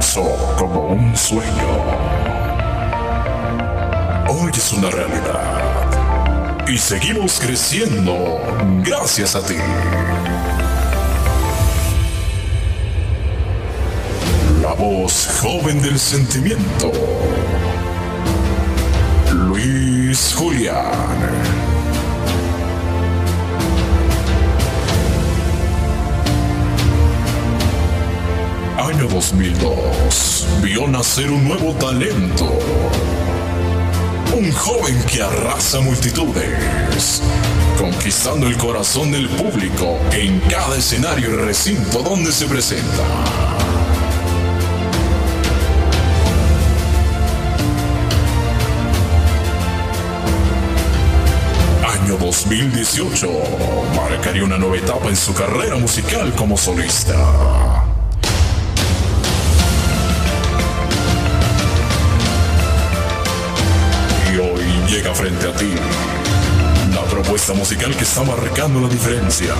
comenzó 0.00 0.56
como 0.56 0.88
un 0.88 1.14
sueño. 1.14 1.44
Hoy 4.28 4.50
es 4.54 4.72
una 4.72 4.90
realidad. 4.90 6.66
Y 6.66 6.78
seguimos 6.78 7.38
creciendo 7.38 8.40
gracias 8.82 9.34
a 9.34 9.44
ti. 9.44 9.56
La 14.62 14.72
voz 14.72 15.28
joven 15.42 15.82
del 15.82 15.98
sentimiento. 15.98 16.92
Luis 19.32 20.34
Julián. 20.34 21.69
Año 28.92 29.06
2002 29.06 30.48
vio 30.62 30.88
nacer 30.88 31.30
un 31.30 31.44
nuevo 31.46 31.72
talento. 31.74 32.58
Un 34.36 34.50
joven 34.50 35.00
que 35.04 35.22
arrasa 35.22 35.80
multitudes, 35.80 37.22
conquistando 37.78 38.48
el 38.48 38.56
corazón 38.56 39.12
del 39.12 39.28
público 39.28 39.96
en 40.10 40.40
cada 40.40 40.76
escenario 40.76 41.30
y 41.30 41.36
recinto 41.36 42.02
donde 42.02 42.32
se 42.32 42.46
presenta. 42.46 43.04
Año 51.86 52.16
2018 52.16 53.30
marcaría 53.94 54.42
una 54.42 54.58
nueva 54.58 54.78
etapa 54.78 55.08
en 55.08 55.16
su 55.16 55.32
carrera 55.32 55.76
musical 55.76 56.34
como 56.34 56.56
solista. 56.56 57.69
Frente 65.20 65.48
a 65.48 65.52
ti. 65.52 65.70
La 66.94 67.02
propuesta 67.02 67.52
musical 67.52 67.94
que 67.94 68.04
está 68.04 68.22
marcando 68.22 68.80
la 68.80 68.88
diferencia 68.88 69.52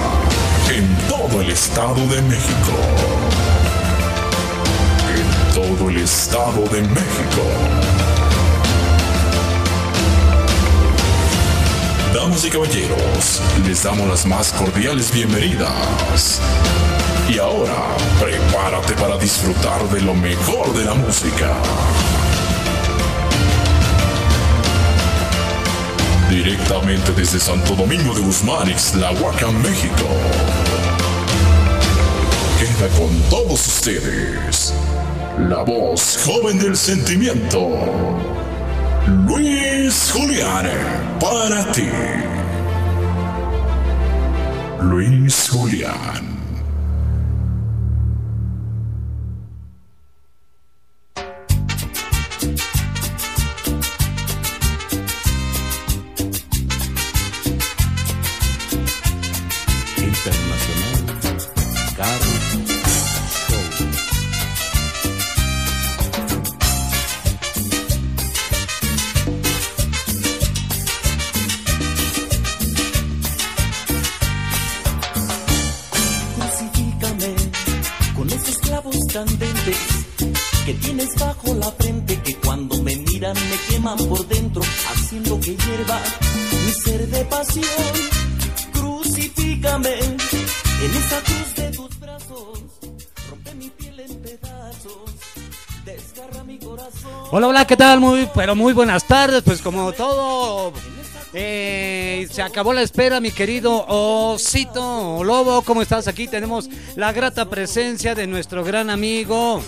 en 0.74 0.88
todo 1.06 1.42
el 1.42 1.50
Estado 1.50 2.00
de 2.06 2.22
México. 2.22 2.72
En 5.14 5.54
todo 5.54 5.90
el 5.90 5.98
Estado 5.98 6.62
de 6.72 6.80
México. 6.80 7.42
Damas 12.14 12.42
y 12.46 12.48
caballeros, 12.48 13.42
les 13.66 13.82
damos 13.82 14.08
las 14.08 14.24
más 14.24 14.52
cordiales 14.52 15.12
bienvenidas. 15.12 16.40
Y 17.28 17.38
ahora, 17.38 17.96
prepárate 18.18 18.94
para 18.94 19.18
disfrutar 19.18 19.86
de 19.90 20.00
lo 20.00 20.14
mejor 20.14 20.72
de 20.72 20.86
la 20.86 20.94
música. 20.94 21.52
Directamente 26.30 27.10
desde 27.16 27.40
Santo 27.40 27.74
Domingo 27.74 28.14
de 28.14 28.20
Guzmán, 28.20 28.70
Ixtlahuacán, 28.70 29.60
México. 29.62 30.06
Queda 32.60 32.88
con 32.96 33.10
todos 33.28 33.66
ustedes 33.66 34.72
la 35.48 35.64
voz 35.64 36.18
joven 36.24 36.60
del 36.60 36.76
sentimiento. 36.76 37.68
Luis 39.26 40.12
Julián, 40.14 40.68
para 41.18 41.72
ti. 41.72 41.88
Luis 44.80 45.48
Julián. 45.50 46.39
Muy, 97.98 98.28
pero 98.34 98.54
muy 98.54 98.72
buenas 98.72 99.04
tardes. 99.04 99.42
Pues 99.42 99.60
como 99.60 99.92
todo, 99.92 100.72
eh, 101.32 102.28
se 102.30 102.40
acabó 102.40 102.72
la 102.72 102.82
espera, 102.82 103.20
mi 103.20 103.32
querido 103.32 103.84
Osito 103.88 105.24
Lobo. 105.24 105.62
¿Cómo 105.62 105.82
estás? 105.82 106.06
Aquí 106.06 106.28
tenemos 106.28 106.68
la 106.94 107.12
grata 107.12 107.50
presencia 107.50 108.14
de 108.14 108.28
nuestro 108.28 108.62
gran 108.62 108.90
amigo. 108.90 109.60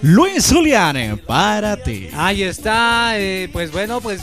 Luis 0.00 0.50
Julián, 0.50 1.20
para 1.26 1.76
ti. 1.76 2.08
Ahí 2.14 2.42
está, 2.42 3.18
eh, 3.18 3.50
pues 3.52 3.70
bueno, 3.72 4.00
pues 4.00 4.22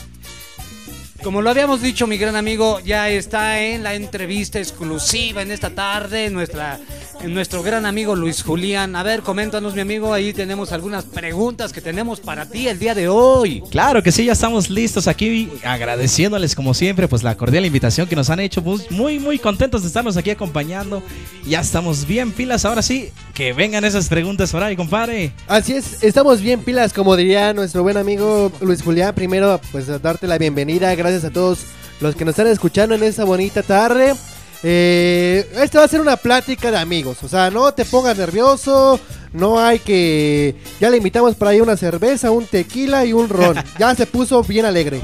como 1.24 1.42
lo 1.42 1.50
habíamos 1.50 1.82
dicho, 1.82 2.08
mi 2.08 2.18
gran 2.18 2.36
amigo 2.36 2.80
ya 2.80 3.10
está 3.10 3.62
en 3.62 3.84
la 3.84 3.94
entrevista 3.94 4.60
exclusiva 4.60 5.42
en 5.42 5.52
esta 5.52 5.70
tarde, 5.70 6.30
nuestra 6.30 6.80
nuestro 7.28 7.62
gran 7.62 7.86
amigo 7.86 8.16
Luis 8.16 8.42
Julián. 8.44 8.96
A 8.96 9.04
ver, 9.04 9.22
coméntanos, 9.22 9.76
mi 9.76 9.82
amigo, 9.82 10.14
ahí 10.14 10.34
tenemos 10.34 10.72
algunas 10.72 11.06
preguntas 11.06 11.72
que 11.72 11.82
tenemos 11.82 12.20
para 12.20 12.48
ti 12.48 12.68
el 12.68 12.80
día 12.80 12.96
de 12.96 13.08
hoy. 13.08 13.62
Claro 13.70 14.02
que 14.02 14.12
sí, 14.12 14.26
ya 14.26 14.34
estamos 14.34 14.70
listos 14.70 15.08
aquí, 15.08 15.52
agradeciéndoles 15.64 16.56
como 16.56 16.74
siempre, 16.74 17.08
pues 17.08 17.24
la 17.24 17.36
cordial 17.36 17.66
invitación 17.66 18.08
que 18.08 18.16
nos 18.16 18.30
han 18.30 18.40
hecho. 18.40 18.64
Pues, 18.64 18.90
muy, 18.92 19.20
muy 19.20 19.38
contentos 19.40 19.82
de 19.82 19.88
estarnos 19.88 20.18
aquí 20.18 20.32
acompañando. 20.32 21.04
Ya 21.46 21.62
estamos 21.62 22.08
bien 22.08 22.32
pilas, 22.32 22.66
ahora 22.66 22.82
sí, 22.82 23.12
que 23.34 23.54
vengan 23.54 23.86
esas 23.86 24.10
preguntas 24.10 24.52
por 24.52 24.64
ahí, 24.64 24.76
compadre. 24.76 25.32
Así 25.48 25.74
es, 25.74 26.04
estamos 26.04 26.42
bien 26.42 26.62
pilas, 26.62 26.94
como 26.94 27.16
diría 27.16 27.54
nuestro 27.54 27.84
buen 27.84 27.98
amigo 27.98 28.52
Luis 28.62 28.82
Julián. 28.82 29.14
Primero, 29.14 29.62
pues 29.72 29.88
darte 30.02 30.28
la 30.28 30.38
bienvenida, 30.38 30.94
gracias 30.96 31.11
a 31.24 31.30
todos 31.30 31.60
los 32.00 32.16
que 32.16 32.26
nos 32.26 32.34
están 32.34 32.48
escuchando 32.48 32.96
en 32.96 33.04
esta 33.04 33.24
bonita 33.24 33.62
tarde. 33.62 34.16
Eh, 34.64 35.50
esta 35.56 35.80
va 35.80 35.86
a 35.86 35.88
ser 35.88 36.02
una 36.02 36.18
plática 36.18 36.72
de 36.72 36.78
amigos. 36.78 37.24
O 37.24 37.28
sea, 37.28 37.50
no 37.50 37.74
te 37.74 37.86
pongas 37.86 38.18
nervioso. 38.18 39.00
No 39.34 39.60
hay 39.60 39.80
que. 39.80 40.56
Ya 40.80 40.90
le 40.90 40.98
invitamos 40.98 41.36
para 41.36 41.52
ahí 41.52 41.62
una 41.62 41.78
cerveza, 41.78 42.32
un 42.32 42.46
tequila 42.46 43.06
y 43.06 43.14
un 43.14 43.30
ron. 43.30 43.58
ya 43.80 43.94
se 43.96 44.06
puso 44.06 44.44
bien 44.44 44.66
alegre. 44.66 45.02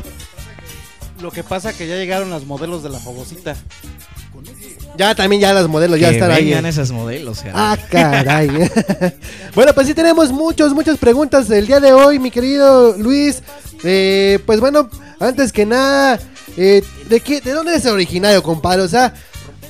Lo 1.22 1.32
que 1.32 1.44
pasa 1.44 1.74
que 1.74 1.88
ya 1.88 1.96
llegaron 1.96 2.30
las 2.30 2.46
modelos 2.46 2.84
de 2.84 2.90
la 2.90 3.00
famosita. 3.00 3.56
Ya 4.98 5.16
también 5.16 5.42
ya 5.42 5.54
las 5.54 5.68
modelos 5.68 6.00
ya 6.00 6.10
están 6.10 6.32
ahí. 6.32 6.52
esas 6.52 6.92
modelos. 6.92 7.44
Ah, 7.54 7.78
caray. 7.90 8.50
bueno, 9.56 9.74
pues 9.74 9.88
sí 9.88 9.94
tenemos 9.94 10.32
muchos, 10.32 10.74
muchas 10.74 10.98
preguntas 10.98 11.48
del 11.48 11.68
día 11.68 11.80
de 11.80 11.94
hoy, 11.94 12.20
mi 12.20 12.32
querido 12.32 12.98
Luis. 12.98 13.44
Eh, 13.84 14.40
pues 14.46 14.60
bueno, 14.60 14.90
antes 15.20 15.54
que 15.54 15.66
nada, 15.66 16.20
eh, 16.58 16.84
¿de 17.08 17.20
qué, 17.20 17.42
de 17.42 17.52
dónde 17.52 17.76
es 17.76 17.86
originario, 17.86 18.42
compadre? 18.42 18.82
O 18.82 18.88
sea, 18.88 19.14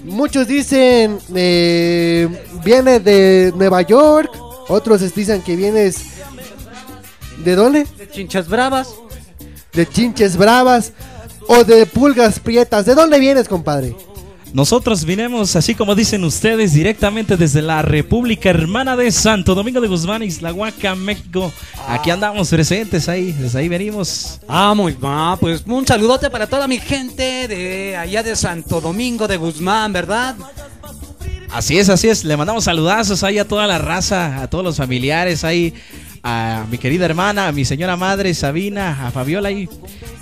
Muchos 0.04 0.48
dicen 0.48 1.20
eh, 1.36 2.30
viene 2.64 3.00
de 3.00 3.52
Nueva 3.56 3.82
York, 3.82 4.32
otros 4.70 5.14
dicen 5.14 5.42
que 5.42 5.56
vienes 5.56 6.02
¿de 7.44 7.56
dónde? 7.56 7.86
De 7.98 8.10
Chinchas 8.10 8.48
Bravas. 8.48 8.90
De 9.74 9.88
Chinches 9.88 10.38
Bravas 10.38 10.94
o 11.48 11.64
de 11.64 11.86
Pulgas 11.86 12.40
Prietas. 12.40 12.86
¿De 12.86 12.96
dónde 12.96 13.20
vienes, 13.20 13.48
compadre? 13.48 13.96
Nosotros 14.54 15.06
vinimos, 15.06 15.56
así 15.56 15.76
como 15.76 15.94
dicen 15.94 16.24
ustedes, 16.24 16.74
directamente 16.74 17.38
desde 17.38 17.62
la 17.62 17.82
República 17.82 18.50
Hermana 18.50 18.96
de 18.96 19.12
Santo 19.12 19.54
Domingo 19.54 19.82
de 19.82 19.88
Guzmán, 19.88 20.24
Huaca, 20.56 20.96
México. 20.96 21.52
Aquí 21.88 22.10
andamos 22.10 22.50
presentes 22.50 23.08
ahí, 23.10 23.34
desde 23.34 23.60
ahí 23.60 23.68
venimos. 23.68 24.40
Ah, 24.48 24.74
muy 24.74 24.94
bien, 24.94 25.38
pues 25.40 25.64
un 25.68 25.86
saludote 25.86 26.30
para 26.30 26.48
toda 26.48 26.68
mi 26.68 26.80
gente 26.80 27.48
de 27.48 27.96
allá 27.98 28.24
de 28.24 28.36
Santo 28.36 28.82
Domingo 28.82 29.28
de 29.28 29.38
Guzmán, 29.38 29.94
¿verdad? 29.94 30.36
Así 31.52 31.78
es, 31.78 31.90
así 31.90 32.10
es. 32.10 32.24
Le 32.24 32.36
mandamos 32.36 32.64
saludazos 32.66 33.24
ahí 33.24 33.40
a 33.40 33.48
toda 33.48 33.68
la 33.68 33.78
raza, 33.78 34.42
a 34.42 34.50
todos 34.50 34.64
los 34.64 34.78
familiares 34.78 35.44
ahí, 35.44 35.74
a 36.24 36.66
mi 36.70 36.78
querida 36.78 37.06
hermana, 37.06 37.48
a 37.48 37.52
mi 37.52 37.66
señora 37.66 37.96
madre 37.96 38.34
Sabina, 38.34 39.08
a 39.08 39.12
Fabiola 39.12 39.52
y 39.52 39.70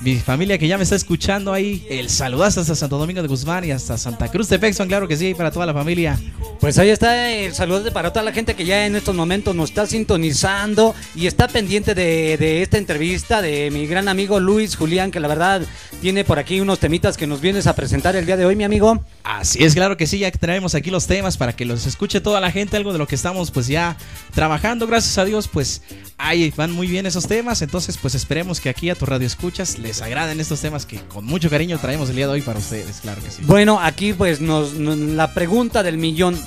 mi 0.02 0.16
familia 0.18 0.58
que 0.58 0.68
ya 0.68 0.78
me 0.78 0.84
está 0.84 0.96
escuchando 0.96 1.52
ahí. 1.54 1.86
El 1.90 2.10
saludazo 2.10 2.62
hasta 2.62 2.76
Santo 2.76 2.98
Domingo 2.98 3.22
de 3.22 3.28
Guzmán 3.28 3.66
y 3.66 3.72
hasta 3.72 3.98
Santa 3.98 4.30
Cruz 4.30 4.50
de 4.50 4.60
Pexon, 4.60 4.88
claro 4.88 5.08
que 5.08 5.18
sí, 5.18 5.34
para 5.34 5.52
toda 5.52 5.66
la 5.66 5.74
familia. 5.74 6.20
Pues 6.60 6.78
ahí 6.78 6.90
está 6.90 7.32
el 7.32 7.54
saludo 7.54 7.92
para 7.92 8.12
toda 8.12 8.24
la 8.24 8.32
gente 8.32 8.56
que 8.56 8.66
ya 8.66 8.86
en 8.86 8.96
estos 8.96 9.16
momentos 9.16 9.56
nos 9.56 9.70
está 9.70 9.86
sintonizando 9.86 10.94
y 11.16 11.28
está 11.28 11.48
pendiente 11.48 11.96
de, 11.96 12.38
de 12.38 12.62
esta 12.62 12.78
entrevista 12.78 13.42
de 13.42 13.70
mi 13.72 13.88
gran 13.88 14.08
amigo 14.08 14.40
Luis 14.40 14.76
Julián, 14.76 15.12
que 15.12 15.20
la 15.20 15.28
verdad 15.28 15.62
tiene 16.02 16.24
por 16.24 16.40
aquí 16.40 16.60
unos 16.60 16.80
temitas 16.80 17.18
que 17.18 17.28
nos 17.28 17.42
vienes 17.42 17.68
a 17.68 17.76
presentar 17.76 18.16
el 18.16 18.26
día 18.26 18.38
de 18.38 18.46
hoy, 18.46 18.56
mi 18.56 18.64
amigo. 18.64 19.04
Así 19.24 19.64
es, 19.64 19.74
claro 19.74 19.98
que 19.98 20.08
sí, 20.08 20.20
ya 20.20 20.32
traemos 20.32 20.76
aquí 20.76 20.92
los 20.92 21.08
temas 21.08 21.38
para 21.38 21.54
que 21.54 21.66
los 21.66 21.86
escuche 21.86 22.22
toda 22.22 22.40
la 22.40 22.52
gente, 22.52 22.78
algo 22.78 22.94
de 22.94 23.00
lo 23.00 23.08
que 23.08 23.16
estamos 23.16 23.52
pues 23.52 23.68
ya 23.68 23.98
trabajando, 24.34 24.88
gracias 24.88 25.18
a 25.18 25.26
Dios, 25.26 25.48
pues 25.48 25.82
ahí 26.18 26.52
van 26.56 26.72
muy 26.72 26.88
bien 26.88 27.06
esos 27.06 27.28
temas, 27.28 27.62
entonces 27.62 27.98
pues 28.02 28.16
esperemos 28.16 28.60
que 28.60 28.70
aquí 28.70 28.90
a 28.90 28.96
tu 28.96 29.06
radio 29.06 29.28
escuchas 29.28 29.78
les 29.80 30.02
agraden 30.02 30.40
estos 30.40 30.62
temas 30.62 30.86
que 30.86 31.00
con 31.08 31.26
mucho 31.26 31.50
cariño 31.50 31.78
traemos 31.80 32.10
el 32.10 32.16
día 32.16 32.28
de 32.28 32.34
hoy 32.34 32.42
para 32.42 32.60
ustedes, 32.60 32.98
claro 33.02 33.22
que 33.22 33.32
sí. 33.32 33.42
Bueno, 33.46 33.80
aquí 33.80 34.14
pues 34.14 34.42
nos, 34.42 34.74
nos- 34.74 34.98
la 34.98 35.34
pregunta 35.34 35.84
del 35.84 35.98
millón. 35.98 36.40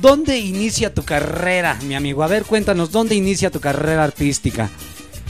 ¿Dónde 0.00 0.38
inicia 0.38 0.92
tu 0.92 1.04
carrera, 1.04 1.78
mi 1.84 1.94
amigo? 1.94 2.22
A 2.22 2.26
ver, 2.26 2.44
cuéntanos, 2.44 2.90
¿dónde 2.92 3.14
inicia 3.14 3.50
tu 3.50 3.60
carrera 3.60 4.04
artística? 4.04 4.68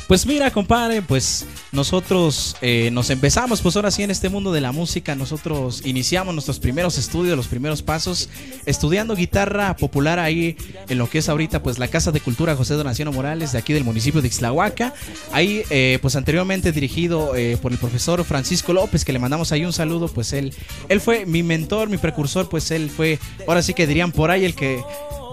Pues 0.06 0.24
mira, 0.24 0.52
compadre, 0.52 1.02
pues 1.02 1.46
nosotros 1.72 2.56
eh, 2.60 2.90
nos 2.92 3.10
empezamos, 3.10 3.60
pues 3.60 3.74
ahora 3.74 3.90
sí 3.90 4.04
en 4.04 4.12
este 4.12 4.28
mundo 4.28 4.52
de 4.52 4.60
la 4.60 4.70
música, 4.70 5.16
nosotros 5.16 5.82
iniciamos 5.84 6.32
nuestros 6.32 6.60
primeros 6.60 6.96
estudios, 6.96 7.36
los 7.36 7.48
primeros 7.48 7.82
pasos, 7.82 8.28
estudiando 8.66 9.16
guitarra 9.16 9.74
popular 9.74 10.20
ahí 10.20 10.56
en 10.88 10.98
lo 10.98 11.10
que 11.10 11.18
es 11.18 11.28
ahorita 11.28 11.60
pues 11.60 11.80
la 11.80 11.88
Casa 11.88 12.12
de 12.12 12.20
Cultura 12.20 12.54
José 12.54 12.74
Donaciano 12.74 13.10
Morales 13.10 13.50
de 13.50 13.58
aquí 13.58 13.72
del 13.72 13.82
municipio 13.82 14.22
de 14.22 14.28
Ixtlahuaca, 14.28 14.94
ahí 15.32 15.64
eh, 15.70 15.98
pues 16.00 16.14
anteriormente 16.14 16.70
dirigido 16.70 17.34
eh, 17.34 17.58
por 17.60 17.72
el 17.72 17.78
profesor 17.78 18.22
Francisco 18.22 18.72
López, 18.72 19.04
que 19.04 19.12
le 19.12 19.18
mandamos 19.18 19.50
ahí 19.50 19.64
un 19.64 19.72
saludo, 19.72 20.06
pues 20.06 20.32
él, 20.32 20.54
él 20.88 21.00
fue 21.00 21.26
mi 21.26 21.42
mentor, 21.42 21.88
mi 21.88 21.98
precursor, 21.98 22.48
pues 22.48 22.70
él 22.70 22.90
fue, 22.90 23.18
ahora 23.48 23.60
sí 23.60 23.74
que 23.74 23.88
dirían 23.88 24.12
por 24.12 24.30
ahí 24.30 24.44
el 24.44 24.54
que 24.54 24.80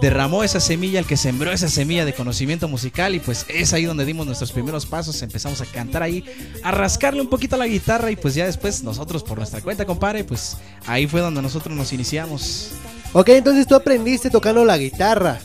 derramó 0.04 0.44
esa 0.44 0.60
semilla, 0.60 1.00
el 1.00 1.06
que 1.06 1.16
sembró 1.16 1.50
esa 1.54 1.70
semilla 1.70 2.04
de 2.04 2.14
conocimiento 2.14 2.68
musical 2.68 3.16
y 3.16 3.22
pues 3.22 3.46
es 3.48 3.72
ahí 3.72 3.86
donde 3.86 4.04
dimos 4.04 4.26
nuestros 4.26 4.52
primeros 4.52 4.86
pasos, 4.86 5.22
empezamos 5.22 5.62
a 5.62 5.66
cantar 5.66 6.04
ahí, 6.04 6.26
a 6.62 6.72
rascarle 6.72 7.22
un 7.22 7.30
poquito 7.30 7.56
a 7.56 7.60
la 7.60 7.68
guitarra 7.68 8.12
y 8.12 8.18
pues 8.18 8.36
ya 8.36 8.46
después 8.46 8.84
nosotros 8.84 9.24
por 9.24 9.38
nuestra 9.38 9.62
cuenta, 9.62 9.86
compadre, 9.86 10.26
pues 10.26 10.58
ahí 10.88 11.08
fue 11.08 11.22
donde 11.22 11.42
nosotros 11.42 11.74
nos 11.74 11.94
iniciamos. 11.94 12.72
Ok, 13.14 13.30
entonces 13.30 13.66
tú 13.66 13.76
aprendiste 13.76 14.30
tocando 14.30 14.66
la 14.66 14.78
guitarra. 14.78 15.40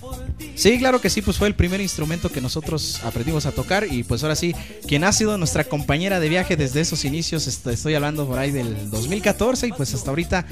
Sí, 0.54 0.78
claro 0.78 1.00
que 1.00 1.10
sí, 1.10 1.22
pues 1.22 1.36
fue 1.36 1.48
el 1.48 1.54
primer 1.54 1.80
instrumento 1.80 2.30
que 2.30 2.40
nosotros 2.40 3.00
aprendimos 3.04 3.46
a 3.46 3.52
tocar 3.52 3.86
y 3.90 4.02
pues 4.04 4.22
ahora 4.22 4.34
sí, 4.36 4.54
quien 4.86 5.04
ha 5.04 5.12
sido 5.12 5.36
nuestra 5.38 5.64
compañera 5.64 6.20
de 6.20 6.28
viaje 6.28 6.56
desde 6.56 6.80
esos 6.80 7.04
inicios, 7.04 7.46
est- 7.46 7.66
estoy 7.68 7.94
hablando 7.94 8.26
por 8.26 8.38
ahí 8.38 8.50
del 8.50 8.90
2014 8.90 9.68
y 9.68 9.72
pues 9.72 9.94
hasta 9.94 10.10
ahorita 10.10 10.46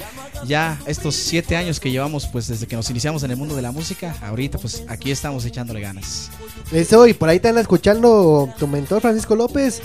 ya 0.45 0.79
estos 0.87 1.15
siete 1.15 1.55
años 1.57 1.79
que 1.79 1.91
llevamos 1.91 2.27
pues 2.27 2.47
desde 2.47 2.67
que 2.67 2.75
nos 2.75 2.89
iniciamos 2.89 3.23
en 3.23 3.31
el 3.31 3.37
mundo 3.37 3.55
de 3.55 3.61
la 3.61 3.71
música, 3.71 4.15
ahorita 4.21 4.57
pues 4.57 4.83
aquí 4.87 5.11
estamos 5.11 5.43
echándole 5.45 5.81
ganas. 5.81 6.29
Eso, 6.71 7.05
y 7.07 7.13
por 7.13 7.29
ahí 7.29 7.41
anda 7.43 7.61
escuchando 7.61 8.53
tu 8.59 8.67
mentor 8.67 9.01
Francisco 9.01 9.35
López. 9.35 9.81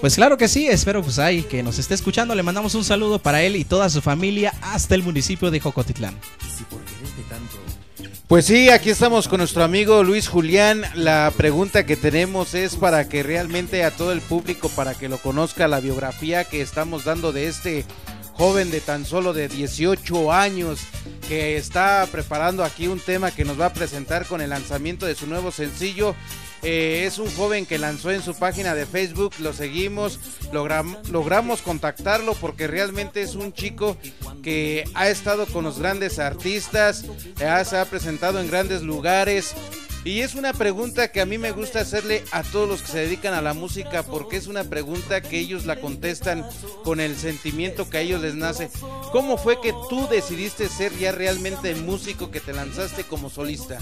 Pues 0.00 0.16
claro 0.16 0.36
que 0.36 0.48
sí, 0.48 0.66
espero 0.66 1.02
pues 1.02 1.18
ahí 1.20 1.42
que 1.42 1.62
nos 1.62 1.78
esté 1.78 1.94
escuchando, 1.94 2.34
le 2.34 2.42
mandamos 2.42 2.74
un 2.74 2.82
saludo 2.84 3.20
para 3.20 3.42
él 3.42 3.54
y 3.54 3.64
toda 3.64 3.88
su 3.88 4.00
familia 4.02 4.52
hasta 4.60 4.94
el 4.96 5.02
municipio 5.04 5.50
de 5.50 5.60
Jocotitlán. 5.60 6.16
Pues 8.32 8.46
sí, 8.46 8.70
aquí 8.70 8.88
estamos 8.88 9.28
con 9.28 9.40
nuestro 9.40 9.62
amigo 9.62 10.02
Luis 10.02 10.26
Julián. 10.26 10.84
La 10.94 11.30
pregunta 11.36 11.84
que 11.84 11.96
tenemos 11.96 12.54
es 12.54 12.76
para 12.76 13.06
que 13.06 13.22
realmente 13.22 13.84
a 13.84 13.90
todo 13.90 14.10
el 14.10 14.22
público, 14.22 14.70
para 14.70 14.94
que 14.94 15.10
lo 15.10 15.18
conozca 15.18 15.68
la 15.68 15.80
biografía 15.80 16.44
que 16.44 16.62
estamos 16.62 17.04
dando 17.04 17.32
de 17.32 17.48
este 17.48 17.84
joven 18.34 18.70
de 18.70 18.80
tan 18.80 19.04
solo 19.04 19.32
de 19.32 19.48
18 19.48 20.32
años 20.32 20.80
que 21.28 21.56
está 21.56 22.06
preparando 22.10 22.64
aquí 22.64 22.88
un 22.88 22.98
tema 23.00 23.30
que 23.30 23.44
nos 23.44 23.60
va 23.60 23.66
a 23.66 23.72
presentar 23.72 24.26
con 24.26 24.40
el 24.40 24.50
lanzamiento 24.50 25.06
de 25.06 25.14
su 25.14 25.26
nuevo 25.26 25.50
sencillo. 25.52 26.14
Eh, 26.64 27.04
es 27.08 27.18
un 27.18 27.28
joven 27.34 27.66
que 27.66 27.76
lanzó 27.76 28.12
en 28.12 28.22
su 28.22 28.36
página 28.36 28.74
de 28.76 28.86
Facebook, 28.86 29.34
lo 29.40 29.52
seguimos, 29.52 30.20
logram- 30.52 30.96
logramos 31.08 31.60
contactarlo 31.60 32.34
porque 32.34 32.68
realmente 32.68 33.20
es 33.22 33.34
un 33.34 33.52
chico 33.52 33.96
que 34.44 34.84
ha 34.94 35.08
estado 35.08 35.46
con 35.46 35.64
los 35.64 35.80
grandes 35.80 36.20
artistas, 36.20 37.04
eh, 37.40 37.62
se 37.68 37.76
ha 37.76 37.84
presentado 37.86 38.38
en 38.40 38.48
grandes 38.48 38.82
lugares. 38.82 39.54
Y 40.04 40.20
es 40.20 40.34
una 40.34 40.52
pregunta 40.52 41.12
que 41.12 41.20
a 41.20 41.26
mí 41.26 41.38
me 41.38 41.52
gusta 41.52 41.80
hacerle 41.80 42.24
a 42.32 42.42
todos 42.42 42.68
los 42.68 42.82
que 42.82 42.90
se 42.90 42.98
dedican 42.98 43.34
a 43.34 43.40
la 43.40 43.54
música 43.54 44.02
porque 44.02 44.36
es 44.36 44.48
una 44.48 44.64
pregunta 44.64 45.20
que 45.20 45.38
ellos 45.38 45.64
la 45.64 45.80
contestan 45.80 46.44
con 46.82 46.98
el 46.98 47.16
sentimiento 47.16 47.88
que 47.88 47.98
a 47.98 48.00
ellos 48.00 48.20
les 48.20 48.34
nace. 48.34 48.68
¿Cómo 49.12 49.38
fue 49.38 49.60
que 49.60 49.72
tú 49.88 50.08
decidiste 50.10 50.68
ser 50.68 50.96
ya 50.98 51.12
realmente 51.12 51.74
músico 51.76 52.32
que 52.32 52.40
te 52.40 52.52
lanzaste 52.52 53.04
como 53.04 53.30
solista? 53.30 53.78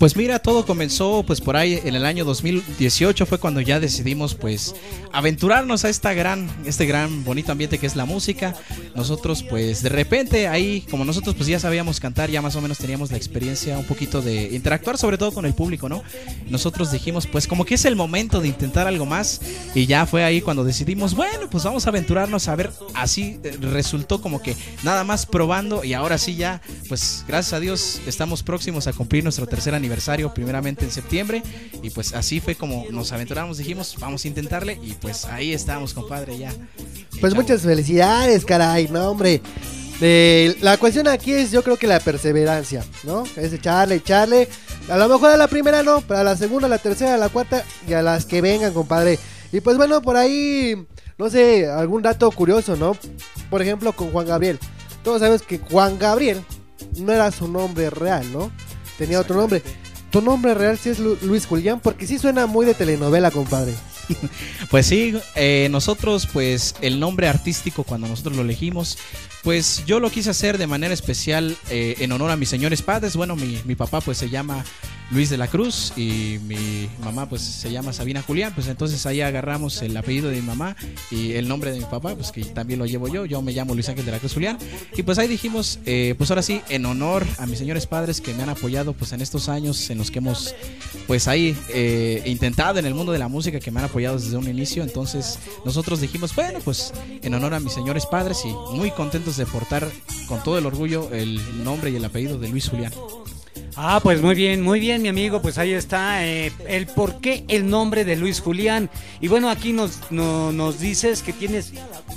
Pues 0.00 0.16
mira, 0.16 0.40
todo 0.40 0.66
comenzó 0.66 1.22
pues 1.24 1.40
por 1.40 1.56
ahí 1.56 1.80
en 1.84 1.94
el 1.94 2.04
año 2.06 2.24
2018 2.24 3.24
fue 3.24 3.38
cuando 3.38 3.60
ya 3.60 3.78
decidimos 3.78 4.34
pues 4.34 4.74
aventurarnos 5.12 5.84
a 5.84 5.90
esta 5.90 6.12
gran, 6.12 6.50
este 6.66 6.86
gran 6.86 7.22
bonito 7.22 7.52
ambiente 7.52 7.78
que 7.78 7.86
es 7.86 7.94
la 7.94 8.04
música. 8.04 8.56
Nosotros 8.96 9.44
pues 9.44 9.82
de 9.82 9.90
repente 9.90 10.48
ahí, 10.48 10.84
como 10.90 11.04
nosotros 11.04 11.36
pues 11.36 11.46
ya 11.46 11.60
sabíamos 11.60 12.00
cantar, 12.00 12.30
ya 12.30 12.42
más 12.42 12.56
o 12.56 12.60
menos 12.60 12.78
teníamos 12.78 13.12
la 13.12 13.16
experiencia 13.16 13.78
un 13.78 13.84
poquito 13.84 14.22
de 14.22 14.48
interactuar 14.52 14.98
sobre 14.98 15.18
todo 15.18 15.35
con 15.36 15.44
el 15.44 15.54
público, 15.54 15.88
¿no? 15.88 16.02
Nosotros 16.48 16.90
dijimos 16.90 17.26
pues 17.26 17.46
como 17.46 17.66
que 17.66 17.74
es 17.74 17.84
el 17.84 17.94
momento 17.94 18.40
de 18.40 18.48
intentar 18.48 18.86
algo 18.86 19.04
más 19.04 19.42
y 19.74 19.84
ya 19.84 20.06
fue 20.06 20.24
ahí 20.24 20.40
cuando 20.40 20.64
decidimos, 20.64 21.14
bueno, 21.14 21.50
pues 21.50 21.62
vamos 21.62 21.86
a 21.86 21.90
aventurarnos 21.90 22.48
a 22.48 22.56
ver, 22.56 22.72
así 22.94 23.38
eh, 23.44 23.58
resultó 23.60 24.22
como 24.22 24.40
que 24.40 24.56
nada 24.82 25.04
más 25.04 25.26
probando 25.26 25.84
y 25.84 25.92
ahora 25.92 26.16
sí 26.16 26.36
ya, 26.36 26.62
pues 26.88 27.22
gracias 27.28 27.52
a 27.52 27.60
Dios 27.60 28.00
estamos 28.06 28.42
próximos 28.42 28.86
a 28.86 28.94
cumplir 28.94 29.22
nuestro 29.22 29.46
tercer 29.46 29.74
aniversario, 29.74 30.32
primeramente 30.32 30.86
en 30.86 30.90
septiembre 30.90 31.42
y 31.82 31.90
pues 31.90 32.14
así 32.14 32.40
fue 32.40 32.54
como 32.54 32.86
nos 32.90 33.12
aventuramos, 33.12 33.58
dijimos, 33.58 33.96
vamos 34.00 34.24
a 34.24 34.28
intentarle 34.28 34.80
y 34.82 34.94
pues 34.94 35.26
ahí 35.26 35.52
estamos, 35.52 35.92
compadre, 35.92 36.38
ya. 36.38 36.54
Pues 37.20 37.34
muchas 37.34 37.60
felicidades, 37.60 38.46
caray, 38.46 38.88
no 38.88 39.10
hombre. 39.10 39.42
Eh, 40.00 40.56
la 40.60 40.76
cuestión 40.76 41.08
aquí 41.08 41.32
es 41.32 41.50
yo 41.50 41.62
creo 41.62 41.76
que 41.76 41.86
la 41.86 42.00
perseverancia, 42.00 42.84
¿no? 43.02 43.24
Es 43.36 43.52
echarle, 43.52 43.96
echarle. 43.96 44.48
A 44.88 44.96
lo 44.96 45.08
mejor 45.08 45.30
a 45.30 45.36
la 45.36 45.48
primera 45.48 45.82
no, 45.82 46.00
pero 46.00 46.20
a 46.20 46.24
la 46.24 46.36
segunda, 46.36 46.66
a 46.66 46.70
la 46.70 46.78
tercera, 46.78 47.14
a 47.14 47.18
la 47.18 47.28
cuarta 47.28 47.64
y 47.88 47.92
a 47.92 48.02
las 48.02 48.24
que 48.24 48.40
vengan, 48.40 48.72
compadre. 48.72 49.18
Y 49.52 49.60
pues 49.60 49.76
bueno, 49.76 50.00
por 50.02 50.16
ahí, 50.16 50.86
no 51.18 51.28
sé, 51.30 51.68
algún 51.68 52.02
dato 52.02 52.30
curioso, 52.30 52.76
¿no? 52.76 52.96
Por 53.50 53.62
ejemplo, 53.62 53.92
con 53.92 54.10
Juan 54.12 54.26
Gabriel. 54.26 54.58
Todos 55.02 55.20
sabemos 55.20 55.42
que 55.42 55.58
Juan 55.58 55.98
Gabriel 55.98 56.42
no 56.98 57.12
era 57.12 57.30
su 57.32 57.48
nombre 57.48 57.90
real, 57.90 58.30
¿no? 58.32 58.50
Tenía 58.98 59.20
otro 59.20 59.36
nombre. 59.36 59.62
Tu 60.10 60.20
nombre 60.20 60.54
real 60.54 60.78
sí 60.78 60.90
es 60.90 60.98
Lu- 60.98 61.18
Luis 61.22 61.46
Julián, 61.46 61.80
porque 61.80 62.06
sí 62.06 62.18
suena 62.18 62.46
muy 62.46 62.64
de 62.64 62.74
telenovela, 62.74 63.30
compadre. 63.30 63.74
Pues 64.70 64.86
sí, 64.86 65.14
eh, 65.34 65.68
nosotros 65.70 66.26
pues 66.32 66.74
el 66.80 66.98
nombre 66.98 67.28
artístico 67.28 67.84
cuando 67.84 68.08
nosotros 68.08 68.36
lo 68.36 68.42
elegimos, 68.42 68.98
pues 69.42 69.84
yo 69.86 70.00
lo 70.00 70.10
quise 70.10 70.30
hacer 70.30 70.58
de 70.58 70.66
manera 70.66 70.92
especial 70.92 71.56
eh, 71.70 71.96
en 72.00 72.12
honor 72.12 72.30
a 72.30 72.36
mis 72.36 72.48
señores 72.48 72.82
padres. 72.82 73.16
Bueno, 73.16 73.36
mi, 73.36 73.60
mi 73.64 73.74
papá 73.74 74.00
pues 74.00 74.18
se 74.18 74.28
llama 74.28 74.64
Luis 75.10 75.30
de 75.30 75.36
la 75.36 75.46
Cruz 75.46 75.92
y 75.96 76.38
mi 76.46 76.88
mamá 77.00 77.28
pues 77.28 77.42
se 77.42 77.70
llama 77.70 77.92
Sabina 77.92 78.22
Julián, 78.22 78.52
pues 78.54 78.66
entonces 78.66 79.06
ahí 79.06 79.20
agarramos 79.20 79.80
el 79.82 79.96
apellido 79.96 80.30
de 80.30 80.40
mi 80.40 80.42
mamá 80.42 80.74
y 81.12 81.34
el 81.34 81.46
nombre 81.46 81.70
de 81.70 81.78
mi 81.78 81.84
papá, 81.84 82.16
pues 82.16 82.32
que 82.32 82.44
también 82.44 82.80
lo 82.80 82.86
llevo 82.86 83.06
yo, 83.06 83.24
yo 83.24 83.40
me 83.40 83.52
llamo 83.52 83.74
Luis 83.74 83.88
Ángel 83.88 84.04
de 84.04 84.10
la 84.10 84.18
Cruz 84.18 84.34
Julián. 84.34 84.58
Y 84.96 85.04
pues 85.04 85.18
ahí 85.18 85.28
dijimos, 85.28 85.78
eh, 85.86 86.14
pues 86.18 86.30
ahora 86.30 86.42
sí, 86.42 86.60
en 86.68 86.84
honor 86.86 87.24
a 87.38 87.46
mis 87.46 87.58
señores 87.58 87.86
padres 87.86 88.20
que 88.20 88.34
me 88.34 88.42
han 88.42 88.48
apoyado 88.48 88.94
pues 88.94 89.12
en 89.12 89.20
estos 89.20 89.48
años 89.48 89.90
en 89.90 89.98
los 89.98 90.10
que 90.10 90.18
hemos 90.18 90.54
pues 91.06 91.28
ahí 91.28 91.56
intentado 92.24 92.80
en 92.80 92.86
el 92.86 92.94
mundo 92.94 93.12
de 93.12 93.18
la 93.18 93.28
música 93.28 93.60
que 93.60 93.70
me 93.70 93.78
han 93.78 93.86
apoyado 93.86 93.95
desde 94.00 94.36
un 94.36 94.48
inicio, 94.48 94.82
entonces 94.82 95.38
nosotros 95.64 96.00
dijimos, 96.00 96.34
bueno, 96.34 96.58
pues 96.64 96.92
en 97.22 97.34
honor 97.34 97.54
a 97.54 97.60
mis 97.60 97.72
señores 97.72 98.06
padres 98.06 98.42
y 98.44 98.48
muy 98.76 98.90
contentos 98.90 99.36
de 99.36 99.46
portar 99.46 99.88
con 100.28 100.42
todo 100.42 100.58
el 100.58 100.66
orgullo 100.66 101.08
el 101.12 101.40
nombre 101.64 101.90
y 101.90 101.96
el 101.96 102.04
apellido 102.04 102.38
de 102.38 102.48
Luis 102.48 102.68
Julián. 102.68 102.92
Ah, 103.78 104.00
pues 104.02 104.22
muy 104.22 104.34
bien, 104.34 104.62
muy 104.62 104.80
bien, 104.80 105.02
mi 105.02 105.08
amigo. 105.08 105.42
Pues 105.42 105.58
ahí 105.58 105.72
está 105.74 106.26
eh, 106.26 106.50
el 106.66 106.86
por 106.86 107.20
qué 107.20 107.44
el 107.48 107.68
nombre 107.68 108.06
de 108.06 108.16
Luis 108.16 108.40
Julián. 108.40 108.88
Y 109.20 109.28
bueno, 109.28 109.50
aquí 109.50 109.72
nos, 109.74 109.98
no- 110.10 110.50
nos 110.50 110.80
dices 110.80 111.22
que 111.22 111.34
tienes 111.34 111.72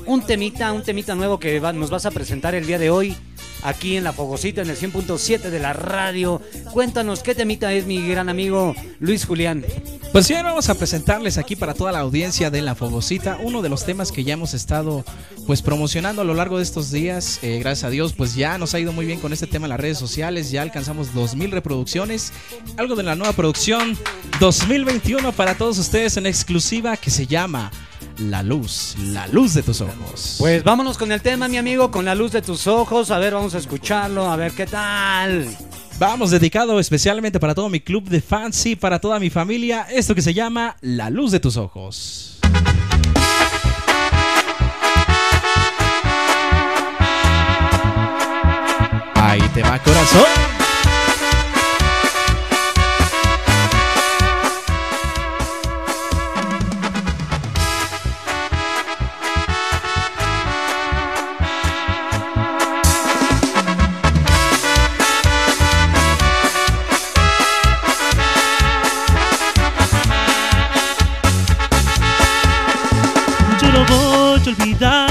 un 0.05 0.21
temita, 0.21 0.71
un 0.71 0.83
temita 0.83 1.15
nuevo 1.15 1.38
que 1.38 1.59
va- 1.59 1.74
nos 1.74 1.89
vas 1.89 2.05
a 2.05 2.12
presentar 2.12 2.55
el 2.55 2.65
día 2.65 2.79
de 2.79 2.89
hoy. 2.89 3.15
Aquí 3.63 3.97
en 3.97 4.03
La 4.03 4.13
Fogosita, 4.13 4.61
en 4.61 4.69
el 4.69 4.77
100.7 4.77 5.49
de 5.49 5.59
la 5.59 5.73
radio. 5.73 6.41
Cuéntanos 6.71 7.23
qué 7.23 7.35
temita 7.35 7.73
es 7.73 7.85
mi 7.85 8.07
gran 8.07 8.29
amigo 8.29 8.75
Luis 8.99 9.25
Julián. 9.25 9.65
Pues 10.11 10.27
bien, 10.27 10.43
vamos 10.43 10.69
a 10.69 10.75
presentarles 10.75 11.37
aquí 11.37 11.55
para 11.55 11.73
toda 11.73 11.91
la 11.91 11.99
audiencia 11.99 12.49
de 12.49 12.61
La 12.61 12.73
Fogosita 12.75 13.37
uno 13.43 13.61
de 13.61 13.69
los 13.69 13.85
temas 13.85 14.11
que 14.11 14.23
ya 14.23 14.33
hemos 14.33 14.53
estado 14.53 15.03
pues 15.45 15.61
promocionando 15.61 16.21
a 16.21 16.25
lo 16.25 16.33
largo 16.33 16.57
de 16.57 16.63
estos 16.63 16.91
días. 16.91 17.39
Eh, 17.41 17.59
gracias 17.59 17.85
a 17.85 17.89
Dios, 17.89 18.13
pues 18.13 18.35
ya 18.35 18.57
nos 18.57 18.73
ha 18.73 18.79
ido 18.79 18.91
muy 18.91 19.05
bien 19.05 19.19
con 19.19 19.33
este 19.33 19.47
tema 19.47 19.65
en 19.65 19.69
las 19.69 19.79
redes 19.79 19.97
sociales. 19.97 20.51
Ya 20.51 20.61
alcanzamos 20.61 21.13
2.000 21.13 21.51
reproducciones. 21.51 22.33
Algo 22.77 22.95
de 22.95 23.03
la 23.03 23.15
nueva 23.15 23.33
producción 23.33 23.97
2021 24.39 25.31
para 25.33 25.55
todos 25.55 25.77
ustedes 25.77 26.17
en 26.17 26.25
exclusiva 26.25 26.97
que 26.97 27.09
se 27.09 27.27
llama 27.27 27.71
La 28.19 28.43
Luz, 28.43 28.95
la 28.99 29.27
luz 29.27 29.53
de 29.53 29.63
tus 29.63 29.79
ojos. 29.79 30.35
Pues 30.39 30.63
vámonos 30.63 30.97
con 30.97 31.11
el 31.11 31.21
tema, 31.21 31.47
mi 31.47 31.57
amigo, 31.57 31.89
con 31.89 32.03
la 32.03 32.15
luz 32.15 32.33
de 32.33 32.41
tus 32.41 32.67
ojos. 32.67 33.11
A 33.11 33.17
ver, 33.17 33.33
vamos 33.33 33.55
a 33.55 33.59
escucharlo, 33.59 34.29
a 34.29 34.35
ver 34.35 34.51
qué 34.51 34.65
tal. 34.65 35.47
Vamos, 35.99 36.31
dedicado 36.31 36.79
especialmente 36.79 37.39
para 37.39 37.55
todo 37.55 37.69
mi 37.69 37.79
club 37.79 38.09
de 38.09 38.21
fans 38.21 38.65
y 38.65 38.75
para 38.75 38.99
toda 38.99 39.19
mi 39.19 39.29
familia, 39.29 39.88
esto 39.89 40.15
que 40.15 40.21
se 40.21 40.33
llama 40.33 40.75
La 40.81 41.09
Luz 41.09 41.31
de 41.31 41.39
tus 41.39 41.55
Ojos. 41.55 42.39
Ahí 49.15 49.41
te 49.53 49.61
va 49.61 49.79
corazón. 49.79 50.58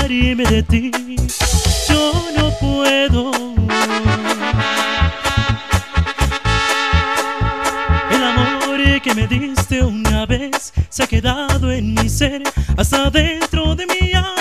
De 0.08 0.62
ti. 0.62 0.90
Yo 1.86 2.24
no 2.34 2.50
puedo. 2.58 3.30
El 8.10 8.24
amor 8.24 9.02
que 9.02 9.14
me 9.14 9.26
diste 9.26 9.82
una 9.82 10.24
vez 10.24 10.72
se 10.88 11.02
ha 11.02 11.06
quedado 11.06 11.70
en 11.70 11.92
mi 11.92 12.08
ser 12.08 12.42
hasta 12.78 13.10
dentro 13.10 13.76
de 13.76 13.84
mi 13.84 14.14
alma. 14.14 14.37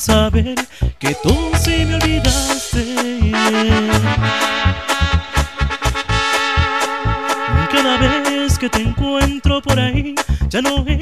Saber 0.00 0.54
que 0.98 1.14
tú 1.22 1.52
sí 1.62 1.84
me 1.84 1.96
olvidaste. 1.96 3.32
Cada 7.70 7.98
vez 7.98 8.58
que 8.58 8.70
te 8.70 8.80
encuentro 8.80 9.60
por 9.60 9.78
ahí, 9.78 10.14
ya 10.48 10.62
no 10.62 10.84
eres 10.86 10.99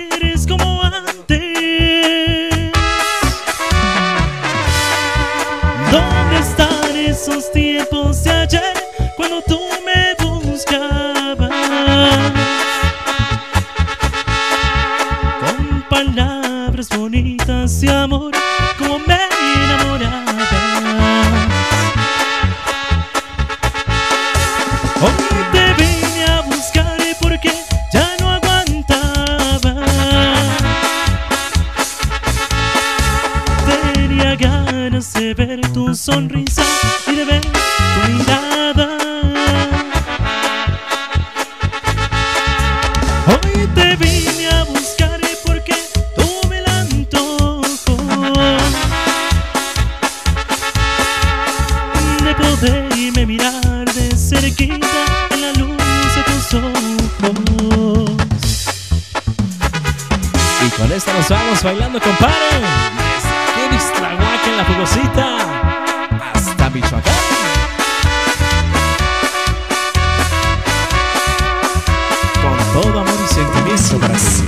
Con 72.43 72.83
todo 72.83 73.00
amor 73.00 73.14
y 73.25 73.28
sentimiento 73.35 73.99
para 73.99 74.14
ti. 74.14 74.45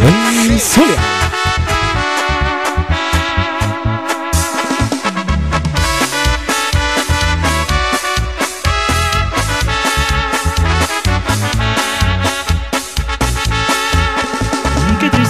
Luis 0.00 0.78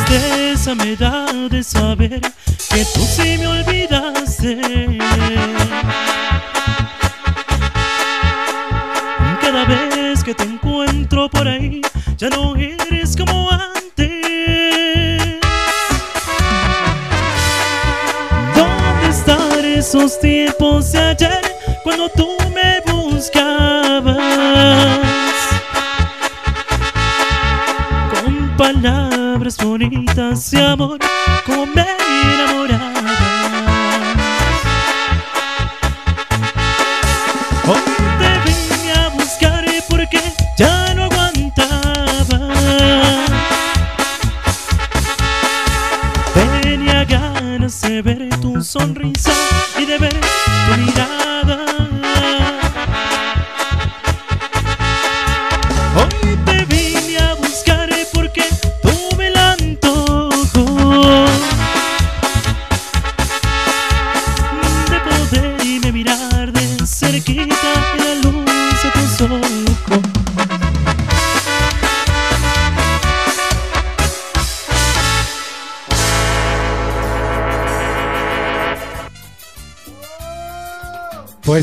tristeza 0.08 0.74
me 0.74 0.96
da 0.96 1.26
de 1.48 1.62
saber 1.62 2.20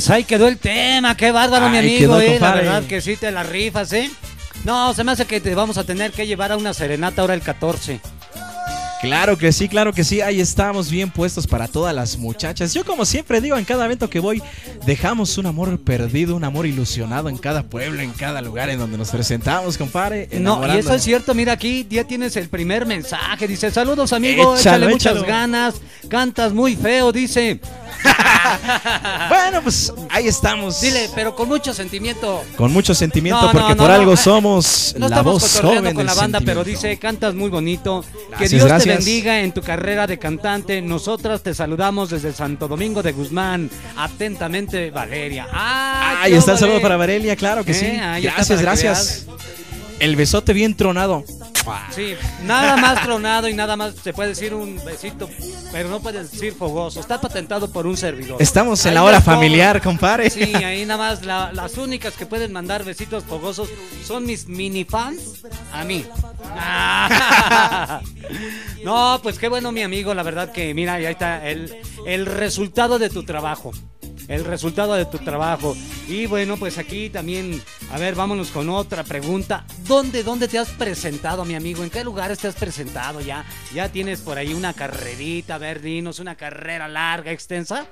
Pues 0.05 0.17
ahí 0.17 0.23
quedó 0.23 0.47
el 0.47 0.59
tema, 0.59 1.17
qué 1.17 1.31
bárbaro, 1.31 1.67
mi 1.67 1.79
amigo, 1.79 2.19
eh. 2.19 2.37
La 2.39 2.53
verdad 2.53 2.83
que 2.83 3.01
sí 3.01 3.15
te 3.15 3.31
la 3.31 3.41
rifas, 3.41 3.91
eh. 3.91 4.07
No, 4.63 4.93
se 4.93 5.03
me 5.03 5.11
hace 5.11 5.25
que 5.25 5.41
te 5.41 5.55
vamos 5.55 5.79
a 5.79 5.83
tener 5.83 6.11
que 6.11 6.27
llevar 6.27 6.51
a 6.51 6.57
una 6.57 6.75
serenata 6.75 7.21
ahora 7.21 7.33
el 7.33 7.41
14. 7.41 7.99
Claro 9.01 9.35
que 9.35 9.51
sí, 9.51 9.67
claro 9.67 9.93
que 9.93 10.03
sí. 10.03 10.21
Ahí 10.21 10.39
estamos 10.39 10.91
bien 10.91 11.09
puestos 11.09 11.47
para 11.47 11.67
todas 11.67 11.93
las 11.93 12.17
muchachas. 12.17 12.71
Yo 12.73 12.85
como 12.85 13.03
siempre 13.03 13.41
digo, 13.41 13.57
en 13.57 13.65
cada 13.65 13.85
evento 13.85 14.07
que 14.07 14.19
voy, 14.19 14.43
dejamos 14.85 15.39
un 15.39 15.47
amor 15.47 15.79
perdido, 15.79 16.35
un 16.35 16.43
amor 16.43 16.67
ilusionado 16.67 17.27
en 17.27 17.37
cada 17.37 17.63
pueblo, 17.63 18.01
en 18.01 18.11
cada 18.11 18.41
lugar 18.43 18.69
en 18.69 18.77
donde 18.77 18.99
nos 18.99 19.09
presentamos, 19.09 19.75
compadre. 19.77 20.29
No, 20.39 20.61
y 20.71 20.77
eso 20.77 20.93
es 20.93 21.03
cierto, 21.03 21.33
mira 21.33 21.53
aquí 21.53 21.85
ya 21.89 22.03
tienes 22.03 22.35
el 22.35 22.49
primer 22.49 22.85
mensaje, 22.85 23.47
dice, 23.47 23.71
saludos 23.71 24.13
amigo, 24.13 24.55
échale 24.55 24.87
muchas 24.87 25.13
échalo. 25.13 25.27
ganas, 25.27 25.75
cantas 26.09 26.53
muy 26.53 26.75
feo, 26.75 27.11
dice, 27.11 27.59
Bueno, 29.29 29.61
pues 29.63 29.91
ahí 30.09 30.27
estamos. 30.27 30.79
dile, 30.81 31.09
pero 31.15 31.35
con 31.35 31.47
mucho 31.47 31.73
sentimiento. 31.73 32.43
Con 32.55 32.71
mucho 32.71 32.93
sentimiento, 32.93 33.41
No, 33.41 33.51
porque 33.51 33.69
no, 33.69 33.77
por 33.77 33.87
no. 33.89 33.93
algo 33.95 34.15
somos 34.17 34.95
la 34.97 35.21
voz 35.21 35.59
joven 35.59 35.93
con 35.95 36.05
la 36.05 36.13
banda, 36.13 36.39
pero 36.45 36.63
dice, 36.63 36.97
cantas 36.97 37.33
muy 37.33 37.49
bonito. 37.49 38.03
que 38.37 38.47
Gracias, 38.47 38.51
Dios 38.65 38.83
te 38.83 38.89
bendiga 38.89 39.39
en 39.41 39.51
tu 39.51 39.61
carrera 39.61 40.07
de 40.07 40.19
cantante. 40.19 40.81
Nosotras 40.81 41.41
te 41.41 41.53
saludamos 41.53 42.09
desde 42.09 42.33
Santo 42.33 42.67
Domingo 42.67 43.01
de 43.01 43.11
Guzmán. 43.13 43.69
Atentamente, 43.97 44.91
Valeria. 44.91 45.47
Ah, 45.51 46.21
Ahí 46.21 46.33
está 46.33 46.53
el 46.53 46.57
saludo 46.59 46.81
para 46.81 46.97
Varelia, 46.97 47.35
claro 47.35 47.63
que 47.63 47.71
Eh, 47.71 47.75
sí. 47.75 47.85
ahí 47.85 48.23
Gracias, 48.23 48.61
gracias. 48.61 49.25
El 49.99 50.15
besote 50.15 50.53
bien 50.53 50.75
tronado. 50.75 51.23
Sí, 51.95 52.13
nada 52.43 52.77
más 52.77 53.01
tronado 53.01 53.49
y 53.49 53.53
nada 53.55 53.75
más 53.75 53.95
se 53.95 54.13
puede 54.13 54.29
decir 54.29 54.53
un 54.53 54.79
besito, 54.85 55.27
pero 55.71 55.89
no 55.89 55.99
puedes 55.99 56.31
decir 56.31 56.53
fogoso. 56.53 56.99
Está 56.99 57.19
patentado 57.19 57.71
por 57.71 57.87
un 57.87 57.97
servidor. 57.97 58.39
Estamos 58.39 58.83
en 58.85 58.89
Ahí 58.89 58.95
la 58.95 59.03
hora 59.03 59.19
familiar, 59.21 59.81
compadre. 59.81 60.29
Sí, 60.29 60.43
ahí 60.53 60.85
nada 60.85 60.97
más 60.99 61.25
la- 61.25 61.51
las 61.53 61.77
únicas 61.77 62.13
que 62.13 62.25
pueden 62.27 62.51
mandar 62.51 62.83
besitos 62.83 63.23
fogosos 63.23 63.67
son 64.05 64.25
mis 64.25 64.47
mini 64.47 64.83
fans 64.85 65.41
a 65.73 65.83
mí. 65.83 66.05
No, 68.83 69.19
pues 69.23 69.39
qué 69.39 69.49
bueno 69.49 69.71
mi 69.71 69.81
amigo, 69.81 70.13
la 70.13 70.21
verdad 70.23 70.51
que 70.51 70.73
mira, 70.75 70.93
ahí 70.95 71.05
está 71.05 71.47
el, 71.49 71.75
el 72.05 72.25
resultado 72.27 72.99
de 72.99 73.09
tu 73.09 73.23
trabajo. 73.23 73.71
El 74.27 74.43
resultado 74.43 74.93
de 74.93 75.05
tu 75.05 75.19
trabajo. 75.19 75.75
Y 76.07 76.25
bueno, 76.25 76.57
pues 76.57 76.77
aquí 76.77 77.09
también, 77.09 77.61
a 77.91 77.97
ver, 77.97 78.15
vámonos 78.15 78.49
con 78.49 78.69
otra 78.69 79.03
pregunta. 79.03 79.65
¿Dónde, 79.87 80.23
dónde 80.23 80.47
te 80.47 80.57
has 80.57 80.69
presentado, 80.69 81.45
mi 81.45 81.55
amigo? 81.55 81.83
¿En 81.83 81.89
qué 81.89 82.03
lugares 82.03 82.39
te 82.39 82.47
has 82.47 82.55
presentado 82.55 83.21
ya? 83.21 83.45
¿Ya 83.73 83.89
tienes 83.89 84.21
por 84.21 84.37
ahí 84.37 84.53
una 84.53 84.73
carrerita? 84.73 85.55
A 85.55 85.59
ver, 85.59 85.81
dinos, 85.81 86.19
una 86.19 86.35
carrera 86.35 86.87
larga, 86.87 87.31
extensa. 87.31 87.85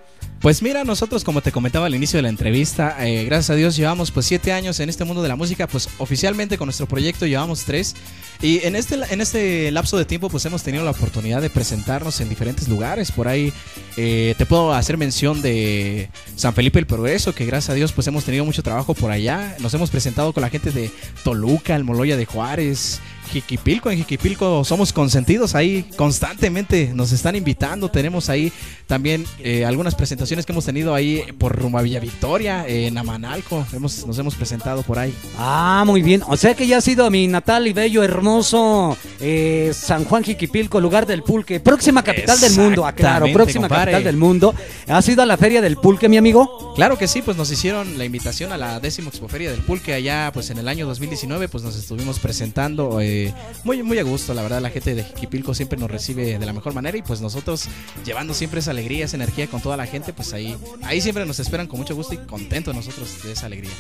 Pues 0.44 0.62
mira, 0.62 0.84
nosotros 0.84 1.24
como 1.24 1.42
te 1.42 1.54
comentaba 1.54 1.86
al 1.86 1.96
inicio 1.96 2.18
de 2.18 2.24
la 2.24 2.30
entrevista, 2.30 2.98
eh, 3.08 3.24
gracias 3.24 3.52
a 3.52 3.56
Dios 3.56 3.78
llevamos 3.78 4.12
pues 4.12 4.26
siete 4.26 4.52
años 4.52 4.78
en 4.82 4.90
este 4.90 5.06
mundo 5.06 5.22
de 5.22 5.30
la 5.30 5.38
música, 5.38 5.68
pues 5.68 5.88
oficialmente 6.00 6.58
con 6.58 6.66
nuestro 6.66 6.86
proyecto 6.86 7.26
llevamos 7.26 7.64
tres 7.64 7.96
y 8.42 8.66
en 8.66 8.76
este, 8.76 8.96
en 9.10 9.22
este 9.22 9.72
lapso 9.72 9.98
de 9.98 10.06
tiempo 10.06 10.30
pues 10.30 10.46
hemos 10.46 10.64
tenido 10.64 10.84
la 10.84 10.92
oportunidad 10.92 11.42
de 11.42 11.50
presentarnos 11.50 12.20
en 12.22 12.30
diferentes 12.30 12.68
lugares, 12.68 13.12
por 13.12 13.28
ahí 13.28 13.54
eh, 13.98 14.36
te 14.38 14.46
puedo 14.46 14.74
hacer 14.74 14.98
mención 14.98 15.42
de 15.42 16.10
San 16.36 16.54
Felipe 16.54 16.80
el 16.80 16.86
Progreso, 16.86 17.34
que 17.34 17.46
gracias 17.46 17.70
a 17.70 17.74
Dios 17.74 17.92
pues 17.92 18.08
hemos 18.08 18.26
tenido 18.26 18.46
mucho 18.46 18.64
trabajo 18.64 18.94
por 18.94 19.12
allá, 19.12 19.56
nos 19.60 19.74
hemos 19.74 19.90
presentado 19.90 20.34
con 20.34 20.42
la 20.42 20.50
gente 20.50 20.72
de 20.72 20.92
Toluca, 21.24 21.76
el 21.76 21.84
Moloya 21.84 22.18
de 22.18 22.26
Juárez, 22.26 23.00
Jiquipilco, 23.34 23.90
en 23.90 23.98
Jiquipilco 23.98 24.64
somos 24.64 24.94
consentidos 24.94 25.56
ahí 25.56 25.86
constantemente, 25.96 26.92
nos 26.94 27.12
están 27.12 27.36
invitando, 27.36 27.90
tenemos 27.90 28.30
ahí 28.30 28.52
también 28.88 29.26
eh, 29.40 29.66
algunas 29.66 29.96
presentaciones 29.96 30.46
que 30.46 30.52
hemos 30.52 30.66
tenido 30.66 30.94
ahí 30.94 31.24
por 31.38 31.56
rumbo 31.56 31.80
a 31.80 31.82
Villa 31.82 32.00
Victoria, 32.00 32.68
eh, 32.68 32.88
en 32.88 32.98
Amanalco, 32.98 33.66
hemos, 33.74 34.06
nos 34.06 34.18
hemos 34.20 34.36
presentado 34.36 34.84
por 34.84 35.00
ahí. 35.00 35.14
Ah, 35.38 35.84
muy 35.86 36.02
bien. 36.02 36.22
O 36.28 36.38
sea 36.38 36.54
que 36.54 36.68
ya 36.68 36.78
ha 36.78 36.82
sido 36.82 37.10
mi 37.10 37.28
natal 37.28 37.68
y 37.68 37.74
bello, 37.74 38.04
hermoso 38.04 38.98
eh, 39.20 39.72
San 39.74 40.06
Juan 40.06 40.24
Jiquipilco, 40.24 40.80
lugar 40.80 41.06
del 41.06 41.24
pulque. 41.24 41.60
Próxima 41.60 42.04
capital 42.04 42.40
del 42.40 42.54
mundo, 42.54 42.86
aclaro. 42.86 43.26
Próxima 43.34 43.68
capital 43.68 44.04
del 44.04 44.18
mundo. 44.18 44.54
¿Ha 44.88 45.02
sido 45.02 45.24
a 45.24 45.26
la 45.26 45.38
feria 45.38 45.62
del 45.62 45.78
pulque, 45.78 46.08
mi 46.08 46.18
amigo? 46.18 46.74
Claro 46.76 46.98
que 46.98 47.08
sí, 47.08 47.22
pues 47.22 47.38
nos 47.38 47.52
hicieron 47.52 47.98
la 47.98 48.06
invitación 48.06 48.52
a 48.52 48.58
la 48.58 48.80
décimo 48.80 49.10
expoferia 49.10 49.52
del 49.52 49.62
Pulque 49.62 49.94
allá 49.94 50.32
pues 50.34 50.50
en 50.50 50.58
el 50.58 50.68
año 50.68 50.86
2019, 50.88 51.48
pues 51.48 51.64
nos 51.64 51.76
estuvimos 51.76 52.20
presentando 52.20 53.00
eh, 53.00 53.23
muy 53.64 53.84
muy 53.84 54.00
a 54.00 54.04
gusto, 54.04 54.34
la 54.34 54.42
verdad 54.42 54.62
la 54.62 54.70
gente 54.70 54.96
de 54.96 55.04
Jiquipilco 55.04 55.54
siempre 55.54 55.78
nos 55.78 55.92
recibe 55.92 56.40
de 56.40 56.46
la 56.46 56.54
mejor 56.54 56.74
manera 56.74 56.98
y 56.98 57.02
pues 57.02 57.22
nosotros 57.22 57.66
llevando 58.06 58.34
siempre 58.34 58.60
esa 58.60 58.72
alegría, 58.72 59.06
esa 59.06 59.16
energía 59.16 59.48
con 59.48 59.62
toda 59.62 59.78
la 59.78 59.86
gente, 59.86 60.14
pues 60.14 60.34
ahí 60.34 60.58
ahí 60.82 61.02
siempre 61.02 61.26
nos 61.26 61.40
esperan 61.40 61.68
con 61.68 61.80
mucho 61.80 61.96
gusto 61.96 62.14
y 62.14 62.18
contentos 62.18 62.76
nosotros 62.76 63.24
de 63.24 63.32
esa 63.32 63.46
alegría. 63.46 63.72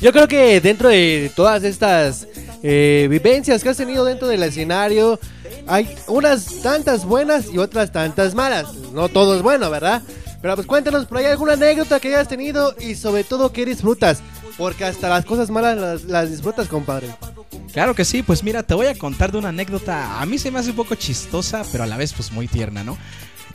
Yo 0.00 0.12
creo 0.12 0.28
que 0.28 0.60
dentro 0.60 0.88
de 0.88 1.30
todas 1.34 1.64
estas 1.64 2.28
eh, 2.62 3.08
vivencias 3.10 3.62
que 3.62 3.68
has 3.68 3.76
tenido 3.76 4.04
dentro 4.04 4.28
del 4.28 4.42
escenario, 4.44 5.18
hay 5.66 5.88
unas 6.06 6.60
tantas 6.62 7.04
buenas 7.04 7.46
y 7.52 7.58
otras 7.58 7.90
tantas 7.90 8.34
malas. 8.34 8.72
No 8.92 9.08
todo 9.08 9.36
es 9.36 9.42
bueno, 9.42 9.70
¿verdad? 9.70 10.02
Pero 10.40 10.54
pues 10.54 10.66
cuéntanos 10.66 11.06
por 11.06 11.18
ahí 11.18 11.24
alguna 11.24 11.54
anécdota 11.54 11.98
que 11.98 12.08
hayas 12.08 12.28
tenido 12.28 12.74
y 12.78 12.94
sobre 12.94 13.24
todo 13.24 13.52
que 13.52 13.66
disfrutas. 13.66 14.22
Porque 14.58 14.84
hasta 14.84 15.08
las 15.08 15.24
cosas 15.24 15.50
malas 15.50 15.78
las, 15.78 16.04
las 16.04 16.30
disfrutas, 16.30 16.68
compadre. 16.68 17.08
Claro 17.72 17.94
que 17.94 18.04
sí, 18.04 18.22
pues 18.22 18.42
mira, 18.42 18.62
te 18.62 18.74
voy 18.74 18.86
a 18.86 18.98
contar 18.98 19.32
de 19.32 19.38
una 19.38 19.48
anécdota. 19.50 20.20
A 20.20 20.26
mí 20.26 20.38
se 20.38 20.50
me 20.50 20.58
hace 20.58 20.70
un 20.70 20.76
poco 20.76 20.94
chistosa, 20.96 21.64
pero 21.70 21.84
a 21.84 21.86
la 21.86 21.96
vez 21.96 22.12
pues 22.12 22.32
muy 22.32 22.48
tierna, 22.48 22.82
¿no? 22.84 22.98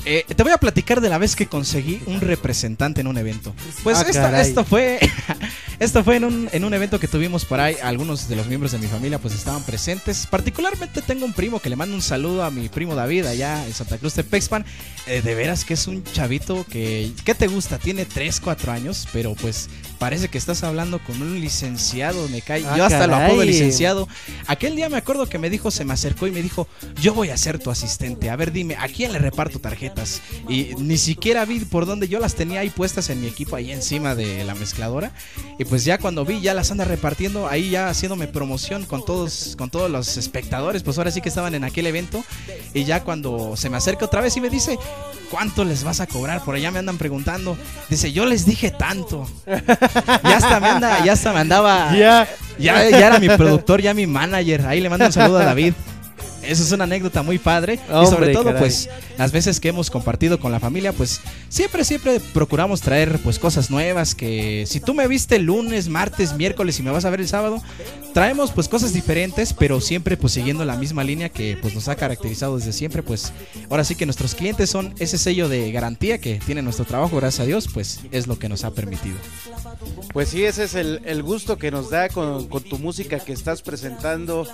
Eh, 0.06 0.26
te 0.36 0.44
voy 0.44 0.52
a 0.52 0.58
platicar 0.58 1.00
de 1.00 1.08
la 1.10 1.18
vez 1.18 1.36
que 1.36 1.48
conseguí 1.48 2.02
un 2.08 2.20
representante 2.20 3.02
en 3.02 3.08
un 3.08 3.18
evento. 3.18 3.54
Pues 3.84 3.98
Ah, 3.98 4.42
esto 4.42 4.66
fue, 4.66 5.00
esto 5.80 6.04
fue 6.04 6.18
en 6.18 6.26
un, 6.26 6.50
en 6.52 6.66
un 6.66 6.74
evento 6.74 7.00
que 7.00 7.08
tuvimos 7.08 7.46
por 7.46 7.62
ahí. 7.62 7.78
Algunos 7.82 8.28
de 8.28 8.36
los 8.36 8.48
miembros 8.48 8.74
de 8.74 8.80
mi 8.80 8.88
familia 8.88 9.18
pues 9.20 9.34
estaban 9.34 9.63
presentes. 9.63 10.28
Particularmente 10.28 11.02
tengo 11.02 11.26
un 11.26 11.32
primo 11.32 11.60
que 11.60 11.70
le 11.70 11.78
mando 11.78 11.96
un 11.96 12.02
saludo 12.02 12.44
a 12.44 12.52
mi 12.52 12.68
primo 12.68 12.96
David 12.96 13.26
allá 13.28 13.66
en 13.66 13.74
Santa 13.74 13.98
Cruz 13.98 14.16
de 14.16 14.26
Pexpan. 14.26 14.66
Eh, 15.08 15.22
de 15.22 15.36
veras 15.36 15.63
que 15.63 15.74
es 15.74 15.88
un 15.88 16.04
chavito 16.04 16.66
que, 16.70 17.12
¿qué 17.24 17.34
te 17.34 17.48
gusta? 17.48 17.78
Tiene 17.78 18.06
3, 18.06 18.42
4 18.42 18.72
años, 18.74 19.08
pero 19.13 19.36
pues 19.36 19.70
parece 20.04 20.28
que 20.28 20.38
estás 20.38 20.63
hablando 20.63 21.00
con 21.00 21.22
un 21.22 21.39
licenciado, 21.39 22.28
me 22.28 22.42
cae. 22.42 22.66
Ah, 22.68 22.76
Yo 22.76 22.84
hasta 22.84 23.08
lo 23.08 23.16
apodo 23.16 23.42
licenciado. 23.46 24.10
Aquel 24.48 24.76
día 24.76 24.89
me 24.89 24.98
acuerdo 24.98 25.30
que 25.30 25.39
me 25.39 25.50
dijo, 25.50 25.72
se 25.72 25.86
me 25.86 25.94
acercó 25.94 26.28
y 26.28 26.32
me 26.32 26.42
dijo, 26.42 26.68
yo 27.00 27.13
voy 27.13 27.30
a 27.30 27.38
ser 27.38 27.58
tu 27.58 27.72
asistente. 27.72 28.30
A 28.30 28.36
ver, 28.36 28.52
dime, 28.52 28.76
¿a 28.76 28.89
quién 28.89 29.13
le 29.13 29.20
reparto 29.20 29.60
tarjetas? 29.60 30.22
Y 30.50 30.72
ni 30.78 30.98
siquiera 30.98 31.46
vi 31.46 31.60
por 31.60 31.86
dónde 31.86 32.10
yo 32.10 32.20
las 32.20 32.36
tenía 32.36 32.60
ahí 32.60 32.70
puestas 32.70 33.10
en 33.12 33.22
mi 33.22 33.28
equipo, 33.28 33.56
ahí 33.56 33.72
encima 33.72 34.13
de 34.13 34.44
la 34.44 34.56
mezcladora. 34.56 35.13
Y 35.58 35.63
pues 35.63 35.86
ya 35.86 35.98
cuando 35.98 36.26
vi, 36.26 36.42
ya 36.42 36.54
las 36.54 36.70
anda 36.70 36.84
repartiendo, 36.84 37.48
ahí 37.48 37.70
ya 37.70 37.88
haciéndome 37.88 38.28
promoción 38.28 38.84
con 38.84 39.06
todos, 39.06 39.56
con 39.58 39.70
todos 39.70 39.89
los 39.89 40.18
espectadores, 40.18 40.84
pues 40.84 40.98
ahora 40.98 41.12
sí 41.12 41.22
que 41.22 41.30
estaban 41.30 41.56
en 41.56 41.63
aquel 41.63 41.88
evento. 41.88 42.26
Y 42.74 42.86
ya 42.86 43.04
cuando 43.04 43.56
se 43.56 43.70
me 43.70 43.78
acerca 43.78 44.06
otra 44.06 44.22
vez 44.22 44.36
y 44.38 44.42
me 44.42 44.50
dice, 44.50 44.80
¿cuánto 45.30 45.64
les 45.64 45.84
vas 45.84 46.00
a 46.00 46.08
cobrar? 46.08 46.44
Por 46.44 46.56
allá 46.56 46.72
me 46.72 46.80
andan 46.80 46.98
preguntando. 46.98 47.58
Dice, 47.90 48.12
yo 48.12 48.26
les 48.26 48.46
dije 48.46 48.72
tanto. 48.72 49.28
Ya 49.48 50.38
hasta 50.38 50.60
me 50.60 50.70
anda, 50.70 51.04
ya 51.04 51.14
hasta 51.14 51.34
me 51.34 51.40
andaba. 51.40 51.96
Ya. 51.96 52.28
Ya, 52.58 52.90
ya 52.90 53.08
era 53.08 53.20
mi 53.20 53.30
productor, 53.30 53.82
ya 53.82 53.94
mi 53.94 54.08
manager. 54.08 54.66
Ahí 54.68 54.82
le 54.82 54.90
mando 54.90 55.06
un 55.06 55.12
saludo 55.12 55.40
a 55.40 55.46
David. 55.46 55.74
Eso 56.45 56.63
es 56.63 56.71
una 56.71 56.84
anécdota 56.84 57.23
muy 57.23 57.39
padre. 57.39 57.75
y 57.75 58.06
sobre 58.08 58.34
todo, 58.34 58.45
caray. 58.45 58.60
pues, 58.60 58.89
las 59.17 59.32
veces 59.32 59.60
que 59.60 59.69
hemos 59.69 59.89
compartido 59.89 60.39
con 60.39 60.51
la 60.51 60.60
familia, 60.60 60.93
pues, 60.93 61.21
siempre, 61.49 61.84
siempre 61.84 62.19
procuramos 62.34 62.82
traer, 62.82 63.19
pues, 63.19 63.39
cosas 63.39 63.69
nuevas. 63.69 64.15
Que 64.15 64.65
si 64.67 64.79
tú 64.79 64.93
me 64.93 65.08
viste 65.08 65.38
el 65.38 65.43
lunes, 65.43 65.89
martes, 65.89 66.34
miércoles 66.34 66.79
y 66.79 66.84
me 66.84 66.91
vas 66.91 67.06
a 67.06 67.10
ver 67.10 67.21
el 67.21 67.27
sábado, 67.27 67.62
traemos, 68.13 68.51
pues, 68.51 68.67
cosas 68.67 68.93
diferentes, 68.93 69.53
pero 69.53 69.82
siempre, 69.82 70.17
pues, 70.17 70.34
siguiendo 70.34 70.65
la 70.65 70.77
misma 70.77 71.03
línea 71.03 71.29
que, 71.29 71.58
pues, 71.62 71.73
nos 71.75 71.88
ha 71.88 71.95
caracterizado 71.95 72.58
desde 72.58 72.73
siempre. 72.73 73.03
Pues, 73.03 73.34
ahora 73.69 73.84
sí 73.84 73.95
que 73.95 74.06
nuestros 74.06 74.36
clientes 74.36 74.69
son 74.69 74.93
ese 74.99 75.17
sello 75.17 75.49
de 75.49 75.71
garantía 75.71 76.17
que 76.19 76.39
tiene 76.45 76.62
nuestro 76.62 76.86
trabajo, 76.86 77.17
gracias 77.17 77.41
a 77.41 77.45
Dios, 77.45 77.67
pues, 77.73 78.01
es 78.12 78.27
lo 78.27 78.38
que 78.39 78.49
nos 78.49 78.63
ha 78.63 78.71
permitido. 78.71 79.17
Pues 80.13 80.29
sí, 80.29 80.45
ese 80.45 80.65
es 80.65 80.75
el, 80.75 81.01
el 81.06 81.23
gusto 81.23 81.58
que 81.58 81.71
nos 81.71 81.89
da 81.89 82.10
con, 82.10 82.47
con 82.47 82.63
tu 82.63 82.77
música 82.77 83.19
que 83.19 83.34
estás 83.34 83.62
presentando 83.62 84.47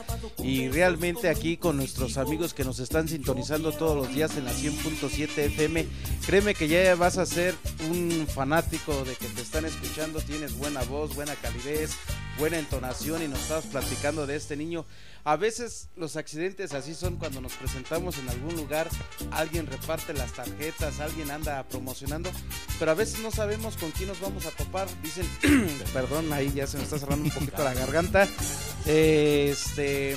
y 0.44 0.70
realmente 0.70 1.30
aquí 1.30 1.58
con 1.58 1.79
nuestros 1.80 2.18
amigos 2.18 2.54
que 2.54 2.66
nos 2.66 2.80
están 2.80 3.08
sintonizando 3.08 3.72
todos 3.72 3.96
los 3.96 4.14
días 4.14 4.36
en 4.36 4.44
la 4.44 4.52
100.7 4.52 5.38
FM, 5.38 5.88
créeme 6.26 6.54
que 6.54 6.68
ya 6.68 6.94
vas 6.96 7.18
a 7.18 7.26
ser 7.26 7.56
un 7.90 8.28
fanático 8.28 9.06
de 9.06 9.16
que 9.16 9.28
te 9.28 9.42
están 9.42 9.64
escuchando, 9.64 10.20
tienes 10.20 10.58
buena 10.58 10.84
voz, 10.84 11.16
buena 11.16 11.36
calidez, 11.36 11.92
buena 12.38 12.60
entonación 12.60 13.24
y 13.24 13.30
nos 13.30 13.40
estabas 13.40 13.66
platicando 13.68 14.28
de 14.28 14.36
este 14.36 14.58
niño. 14.58 14.86
A 15.24 15.38
veces 15.38 15.88
los 15.96 16.18
accidentes 16.18 16.74
así 16.74 16.94
son 16.96 17.16
cuando 17.16 17.40
nos 17.40 17.54
presentamos 17.54 18.18
en 18.18 18.28
algún 18.28 18.58
lugar, 18.58 18.90
alguien 19.32 19.66
reparte 19.66 20.14
las 20.14 20.34
tarjetas, 20.34 21.00
alguien 21.00 21.32
anda 21.32 21.64
promocionando, 21.64 22.30
pero 22.78 22.92
a 22.92 22.96
veces 22.96 23.22
no 23.22 23.32
sabemos 23.32 23.78
con 23.78 23.92
quién 23.92 24.10
nos 24.10 24.20
vamos 24.20 24.46
a 24.46 24.52
topar. 24.52 24.90
Dicen, 25.02 25.26
perdón, 25.94 26.34
ahí 26.34 26.52
ya 26.54 26.68
se 26.68 26.78
me 26.78 26.84
está 26.84 27.00
cerrando 27.00 27.24
un 27.24 27.32
poquito 27.32 27.64
la 27.64 27.74
garganta. 27.74 28.28
Este, 28.86 30.16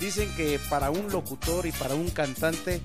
dicen 0.00 0.32
que 0.36 0.58
para 0.70 0.90
un 0.90 1.10
locutor 1.10 1.66
y 1.66 1.72
para 1.72 1.94
un 1.94 2.10
cantante 2.10 2.80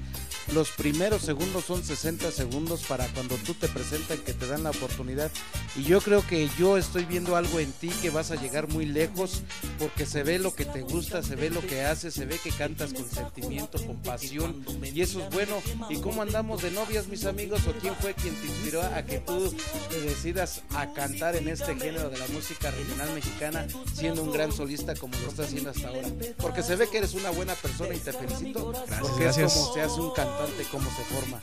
los 0.53 0.69
primeros 0.71 1.21
segundos 1.21 1.65
son 1.65 1.83
60 1.83 2.31
segundos 2.31 2.83
para 2.83 3.07
cuando 3.07 3.35
tú 3.37 3.53
te 3.53 3.67
presentan 3.67 4.17
que 4.19 4.33
te 4.33 4.47
dan 4.47 4.63
la 4.63 4.71
oportunidad. 4.71 5.31
Y 5.75 5.83
yo 5.83 6.01
creo 6.01 6.25
que 6.25 6.49
yo 6.57 6.77
estoy 6.77 7.05
viendo 7.05 7.35
algo 7.35 7.59
en 7.59 7.71
ti 7.71 7.89
que 8.01 8.09
vas 8.09 8.31
a 8.31 8.35
llegar 8.35 8.67
muy 8.67 8.85
lejos 8.85 9.43
porque 9.79 10.05
se 10.05 10.23
ve 10.23 10.39
lo 10.39 10.53
que 10.53 10.65
te 10.65 10.81
gusta, 10.81 11.23
se 11.23 11.35
ve 11.35 11.49
lo 11.49 11.61
que 11.61 11.83
haces, 11.83 12.13
se 12.13 12.25
ve 12.25 12.37
que 12.37 12.51
cantas 12.51 12.93
con 12.93 13.09
sentimiento, 13.09 13.83
con 13.85 14.01
pasión 14.01 14.65
y 14.83 15.01
eso 15.01 15.21
es 15.21 15.29
bueno. 15.29 15.61
¿Y 15.89 15.97
cómo 15.97 16.21
andamos 16.21 16.61
de 16.61 16.71
novias, 16.71 17.07
mis 17.07 17.25
amigos? 17.25 17.61
¿O 17.67 17.73
quién 17.73 17.95
fue 17.95 18.13
quien 18.13 18.35
te 18.35 18.47
inspiró 18.47 18.81
a 18.81 19.03
que 19.03 19.19
tú 19.19 19.53
te 19.89 20.01
decidas 20.01 20.63
a 20.71 20.91
cantar 20.93 21.35
en 21.35 21.47
este 21.47 21.75
género 21.75 22.09
de 22.09 22.17
la 22.17 22.27
música 22.27 22.71
regional 22.71 23.13
mexicana 23.13 23.67
siendo 23.93 24.23
un 24.23 24.31
gran 24.31 24.51
solista 24.51 24.95
como 24.95 25.15
lo 25.17 25.29
estás 25.29 25.47
haciendo 25.47 25.69
hasta 25.69 25.87
ahora? 25.87 26.09
Porque 26.37 26.63
se 26.63 26.75
ve 26.75 26.89
que 26.89 26.97
eres 26.97 27.13
una 27.13 27.29
buena 27.29 27.55
persona 27.55 27.95
y 27.95 27.99
te 27.99 28.11
felicito 28.11 28.71
porque 28.71 29.23
gracias. 29.23 29.53
es 29.53 29.59
como 29.59 29.73
se 29.73 29.81
hace 29.81 30.01
un 30.01 30.13
cómo 30.71 30.89
se 30.89 31.03
forma. 31.03 31.39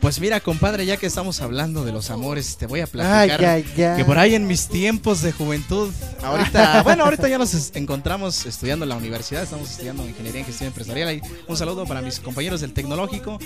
Pues 0.00 0.20
mira, 0.20 0.40
compadre, 0.40 0.86
ya 0.86 0.96
que 0.96 1.06
estamos 1.06 1.40
hablando 1.40 1.84
de 1.84 1.92
los 1.92 2.10
amores, 2.10 2.56
te 2.56 2.66
voy 2.66 2.80
a 2.80 2.86
platicar 2.86 3.44
Ay, 3.44 3.64
ay, 3.76 3.82
ay. 3.82 3.96
que 3.96 4.04
por 4.04 4.18
ahí 4.18 4.34
en 4.34 4.46
mis 4.46 4.68
tiempos 4.68 5.22
de 5.22 5.32
juventud, 5.32 5.92
ahorita, 6.22 6.82
bueno, 6.84 7.04
ahorita 7.04 7.28
ya 7.28 7.38
nos 7.38 7.74
encontramos 7.74 8.46
estudiando 8.46 8.84
en 8.84 8.90
la 8.90 8.96
universidad, 8.96 9.42
estamos 9.42 9.70
estudiando 9.70 10.06
ingeniería 10.06 10.40
en 10.40 10.46
gestión 10.46 10.68
empresarial. 10.68 11.20
Un 11.48 11.56
saludo 11.56 11.86
para 11.86 12.02
mis 12.02 12.20
compañeros 12.20 12.60
del 12.60 12.72
tecnológico. 12.72 13.38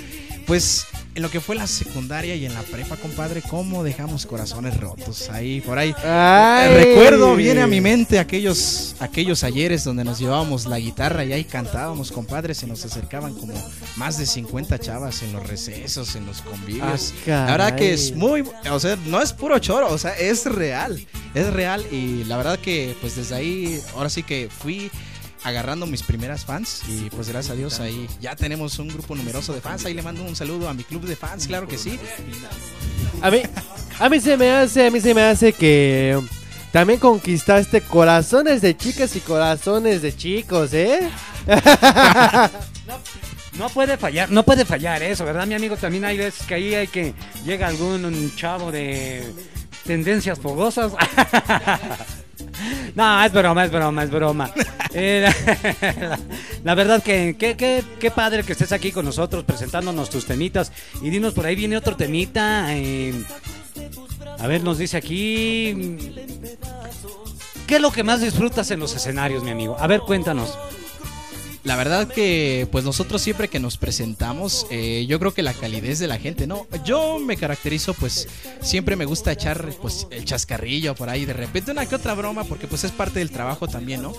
Pues 0.47 0.87
en 1.15 1.23
lo 1.23 1.31
que 1.31 1.41
fue 1.41 1.55
la 1.55 1.67
secundaria 1.67 2.35
y 2.35 2.45
en 2.45 2.55
la 2.55 2.63
prepa, 2.63 2.97
compadre, 2.97 3.41
cómo 3.43 3.85
dejamos 3.85 4.27
corazones 4.27 4.77
rotos 4.79 5.31
ahí, 5.31 5.61
por 5.61 5.79
ahí. 5.79 5.95
Ay. 6.03 6.75
Recuerdo, 6.75 7.37
viene 7.37 7.63
a 7.63 7.67
mi 7.69 7.81
mente 7.81 8.19
aquellos, 8.19 8.97
aquellos 8.99 9.45
ayeres 9.45 9.85
donde 9.85 10.03
nos 10.03 10.19
llevábamos 10.19 10.67
la 10.67 10.79
guitarra 10.79 11.25
y 11.25 11.33
ahí 11.33 11.45
cantábamos, 11.45 12.11
compadre, 12.11 12.55
se 12.55 12.67
nos 12.67 12.85
acercaban 12.85 13.35
como 13.35 13.55
más 13.97 14.19
de 14.19 14.27
50 14.27 14.79
chavas 14.81 15.23
en 15.23 15.33
los 15.33 15.47
recesos, 15.47 16.17
en 16.17 16.27
los 16.27 16.43
convivios. 16.43 17.15
Ah, 17.27 17.47
la 17.47 17.53
verdad 17.53 17.77
que 17.77 17.93
es 17.93 18.15
muy, 18.15 18.43
o 18.71 18.81
sea, 18.81 18.97
no 19.07 19.23
es 19.23 19.33
puro 19.33 19.59
choro, 19.61 19.89
o 19.91 19.99
sea, 19.99 20.19
es 20.19 20.47
real, 20.47 21.07
es 21.35 21.53
real 21.53 21.85
y 21.93 22.25
la 22.25 22.37
verdad 22.37 22.59
que 22.59 22.97
pues 23.01 23.15
desde 23.15 23.37
ahí, 23.37 23.81
ahora 23.95 24.11
sí 24.11 24.25
que 24.25 24.49
fui 24.51 24.91
agarrando 25.45 25.87
mis 25.87 26.03
primeras 26.03 26.45
fans 26.45 26.83
y 26.89 27.11
pues 27.11 27.29
gracias 27.29 27.53
a 27.53 27.55
Dios 27.55 27.81
ahí 27.81 28.09
ya 28.21 28.35
tenemos 28.35 28.79
un 28.79 28.89
grupo 28.89 29.15
numeroso 29.15 29.53
de 29.53 29.61
fans, 29.61 29.85
ahí 29.85 29.95
le 29.95 30.03
mando 30.03 30.23
un 30.23 30.35
saludo 30.35 30.69
a 30.69 30.75
mi 30.75 30.85
club 30.85 31.05
de 31.05 31.17
fans, 31.17 31.47
claro 31.47 31.69
que 31.69 31.79
sí. 31.79 31.99
A 33.21 33.31
mí, 33.31 33.43
a 33.99 34.09
mí 34.09 34.21
se 34.21 34.37
me 34.37 34.51
hace, 34.51 34.87
a 34.87 34.91
mí 34.91 35.01
se 35.01 35.15
me 35.15 35.23
hace 35.23 35.53
que 35.53 36.21
también 36.73 36.99
conquistaste 36.99 37.83
corazones 37.83 38.63
de 38.63 38.77
chicas 38.77 39.15
y 39.17 39.21
corazones 39.21 40.03
de 40.03 40.17
chicos, 40.17 40.73
¿eh? 40.73 41.11
No 43.59 43.69
puede 43.69 43.97
fallar, 43.97 44.31
no 44.31 44.43
puede 44.43 44.65
fallar 44.65 45.01
eso, 45.03 45.25
¿verdad, 45.25 45.47
mi 45.47 45.55
amigo? 45.55 45.77
También 45.77 46.05
hay 46.05 46.19
veces 46.19 46.45
que 46.45 46.55
ahí 46.55 46.75
hay 46.75 46.89
que 46.89 47.15
llega 47.45 47.69
algún 47.69 48.05
un 48.05 48.35
chavo 48.35 48.73
de 48.73 49.33
tendencias 49.85 50.41
fogosas. 50.41 50.93
No, 52.95 53.25
es 53.25 53.33
broma, 53.33 53.65
es 53.65 53.71
broma, 53.73 54.05
es 54.05 54.11
broma. 54.11 54.51
Eh, 54.93 55.27
la, 55.27 56.19
la 56.65 56.75
verdad 56.75 57.03
que 57.03 57.35
qué 57.37 58.11
padre 58.11 58.45
que 58.45 58.53
estés 58.53 58.73
aquí 58.73 58.93
con 58.93 59.05
nosotros 59.05 59.45
presentándonos 59.45 60.11
tus 60.11 60.27
temitas. 60.27 60.71
Y 61.03 61.11
dinos, 61.11 61.35
por 61.35 61.47
ahí 61.47 61.57
viene 61.57 61.77
otro 61.77 61.97
temita. 61.97 62.67
eh, 62.75 63.13
a 64.39 64.47
ver, 64.47 64.63
nos 64.63 64.79
dice 64.79 64.97
aquí... 64.97 65.97
¿Qué 67.67 67.77
es 67.77 67.81
lo 67.81 67.91
que 67.91 68.03
más 68.03 68.21
disfrutas 68.21 68.71
en 68.71 68.81
los 68.81 68.95
escenarios, 68.95 69.43
mi 69.43 69.51
amigo? 69.51 69.77
A 69.79 69.87
ver, 69.87 70.01
cuéntanos. 70.01 70.59
La 71.65 71.77
verdad 71.77 72.07
que 72.07 72.69
pues 72.71 72.85
nosotros 72.85 73.23
siempre 73.23 73.49
que 73.49 73.59
nos 73.59 73.79
presentamos, 73.79 74.67
eh, 74.71 75.07
yo 75.09 75.19
creo 75.19 75.33
que 75.33 75.43
la 75.43 75.55
calidez 75.55 75.99
de 75.99 76.07
la 76.07 76.19
gente, 76.19 76.47
¿no? 76.47 76.67
Yo 76.85 77.19
me 77.19 77.39
caracterizo 77.39 77.95
pues 77.95 78.29
siempre 78.61 78.97
me 78.97 79.07
gusta 79.07 79.33
echar 79.33 79.71
pues 79.81 80.07
el 80.11 80.27
chascarrillo 80.27 80.95
por 80.95 81.09
ahí, 81.09 81.25
de 81.25 81.33
repente 81.33 81.71
una 81.71 81.87
que 81.87 81.95
otra 81.95 82.13
broma 82.13 82.45
porque 82.45 82.67
pues 82.67 82.85
es 82.85 82.93
parte 82.93 83.21
del 83.21 83.31
trabajo 83.31 83.67
también, 83.67 84.03
¿no? 84.03 84.13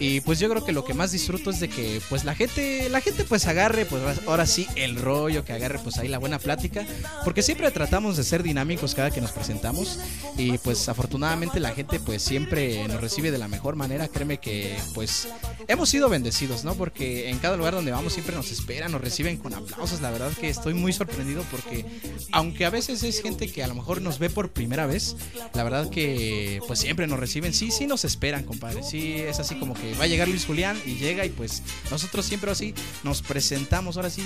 Y 0.00 0.22
pues 0.22 0.40
yo 0.40 0.50
creo 0.50 0.64
que 0.64 0.72
lo 0.72 0.84
que 0.84 0.92
más 0.92 1.12
disfruto 1.12 1.50
es 1.50 1.60
de 1.60 1.68
que 1.68 2.00
pues 2.08 2.24
la 2.24 2.34
gente, 2.34 2.88
la 2.88 3.00
gente 3.00 3.22
pues 3.22 3.46
agarre 3.46 3.86
pues 3.86 4.02
ahora 4.26 4.44
sí 4.44 4.66
el 4.74 4.96
rollo, 4.96 5.44
que 5.44 5.52
agarre 5.52 5.78
pues 5.78 5.98
ahí 5.98 6.08
la 6.08 6.18
buena 6.18 6.40
plática, 6.40 6.84
porque 7.22 7.42
siempre 7.42 7.70
tratamos 7.70 8.16
de 8.16 8.24
ser 8.24 8.42
dinámicos 8.42 8.96
cada 8.96 9.12
que 9.12 9.20
nos 9.20 9.30
presentamos 9.30 10.00
y 10.36 10.58
pues 10.58 10.88
afortunadamente 10.88 11.60
la 11.60 11.70
gente 11.70 12.00
pues 12.00 12.22
siempre 12.22 12.88
nos 12.88 13.00
recibe 13.00 13.30
de 13.30 13.38
la 13.38 13.46
mejor 13.46 13.76
manera, 13.76 14.08
créeme 14.08 14.38
que 14.38 14.76
pues 14.94 15.28
hemos 15.68 15.88
sido 15.88 16.08
bendecidos, 16.08 16.64
¿no? 16.64 16.74
Porque 16.74 16.87
en 16.96 17.38
cada 17.38 17.56
lugar 17.56 17.74
donde 17.74 17.90
vamos 17.90 18.12
siempre 18.12 18.34
nos 18.34 18.50
esperan, 18.50 18.92
nos 18.92 19.00
reciben 19.00 19.36
con 19.36 19.54
aplausos. 19.54 20.00
La 20.00 20.10
verdad 20.10 20.32
que 20.32 20.48
estoy 20.48 20.74
muy 20.74 20.92
sorprendido 20.92 21.44
porque, 21.50 21.84
aunque 22.32 22.64
a 22.64 22.70
veces 22.70 23.02
es 23.02 23.22
gente 23.22 23.50
que 23.50 23.62
a 23.62 23.66
lo 23.66 23.74
mejor 23.74 24.02
nos 24.02 24.18
ve 24.18 24.30
por 24.30 24.50
primera 24.50 24.86
vez, 24.86 25.16
la 25.54 25.64
verdad 25.64 25.90
que 25.90 26.60
pues 26.66 26.78
siempre 26.78 27.06
nos 27.06 27.18
reciben. 27.18 27.54
Sí, 27.54 27.70
sí 27.70 27.86
nos 27.86 28.04
esperan, 28.04 28.44
compadre. 28.44 28.82
Sí, 28.82 29.14
es 29.14 29.38
así 29.40 29.56
como 29.56 29.74
que 29.74 29.94
va 29.94 30.04
a 30.04 30.06
llegar 30.08 30.28
Luis 30.28 30.46
Julián 30.46 30.80
y 30.86 30.96
llega 30.96 31.24
y 31.24 31.30
pues 31.30 31.62
nosotros 31.90 32.26
siempre 32.26 32.50
así 32.50 32.74
nos 33.02 33.22
presentamos 33.22 33.96
ahora 33.96 34.10
sí 34.10 34.22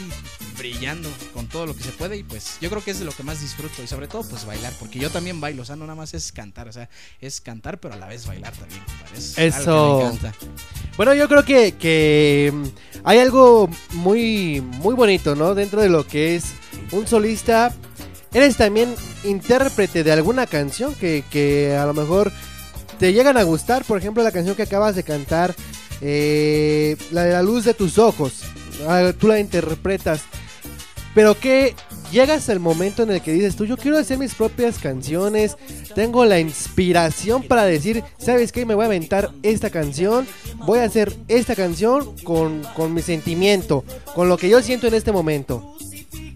brillando 0.59 1.09
con 1.35 1.49
todo 1.49 1.67
lo 1.67 1.77
que 1.77 1.83
se 1.83 1.91
puede 1.93 2.17
y 2.17 2.23
pues 2.23 2.59
yo 2.61 2.71
creo 2.71 2.83
que 2.85 2.93
es 2.93 2.99
de 2.99 3.05
lo 3.05 3.13
que 3.13 3.23
más 3.23 3.41
disfruto 3.41 3.83
y 3.83 3.87
sobre 3.87 4.09
todo 4.09 4.23
pues 4.29 4.45
bailar, 4.45 4.73
porque 4.79 4.99
yo 4.99 5.11
también 5.11 5.41
bailo, 5.41 5.63
o 5.63 5.65
sea, 5.65 5.77
no 5.77 5.85
nada 5.85 5.97
más 5.97 6.15
es 6.15 6.33
cantar, 6.33 6.69
o 6.69 6.73
sea, 6.73 6.89
es 7.21 7.41
cantar 7.41 7.81
pero 7.81 7.95
a 7.95 7.97
la 7.97 8.07
vez 8.07 8.27
bailar 8.27 8.53
también, 8.53 8.83
compadre. 8.85 9.19
Es 9.19 9.37
algo 9.39 9.45
que 9.45 9.63
Eso. 9.63 9.99
me 9.99 10.07
encanta. 10.07 10.35
Bueno, 10.97 11.15
yo 11.15 11.29
creo 11.29 11.45
que, 11.45 11.73
que 11.73 12.52
mm, 12.53 12.65
hay 13.05 13.19
algo 13.19 13.69
muy, 13.93 14.61
muy 14.61 14.95
bonito, 14.95 15.35
¿no? 15.35 15.55
Dentro 15.55 15.81
de 15.81 15.89
lo 15.89 16.07
que 16.07 16.37
es 16.37 16.45
un 16.93 17.07
solista. 17.07 17.75
Eres 18.33 18.57
también 18.57 18.95
intérprete 19.25 20.05
de 20.05 20.13
alguna 20.13 20.47
canción 20.47 20.95
que, 20.95 21.25
que 21.31 21.77
a 21.77 21.87
lo 21.87 21.95
mejor 21.95 22.33
te 22.99 23.13
llegan 23.13 23.37
a 23.37 23.43
gustar. 23.43 23.85
Por 23.85 23.99
ejemplo, 23.99 24.23
la 24.23 24.33
canción 24.33 24.55
que 24.55 24.63
acabas 24.63 24.95
de 24.95 25.03
cantar, 25.03 25.55
eh, 26.01 26.97
la 27.11 27.27
la 27.27 27.43
luz 27.43 27.65
de 27.65 27.75
tus 27.75 27.99
ojos. 27.99 28.43
Ah, 28.87 29.13
tú 29.19 29.29
la 29.29 29.39
interpretas. 29.39 30.23
Pero 31.15 31.39
que 31.39 31.75
llegas 32.13 32.49
al 32.49 32.61
momento 32.61 33.03
en 33.03 33.11
el 33.11 33.23
que 33.23 33.33
dices 33.33 33.57
tú, 33.57 33.65
yo 33.65 33.77
quiero 33.77 33.99
hacer 33.99 34.19
mis 34.19 34.35
propias 34.35 34.79
canciones, 34.79 35.57
tengo 35.95 36.25
la 36.25 36.39
inspiración 36.39 37.43
para 37.43 37.65
decir, 37.65 38.05
¿sabes 38.19 38.53
qué? 38.53 38.67
Me 38.67 38.75
voy 38.75 38.85
a 38.85 38.87
aventar 38.87 39.33
esta 39.43 39.71
canción, 39.71 40.29
voy 40.59 40.79
a 40.81 40.85
hacer 40.85 41.13
esta 41.27 41.57
canción 41.57 42.15
con, 42.23 42.63
con 42.77 42.95
mi 42.95 43.03
sentimiento, 43.03 43.85
con 44.15 44.29
lo 44.29 44.37
que 44.37 44.51
yo 44.51 44.63
siento 44.63 44.87
en 44.87 44.95
este 44.95 45.11
momento. 45.11 45.75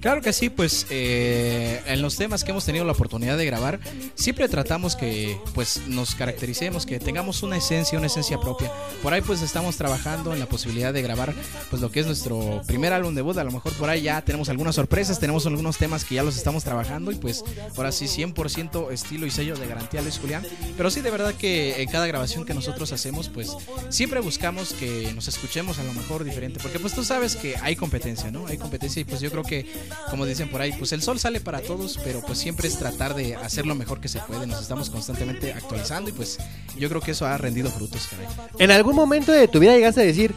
Claro 0.01 0.21
que 0.23 0.33
sí, 0.33 0.51
pues 0.51 0.87
eh, 0.91 1.83
en 1.87 2.03
los 2.03 2.17
temas 2.17 2.45
que 2.45 2.51
hemos 2.51 2.65
tenido 2.65 2.85
la 2.85 2.93
oportunidad 2.93 3.37
de 3.37 3.47
grabar, 3.47 3.81
siempre 4.15 4.49
tratamos 4.49 4.95
que 4.97 5.39
pues 5.55 5.83
nos 5.89 6.15
caractericemos, 6.15 6.87
que 6.87 6.99
tengamos 6.99 7.43
una 7.43 7.57
esencia, 7.57 7.99
una 7.99 8.07
esencia 8.07 8.39
propia. 8.39 8.71
Por 9.03 9.13
ahí 9.13 9.21
pues 9.21 9.43
estamos 9.43 9.77
trabajando 9.77 10.33
en 10.33 10.39
la 10.39 10.47
posibilidad 10.47 10.93
de 10.93 11.03
grabar 11.03 11.35
pues 11.71 11.83
lo 11.83 11.91
que 11.91 12.01
es 12.01 12.07
nuestro 12.07 12.63
primer 12.67 12.93
álbum 12.93 13.15
debut, 13.15 13.37
a 13.39 13.45
lo 13.45 13.51
mejor 13.51 13.73
por 13.75 13.89
ahí 13.89 14.03
ya 14.03 14.23
tenemos 14.23 14.49
algunas 14.49 14.75
sorpresas, 14.75 15.19
tenemos 15.19 15.47
algunos 15.47 15.77
temas 15.79 16.05
que 16.05 16.17
ya 16.17 16.23
los 16.23 16.37
estamos 16.37 16.65
trabajando 16.65 17.11
y 17.11 17.17
pues 17.17 17.45
ahora 17.77 17.93
sí 17.93 18.07
100% 18.07 18.93
estilo 18.93 19.27
y 19.27 19.31
sello 19.31 19.57
de 19.57 19.67
garantía 19.67 20.03
Luis 20.03 20.19
Julián. 20.19 20.45
Pero 20.77 20.91
sí 20.91 21.01
de 21.01 21.11
verdad 21.11 21.35
que 21.35 21.83
en 21.83 21.89
cada 21.89 22.07
grabación 22.07 22.45
que 22.45 22.55
nosotros 22.55 22.93
hacemos 22.93 23.29
pues 23.29 23.57
siempre 23.89 24.21
buscamos 24.21 24.73
que 24.73 25.13
nos 25.15 25.29
escuchemos 25.29 25.79
a 25.79 25.85
lo 25.85 25.93
mejor 25.93 26.25
diferente, 26.25 26.61
porque 26.61 26.79
pues 26.79 26.95
tú 26.95 27.05
sabes 27.05 27.37
que 27.37 27.57
hay 27.63 27.77
competencia, 27.77 28.31
¿no? 28.31 28.47
Hay 28.47 28.59
competencia 28.59 29.01
y 29.01 29.05
pues 29.05 29.21
yo 29.21 29.31
creo 29.31 29.43
que 29.43 29.67
como 30.11 30.25
dicen 30.25 30.51
por 30.51 30.61
ahí, 30.61 30.73
pues 30.73 30.93
el 30.93 31.03
sol 31.03 31.19
sale 31.19 31.41
para 31.41 31.61
todos, 31.61 31.99
pero 32.05 32.21
pues 32.21 32.39
siempre 32.39 32.69
es 32.69 32.79
tratar 32.79 33.15
de 33.15 33.35
hacer 33.37 33.67
lo 33.67 33.75
mejor 33.75 34.01
que 34.01 34.09
se 34.09 34.21
puede. 34.21 34.47
Nos 34.47 34.63
estamos 34.63 34.91
constantemente 34.91 35.53
actualizando 35.53 36.11
y 36.11 36.13
pues 36.13 36.39
yo 36.77 36.89
creo 36.89 37.01
que 37.01 37.13
eso 37.13 37.27
ha 37.27 37.37
rendido 37.39 37.71
frutos, 37.71 38.09
caray. 38.09 38.27
En 38.59 38.71
algún 38.71 38.95
momento 38.95 39.33
de 39.33 39.49
tu 39.49 39.59
vida 39.59 39.75
llegaste 39.75 40.01
a 40.01 40.05
decir, 40.05 40.35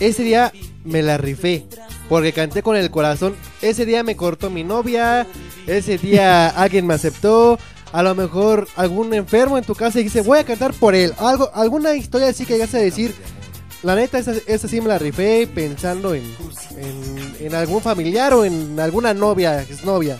ese 0.00 0.22
día 0.22 0.52
me 0.84 1.02
la 1.02 1.18
rifé, 1.18 1.66
porque 2.08 2.32
canté 2.32 2.62
con 2.62 2.76
el 2.76 2.90
corazón, 2.90 3.36
ese 3.60 3.86
día 3.86 4.02
me 4.02 4.16
cortó 4.16 4.50
mi 4.50 4.64
novia, 4.64 5.26
ese 5.66 5.98
día 5.98 6.48
alguien 6.62 6.86
me 6.86 6.94
aceptó, 6.94 7.58
a 7.92 8.02
lo 8.02 8.14
mejor 8.14 8.66
algún 8.76 9.12
enfermo 9.14 9.58
en 9.58 9.64
tu 9.64 9.74
casa 9.74 10.00
y 10.00 10.04
dice, 10.04 10.22
voy 10.22 10.38
a 10.38 10.44
cantar 10.44 10.72
por 10.72 10.94
él, 10.94 11.14
algo, 11.18 11.50
alguna 11.54 11.94
historia 11.94 12.28
así 12.28 12.44
que 12.44 12.54
llegaste 12.54 12.78
a 12.78 12.80
decir, 12.80 13.14
la 13.82 13.96
neta, 13.96 14.18
esa, 14.18 14.34
esa 14.46 14.68
sí 14.68 14.80
me 14.80 14.88
la 14.88 14.98
rifé 14.98 15.48
pensando 15.52 16.14
en, 16.14 16.22
en, 16.76 17.21
en 17.46 17.54
algún 17.54 17.82
familiar 17.82 18.34
o 18.34 18.44
en 18.44 18.78
alguna 18.78 19.14
novia, 19.14 19.62
exnovia. 19.62 20.18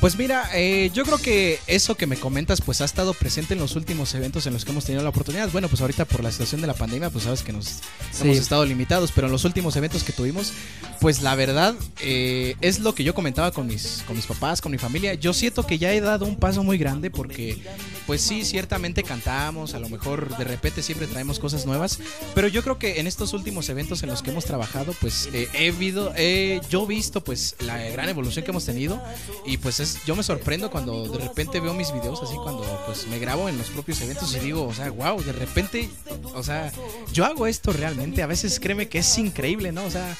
Pues 0.00 0.16
mira, 0.16 0.48
eh, 0.54 0.90
yo 0.94 1.04
creo 1.04 1.18
que 1.18 1.58
eso 1.66 1.94
que 1.94 2.06
me 2.06 2.16
comentas 2.16 2.62
pues 2.62 2.80
ha 2.80 2.86
estado 2.86 3.12
presente 3.12 3.52
en 3.52 3.60
los 3.60 3.76
últimos 3.76 4.14
eventos 4.14 4.46
en 4.46 4.54
los 4.54 4.64
que 4.64 4.70
hemos 4.70 4.86
tenido 4.86 5.02
la 5.02 5.10
oportunidad. 5.10 5.50
Bueno, 5.50 5.68
pues 5.68 5.82
ahorita 5.82 6.06
por 6.06 6.22
la 6.24 6.32
situación 6.32 6.62
de 6.62 6.66
la 6.66 6.72
pandemia 6.72 7.10
pues 7.10 7.24
sabes 7.24 7.42
que 7.42 7.52
nos 7.52 7.66
Sí. 8.10 8.22
hemos 8.22 8.38
estado 8.38 8.64
limitados, 8.64 9.12
pero 9.14 9.26
en 9.26 9.32
los 9.32 9.44
últimos 9.44 9.76
eventos 9.76 10.02
que 10.02 10.12
tuvimos 10.12 10.52
pues 11.00 11.20
la 11.22 11.34
verdad 11.34 11.74
eh, 12.00 12.56
es 12.62 12.78
lo 12.80 12.94
que 12.94 13.04
yo 13.04 13.14
comentaba 13.14 13.50
con 13.52 13.66
mis, 13.66 14.02
con 14.06 14.16
mis 14.16 14.24
papás, 14.24 14.62
con 14.62 14.72
mi 14.72 14.78
familia. 14.78 15.12
Yo 15.14 15.34
siento 15.34 15.66
que 15.66 15.76
ya 15.78 15.92
he 15.92 16.00
dado 16.00 16.24
un 16.24 16.36
paso 16.36 16.62
muy 16.64 16.78
grande 16.78 17.10
porque 17.10 17.58
pues 18.06 18.22
sí, 18.22 18.42
ciertamente 18.44 19.02
cantamos, 19.02 19.74
a 19.74 19.78
lo 19.80 19.90
mejor 19.90 20.34
de 20.38 20.44
repente 20.44 20.82
siempre 20.82 21.08
traemos 21.08 21.38
cosas 21.38 21.66
nuevas, 21.66 21.98
pero 22.34 22.48
yo 22.48 22.62
creo 22.62 22.78
que 22.78 23.00
en 23.00 23.06
estos 23.06 23.34
últimos 23.34 23.68
eventos 23.68 24.02
en 24.02 24.08
los 24.08 24.22
que 24.22 24.30
hemos 24.30 24.46
trabajado 24.46 24.94
pues 24.98 25.28
eh, 25.34 25.46
he, 25.52 25.70
vido, 25.72 26.12
he 26.16 26.60
yo 26.70 26.86
visto 26.86 27.22
pues 27.22 27.54
la 27.60 27.76
gran 27.78 28.08
evolución 28.08 28.46
que 28.46 28.50
hemos 28.50 28.64
tenido 28.64 29.00
y 29.46 29.58
pues 29.58 29.78
es, 29.80 29.89
yo 30.06 30.16
me 30.16 30.22
sorprendo 30.22 30.70
cuando 30.70 31.06
de 31.08 31.18
repente 31.18 31.60
veo 31.60 31.74
mis 31.74 31.92
videos 31.92 32.22
así 32.22 32.34
cuando 32.36 32.62
pues 32.86 33.06
me 33.08 33.18
grabo 33.18 33.48
en 33.48 33.58
los 33.58 33.68
propios 33.68 34.00
eventos 34.00 34.34
y 34.34 34.40
digo, 34.40 34.66
o 34.66 34.74
sea, 34.74 34.90
wow, 34.90 35.22
de 35.22 35.32
repente, 35.32 35.88
o 36.34 36.42
sea, 36.42 36.72
yo 37.12 37.24
hago 37.24 37.46
esto 37.46 37.72
realmente, 37.72 38.22
a 38.22 38.26
veces 38.26 38.60
créeme 38.60 38.88
que 38.88 38.98
es 38.98 39.18
increíble, 39.18 39.72
¿no? 39.72 39.84
O 39.84 39.90
sea, 39.90 40.16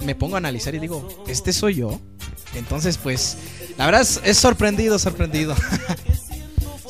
me 0.00 0.14
pongo 0.14 0.36
a 0.36 0.38
analizar 0.38 0.74
y 0.74 0.78
digo, 0.78 1.24
este 1.26 1.52
soy 1.52 1.76
yo. 1.76 2.00
Entonces, 2.54 2.98
pues, 2.98 3.36
la 3.76 3.86
verdad 3.86 4.06
es 4.24 4.38
sorprendido, 4.38 4.98
sorprendido. 4.98 5.54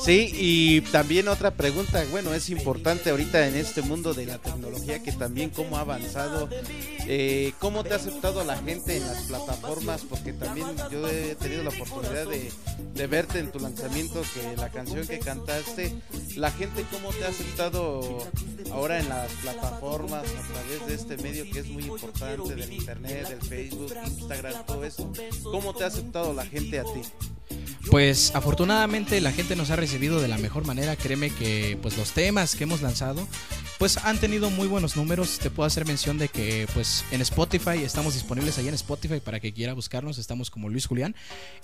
Sí, 0.05 0.31
y 0.35 0.81
también 0.83 1.29
otra 1.29 1.53
pregunta, 1.53 2.05
bueno, 2.11 2.35
es 2.35 2.51
importante 2.51 3.09
ahorita 3.09 3.49
en 3.49 3.57
este 3.57 3.81
mundo 3.81 4.13
de 4.13 4.27
la 4.27 4.37
tecnología 4.37 5.03
que 5.03 5.13
también 5.13 5.49
cómo 5.49 5.79
ha 5.79 5.81
avanzado, 5.81 6.47
eh, 7.07 7.55
cómo 7.59 7.85
te 7.85 7.95
ha 7.95 7.97
aceptado 7.97 8.45
la 8.45 8.59
gente 8.59 8.99
en 8.99 9.07
las 9.07 9.23
plataformas, 9.23 10.03
porque 10.03 10.35
también 10.35 10.67
yo 10.91 11.09
he 11.09 11.35
tenido 11.37 11.63
la 11.63 11.71
oportunidad 11.71 12.27
de, 12.27 13.07
verte 13.07 13.39
en 13.39 13.51
tu 13.51 13.59
lanzamiento, 13.61 14.21
que 14.35 14.55
la 14.59 14.69
canción 14.69 15.07
que 15.07 15.21
cantaste, 15.21 15.95
la 16.37 16.51
gente 16.51 16.85
cómo 16.93 17.09
te 17.09 17.25
ha 17.25 17.29
aceptado 17.29 18.29
ahora 18.73 19.01
en 19.01 19.09
las 19.09 19.33
plataformas 19.33 20.25
a 20.27 20.53
través 20.53 20.87
de 20.87 20.95
este 20.97 21.17
medio 21.23 21.51
que 21.51 21.61
es 21.61 21.67
muy 21.69 21.85
importante, 21.85 22.55
del 22.55 22.75
internet, 22.75 23.29
del 23.29 23.41
Facebook, 23.41 23.95
Instagram, 24.07 24.67
todo 24.67 24.85
eso, 24.85 25.11
cómo 25.45 25.73
te 25.73 25.85
ha 25.85 25.87
aceptado 25.87 26.35
la 26.35 26.45
gente 26.45 26.79
a 26.79 26.85
ti. 26.85 27.01
Pues 27.91 28.35
afortunadamente 28.35 29.21
la 29.21 29.33
gente 29.33 29.57
nos 29.57 29.71
ha 29.71 29.77
recibido 29.77 29.94
de 29.99 30.29
la 30.29 30.39
mejor 30.39 30.67
manera. 30.67 30.97
Créeme 30.97 31.31
que 31.31 31.79
pues 31.81 31.97
los 31.97 32.11
temas 32.11 32.57
que 32.57 32.65
hemos 32.65 32.83
lanzado 32.83 33.27
pues 33.79 33.97
han 33.99 34.19
tenido 34.19 34.51
muy 34.51 34.67
buenos 34.67 34.97
números. 34.97 35.39
Te 35.39 35.51
puedo 35.51 35.67
hacer 35.67 35.87
mención 35.87 36.19
de 36.19 36.29
que 36.29 36.67
pues 36.75 37.05
en 37.13 37.21
Spotify 37.21 37.83
estamos 37.85 38.15
disponibles 38.15 38.59
allá 38.59 38.69
en 38.69 38.75
Spotify 38.75 39.21
para 39.21 39.39
que 39.39 39.53
quiera 39.53 39.73
buscarnos. 39.73 40.19
Estamos 40.19 40.51
como 40.51 40.69
Luis 40.69 40.87
Julián. 40.87 41.15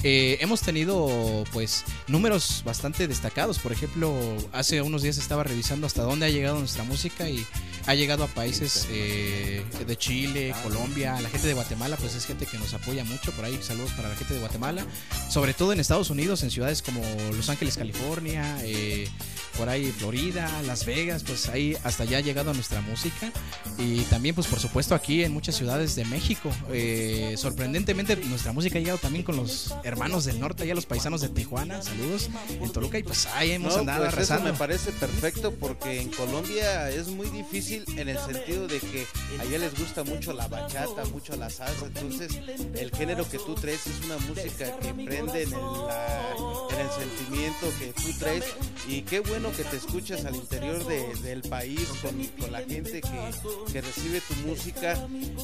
Eh, 0.03 0.39
hemos 0.41 0.61
tenido 0.61 1.45
pues 1.53 1.85
números 2.07 2.63
bastante 2.65 3.09
destacados. 3.09 3.59
Por 3.59 3.73
ejemplo, 3.73 4.15
hace 4.53 4.81
unos 4.81 5.03
días 5.03 5.19
estaba 5.19 5.43
revisando 5.43 5.87
hasta 5.87 6.03
dónde 6.03 6.27
ha 6.27 6.31
llegado 6.31 6.59
nuestra 6.59 6.85
música 6.85 7.29
y 7.29 7.45
ha 7.87 7.95
llegado 7.95 8.25
a 8.25 8.29
países 8.29 8.87
eh, 8.91 9.65
de 9.87 9.97
Chile, 9.97 10.55
Colombia, 10.63 11.21
la 11.21 11.29
gente 11.31 11.49
de 11.49 11.55
Guatemala, 11.55 11.97
pues 11.97 12.15
es 12.15 12.27
gente 12.27 12.47
que 12.47 12.59
nos 12.59 12.75
apoya 12.75 13.05
mucho 13.05 13.33
por 13.33 13.45
ahí. 13.45 13.59
Saludos 13.63 13.91
para 13.93 14.09
la 14.09 14.17
gente 14.17 14.35
de 14.35 14.41
Guatemala, 14.41 14.85
sobre 15.29 15.55
todo 15.55 15.73
en 15.73 15.81
Estados 15.81 16.11
Unidos, 16.11 16.43
en 16.43 16.51
ciudades 16.51 16.83
como 16.83 17.01
Los 17.35 17.49
Ángeles, 17.49 17.77
California, 17.77 18.20
eh, 18.27 19.09
por 19.57 19.69
ahí 19.69 19.91
Florida, 19.93 20.49
Las 20.67 20.85
Vegas, 20.87 21.23
pues 21.25 21.49
ahí 21.49 21.77
hasta 21.85 22.05
allá 22.05 22.19
ha 22.19 22.21
llegado 22.21 22.55
nuestra 22.55 22.81
música 22.81 23.31
y 23.79 24.01
también 24.03 24.35
pues 24.35 24.47
por 24.47 24.59
supuesto 24.59 24.95
aquí 24.95 25.23
en 25.25 25.33
muchas 25.33 25.57
ciudades 25.57 25.95
de 25.97 26.05
México. 26.07 26.51
Eh, 26.73 27.35
sorprendentemente 27.37 28.17
nuestra 28.17 28.53
música 28.53 28.79
ha 28.79 28.81
llegado 28.81 28.99
también 28.99 29.25
con 29.25 29.37
los 29.37 29.75
hermanos 29.85 30.25
del 30.25 30.39
norte, 30.41 30.63
allá 30.63 30.75
los 30.75 30.87
paisanos 30.87 31.21
de 31.21 31.29
Tijuana, 31.29 31.83
saludos 31.83 32.31
en 32.49 32.71
Toluca 32.73 32.99
y 32.99 33.03
pues 33.03 33.27
ahí 33.27 33.51
hemos 33.53 33.75
No, 33.75 33.81
andado 33.81 34.05
pues 34.05 34.13
eso 34.15 34.17
arrasando. 34.35 34.53
me 34.53 34.59
parece 34.59 34.93
perfecto 34.93 35.53
porque 35.53 36.01
en 36.01 36.11
Colombia 36.11 36.89
es 36.91 37.09
muy 37.09 37.29
difícil 37.29 37.85
en 37.97 38.09
el 38.09 38.19
sentido 38.19 38.67
de 38.67 38.79
que 38.79 39.07
allá 39.41 39.59
les 39.59 39.79
gusta 39.79 40.05
mucho 40.05 40.33
la 40.33 40.49
bachata, 40.49 41.05
mucho 41.13 41.37
la 41.37 41.51
salsa, 41.51 41.87
entonces 41.87 42.33
el 42.77 42.91
género 42.97 43.29
que 43.29 43.39
tú 43.39 43.55
traes 43.57 43.87
es 43.87 44.05
una 44.07 44.17
música 44.19 44.75
que 44.79 44.95
prende 44.95 45.43
en 45.43 45.53
el, 45.53 45.61
la- 45.61 46.35
en 46.71 46.81
el 46.81 46.91
sentimiento 46.91 47.67
que 47.79 47.93
tú 48.01 48.10
traes 48.15 48.45
y 48.89 49.03
qué 49.03 49.21
bueno 49.21 49.51
que 49.53 49.65
te 49.65 49.77
escuchas 49.77 50.25
al 50.25 50.37
interior 50.37 50.85
de- 50.87 51.15
del 51.23 51.43
país 51.43 51.81
con, 52.03 52.13
con 52.41 52.53
la 52.53 52.61
gente 52.61 53.01
que, 53.01 53.73
que 53.73 53.81
recibe 53.81 54.21
tu 54.21 54.35
música 54.47 54.97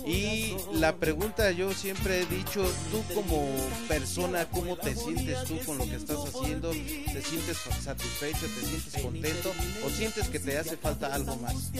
y 0.06 0.54
la 0.74 0.96
pregunta 0.96 1.50
yo 1.50 1.72
siempre 1.72 2.22
he 2.22 2.26
dicho, 2.26 2.62
tú 2.90 3.02
como 3.14 3.48
persona, 3.88 4.46
¿cómo 4.50 4.76
te 4.76 4.94
sientes 4.94 5.44
tú 5.44 5.58
con 5.64 5.78
lo 5.78 5.84
que 5.84 5.96
estás 5.96 6.18
haciendo? 6.28 6.70
¿Te 6.70 7.22
sientes 7.22 7.56
satisfecho, 7.82 8.46
te 8.46 8.66
sientes 8.66 9.02
contento 9.02 9.52
o 9.86 9.90
sientes 9.90 10.28
que 10.28 10.38
te 10.38 10.58
hace 10.58 10.76
falta 10.76 11.14
algo 11.14 11.36
más? 11.36 11.70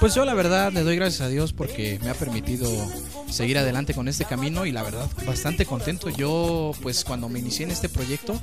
Pues 0.00 0.14
yo 0.14 0.24
la 0.24 0.34
verdad 0.34 0.72
le 0.72 0.82
doy 0.82 0.96
gracias 0.96 1.20
a 1.22 1.28
Dios 1.28 1.52
porque 1.52 1.98
me 2.02 2.10
ha 2.10 2.14
permitido 2.14 2.68
seguir 3.30 3.58
adelante 3.58 3.94
con 3.94 4.08
este 4.08 4.24
camino 4.24 4.64
y 4.66 4.72
la 4.72 4.82
verdad 4.82 5.08
bastante 5.26 5.66
contento. 5.66 6.08
Yo 6.10 6.72
pues 6.82 7.04
cuando 7.04 7.28
me 7.28 7.38
inicié 7.40 7.64
en 7.64 7.70
este 7.72 7.88
proyecto, 7.88 8.40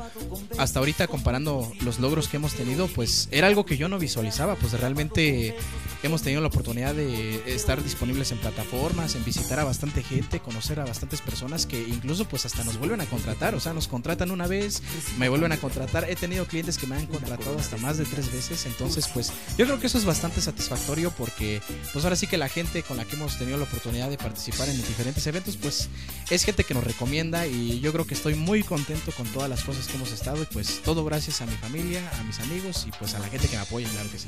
hasta 0.58 0.80
ahorita 0.80 1.08
comparando 1.08 1.41
los 1.44 2.00
logros 2.00 2.28
que 2.28 2.38
hemos 2.38 2.54
tenido, 2.54 2.88
pues 2.88 3.28
era 3.32 3.48
algo 3.48 3.66
que 3.66 3.78
yo 3.78 3.88
no 3.88 4.00
visualizaba, 4.00 4.56
pues 4.56 4.74
realmente 4.80 5.56
hemos 6.04 6.22
tenido 6.22 6.42
la 6.42 6.48
oportunidad 6.48 6.96
de 6.96 7.42
estar 7.54 7.84
disponibles 7.84 8.32
en 8.32 8.40
plataformas, 8.40 9.16
en 9.16 9.24
visitar 9.24 9.60
a 9.60 9.64
bastante 9.64 10.04
gente, 10.04 10.40
conocer 10.40 10.80
a 10.80 10.86
bastantes 10.86 11.22
personas 11.22 11.66
que 11.66 11.80
incluso 11.82 12.26
pues 12.26 12.46
hasta 12.46 12.64
nos 12.64 12.78
vuelven 12.78 13.02
a 13.02 13.06
contratar, 13.06 13.56
o 13.56 13.60
sea, 13.60 13.74
nos 13.74 13.88
contratan 13.88 14.32
una 14.32 14.48
vez, 14.48 14.82
me 15.18 15.30
vuelven 15.30 15.52
a 15.52 15.58
contratar, 15.58 16.10
he 16.10 16.16
tenido 16.16 16.46
clientes 16.46 16.78
que 16.78 16.88
me 16.88 16.96
han 16.96 17.08
contratado 17.08 17.58
hasta 17.58 17.78
más 17.78 17.98
de 17.98 18.06
tres 18.06 18.32
veces, 18.32 18.66
entonces 18.66 19.08
pues 19.08 19.32
yo 19.58 19.66
creo 19.66 19.80
que 19.80 19.88
eso 19.88 19.98
es 19.98 20.06
bastante 20.06 20.42
satisfactorio 20.42 21.12
porque 21.18 21.62
pues 21.94 22.04
ahora 22.04 22.16
sí 22.16 22.28
que 22.28 22.38
la 22.38 22.50
gente 22.50 22.84
con 22.84 22.98
la 22.98 23.06
que 23.06 23.16
hemos 23.16 23.38
tenido 23.38 23.58
la 23.58 23.64
oportunidad 23.64 24.10
de 24.10 24.18
participar 24.18 24.70
en 24.70 24.78
diferentes 24.78 25.26
eventos 25.28 25.58
pues 25.58 25.90
es 26.30 26.44
gente 26.44 26.64
que 26.64 26.74
nos 26.74 26.84
recomienda 26.84 27.48
y 27.48 27.80
yo 27.80 27.92
creo 27.92 28.06
que 28.06 28.14
estoy 28.14 28.36
muy 28.36 28.64
contento 28.64 29.12
con 29.12 29.28
todas 29.28 29.50
las 29.50 29.64
cosas 29.64 29.88
que 29.88 29.96
hemos 29.96 30.12
estado. 30.12 30.42
Y 30.42 30.46
pues 30.46 30.82
todo 30.84 31.04
gracias 31.06 31.42
a 31.42 31.46
mi 31.46 31.56
familia, 31.56 32.02
a 32.20 32.24
mis 32.24 32.40
amigos 32.40 32.86
y 32.88 32.92
pues 32.92 33.14
a 33.16 33.20
la 33.20 33.28
gente 33.28 33.48
que 33.48 33.56
me 33.56 33.62
apoya, 33.62 33.88
claro 33.90 34.10
que 34.12 34.20
sí. 34.20 34.28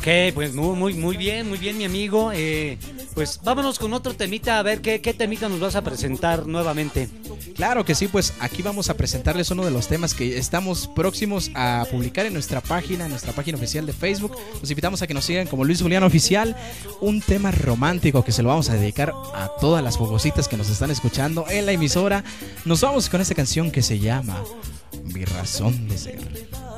Ok, 0.00 0.32
pues 0.34 0.54
muy, 0.54 0.74
muy, 0.76 0.94
muy 0.94 1.18
bien, 1.18 1.46
muy 1.46 1.58
bien, 1.58 1.76
mi 1.76 1.84
amigo. 1.84 2.32
Eh, 2.32 2.78
pues 3.12 3.38
vámonos 3.44 3.78
con 3.78 3.92
otro 3.92 4.14
temita, 4.14 4.58
a 4.58 4.62
ver 4.62 4.80
qué, 4.80 5.02
qué 5.02 5.12
temita 5.12 5.46
nos 5.50 5.60
vas 5.60 5.76
a 5.76 5.82
presentar 5.82 6.46
nuevamente. 6.46 7.10
Claro 7.54 7.84
que 7.84 7.94
sí, 7.94 8.08
pues 8.08 8.32
aquí 8.40 8.62
vamos 8.62 8.88
a 8.88 8.94
presentarles 8.94 9.50
uno 9.50 9.62
de 9.62 9.70
los 9.70 9.88
temas 9.88 10.14
que 10.14 10.38
estamos 10.38 10.88
próximos 10.88 11.50
a 11.54 11.84
publicar 11.90 12.24
en 12.24 12.32
nuestra 12.32 12.62
página, 12.62 13.04
en 13.04 13.10
nuestra 13.10 13.34
página 13.34 13.58
oficial 13.58 13.84
de 13.84 13.92
Facebook. 13.92 14.34
Los 14.62 14.70
invitamos 14.70 15.02
a 15.02 15.06
que 15.06 15.12
nos 15.12 15.26
sigan 15.26 15.46
como 15.46 15.66
Luis 15.66 15.82
Julián 15.82 16.02
Oficial. 16.02 16.56
Un 17.02 17.20
tema 17.20 17.50
romántico 17.50 18.24
que 18.24 18.32
se 18.32 18.42
lo 18.42 18.48
vamos 18.48 18.70
a 18.70 18.76
dedicar 18.76 19.12
a 19.34 19.50
todas 19.60 19.84
las 19.84 19.98
fogositas 19.98 20.48
que 20.48 20.56
nos 20.56 20.70
están 20.70 20.90
escuchando 20.90 21.44
en 21.50 21.66
la 21.66 21.72
emisora. 21.72 22.24
Nos 22.64 22.80
vamos 22.80 23.10
con 23.10 23.20
esta 23.20 23.34
canción 23.34 23.70
que 23.70 23.82
se 23.82 23.98
llama 23.98 24.42
Mi 25.04 25.26
razón 25.26 25.88
de 25.88 25.98
ser. 25.98 26.69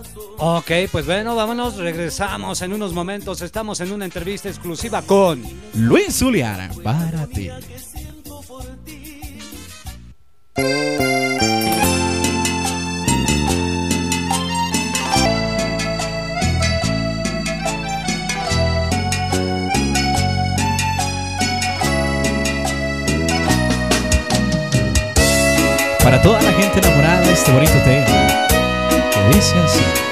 Ok, 0.44 0.72
pues 0.90 1.07
bueno, 1.07 1.37
vámonos, 1.37 1.76
regresamos 1.76 2.62
en 2.62 2.72
unos 2.72 2.92
momentos. 2.92 3.42
Estamos 3.42 3.81
en 3.81 3.92
una 3.92 4.07
entrevista 4.07 4.48
exclusiva 4.48 5.00
con... 5.02 5.40
Luis 5.74 6.18
Julián, 6.20 6.68
para 6.83 7.28
ti. 7.28 7.48
Para 26.02 26.20
toda 26.20 26.42
la 26.42 26.52
gente 26.55 26.81
enamorada 26.81 27.20
de 27.20 27.33
este 27.33 27.52
bonito 27.52 27.81
tema, 27.85 28.48
que 29.12 29.37
dice 29.37 29.57
así. 29.61 30.12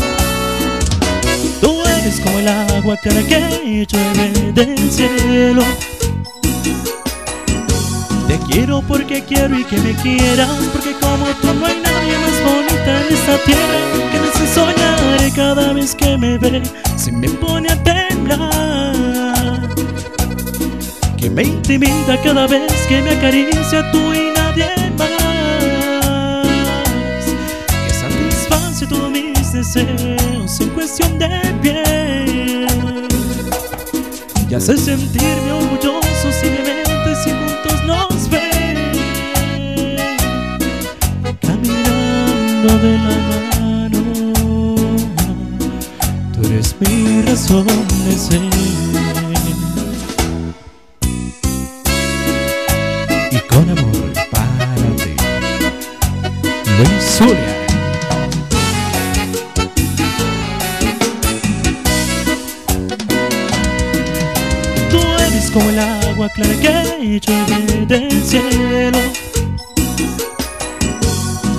Eres 2.11 2.25
como 2.25 2.39
el 2.39 2.47
agua 2.49 2.97
clara 2.97 3.23
que 3.23 3.87
llueve 3.87 4.51
del 4.51 4.91
cielo. 4.91 5.63
Te 8.27 8.37
quiero 8.51 8.81
porque 8.81 9.23
quiero 9.23 9.57
y 9.57 9.63
que 9.63 9.77
me 9.77 9.93
quieras, 9.95 10.49
porque 10.73 10.91
como 10.99 11.25
tú 11.41 11.53
no 11.53 11.65
hay 11.65 11.79
nadie 11.81 12.17
más 12.17 12.43
bonita 12.43 13.01
en 13.07 13.13
esta 13.13 13.37
tierra 13.45 13.79
que 14.11 14.19
me 14.19 14.27
hace 14.27 14.45
soñar 14.53 15.33
cada 15.33 15.71
vez 15.71 15.95
que 15.95 16.17
me 16.17 16.37
ve, 16.37 16.61
se 16.97 17.13
me 17.13 17.29
pone 17.29 17.69
a 17.69 17.81
temblar. 17.81 19.69
Que 21.15 21.29
me 21.29 21.43
intimida 21.43 22.21
cada 22.21 22.45
vez 22.45 22.73
que 22.89 23.01
me 23.01 23.11
acaricia 23.11 23.89
tú 23.91 24.13
y 24.13 24.33
nadie 24.35 24.67
más. 24.97 25.07
Que 27.87 27.93
satisface 27.93 28.85
todos 28.85 29.30
deseos 29.53 30.59
en 30.59 30.69
cuestión 30.69 31.19
de 31.19 31.29
piel. 31.61 33.07
Y 34.49 34.53
hace 34.53 34.77
sentirme 34.77 35.51
orgulloso 35.51 36.31
simplemente 36.31 37.15
si 37.23 37.31
juntos 37.31 37.83
nos 37.85 38.29
ven 38.29 38.91
Caminando 41.39 42.77
de 42.79 42.97
la 42.97 43.17
mano 43.55 44.01
Tú 46.33 46.47
eres 46.47 46.75
mi 46.81 47.21
razón 47.21 47.65
de 47.65 48.17
ser. 48.17 48.41
Y 53.31 53.39
con 53.47 53.69
amor 53.69 54.13
para 54.31 54.95
ti 54.97 55.15
Luis 56.77 57.03
Zulia 57.17 57.60
como 65.53 65.69
el 65.69 65.79
agua 65.79 66.29
clara 66.29 66.55
que 66.55 67.19
llueve 67.19 67.85
del 67.85 68.23
cielo. 68.23 68.99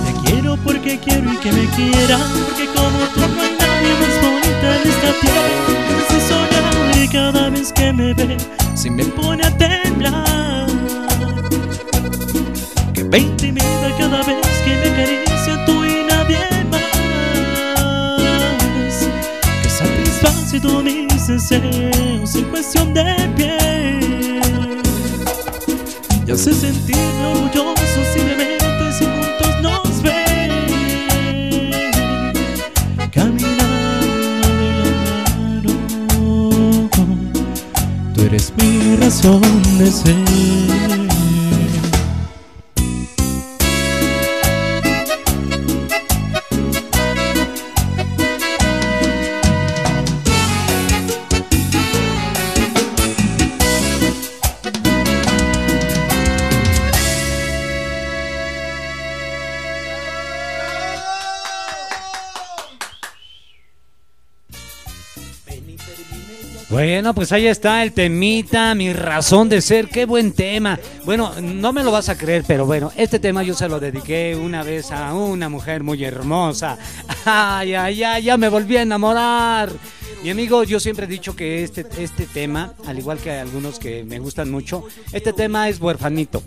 Te 0.06 0.12
quiero 0.24 0.56
porque 0.56 0.98
quiero 0.98 1.32
y 1.32 1.36
que 1.36 1.52
me 1.52 1.66
quieras, 1.70 2.20
porque 2.44 2.66
como 2.74 2.98
tú 3.14 3.20
no 3.20 3.42
hay 3.42 3.56
nadie 3.58 3.92
más 4.00 4.16
bonita 4.22 4.76
en 4.76 4.88
esta 4.88 5.10
tierra. 5.20 5.56
Hace 6.00 6.18
soñar 6.28 7.04
y 7.04 7.08
cada 7.08 7.50
vez 7.50 7.72
que 7.72 7.92
me 7.92 8.14
ve, 8.14 8.36
se 8.74 8.90
me 8.90 9.04
pone 9.04 9.44
a 9.44 9.56
temblar. 9.56 10.66
Que 12.94 13.04
me 13.04 13.18
intimida 13.18 13.96
cada 13.98 14.22
vez 14.22 14.46
que 14.64 14.76
me 14.76 14.88
acaricia 14.90 15.64
tú 15.66 15.84
y 15.84 16.06
nadie 16.08 16.38
más 16.70 16.82
que 19.62 19.68
satisface 19.68 20.60
todos 20.60 20.82
mis 20.82 21.26
deseos 21.26 22.34
en 22.34 22.44
cuestión 22.44 22.94
de 22.94 23.04
piel. 23.36 23.61
Y 26.32 26.34
hace 26.34 26.54
sentirme 26.54 27.26
orgulloso 27.26 28.00
simplemente 28.14 28.92
si 28.98 29.04
juntos 29.04 29.60
nos 29.60 30.02
ven 30.02 30.50
caminando 33.10 34.48
de 34.56 34.68
la 34.80 34.90
mano. 35.36 35.72
Tú 38.14 38.18
eres 38.22 38.50
mi 38.56 38.96
razón 38.96 39.42
de 39.78 39.92
ser. 39.92 41.01
Bueno, 66.84 67.14
pues 67.14 67.30
ahí 67.30 67.46
está 67.46 67.84
el 67.84 67.92
temita, 67.92 68.74
mi 68.74 68.92
razón 68.92 69.48
de 69.48 69.60
ser, 69.60 69.86
qué 69.86 70.04
buen 70.04 70.32
tema. 70.32 70.80
Bueno, 71.04 71.32
no 71.40 71.72
me 71.72 71.84
lo 71.84 71.92
vas 71.92 72.08
a 72.08 72.18
creer, 72.18 72.42
pero 72.44 72.66
bueno, 72.66 72.90
este 72.96 73.20
tema 73.20 73.44
yo 73.44 73.54
se 73.54 73.68
lo 73.68 73.78
dediqué 73.78 74.34
una 74.34 74.64
vez 74.64 74.90
a 74.90 75.14
una 75.14 75.48
mujer 75.48 75.84
muy 75.84 76.02
hermosa. 76.02 76.76
Ay, 77.24 77.74
ay, 77.74 78.02
ay, 78.02 78.24
ya 78.24 78.36
me 78.36 78.48
volví 78.48 78.78
a 78.78 78.82
enamorar. 78.82 79.70
Mi 80.24 80.30
amigo, 80.30 80.64
yo 80.64 80.80
siempre 80.80 81.06
he 81.06 81.08
dicho 81.08 81.36
que 81.36 81.62
este, 81.62 81.86
este 81.98 82.26
tema, 82.26 82.74
al 82.84 82.98
igual 82.98 83.18
que 83.18 83.30
algunos 83.30 83.78
que 83.78 84.02
me 84.02 84.18
gustan 84.18 84.50
mucho, 84.50 84.84
este 85.12 85.32
tema 85.32 85.68
es 85.68 85.80
huerfanito. 85.80 86.42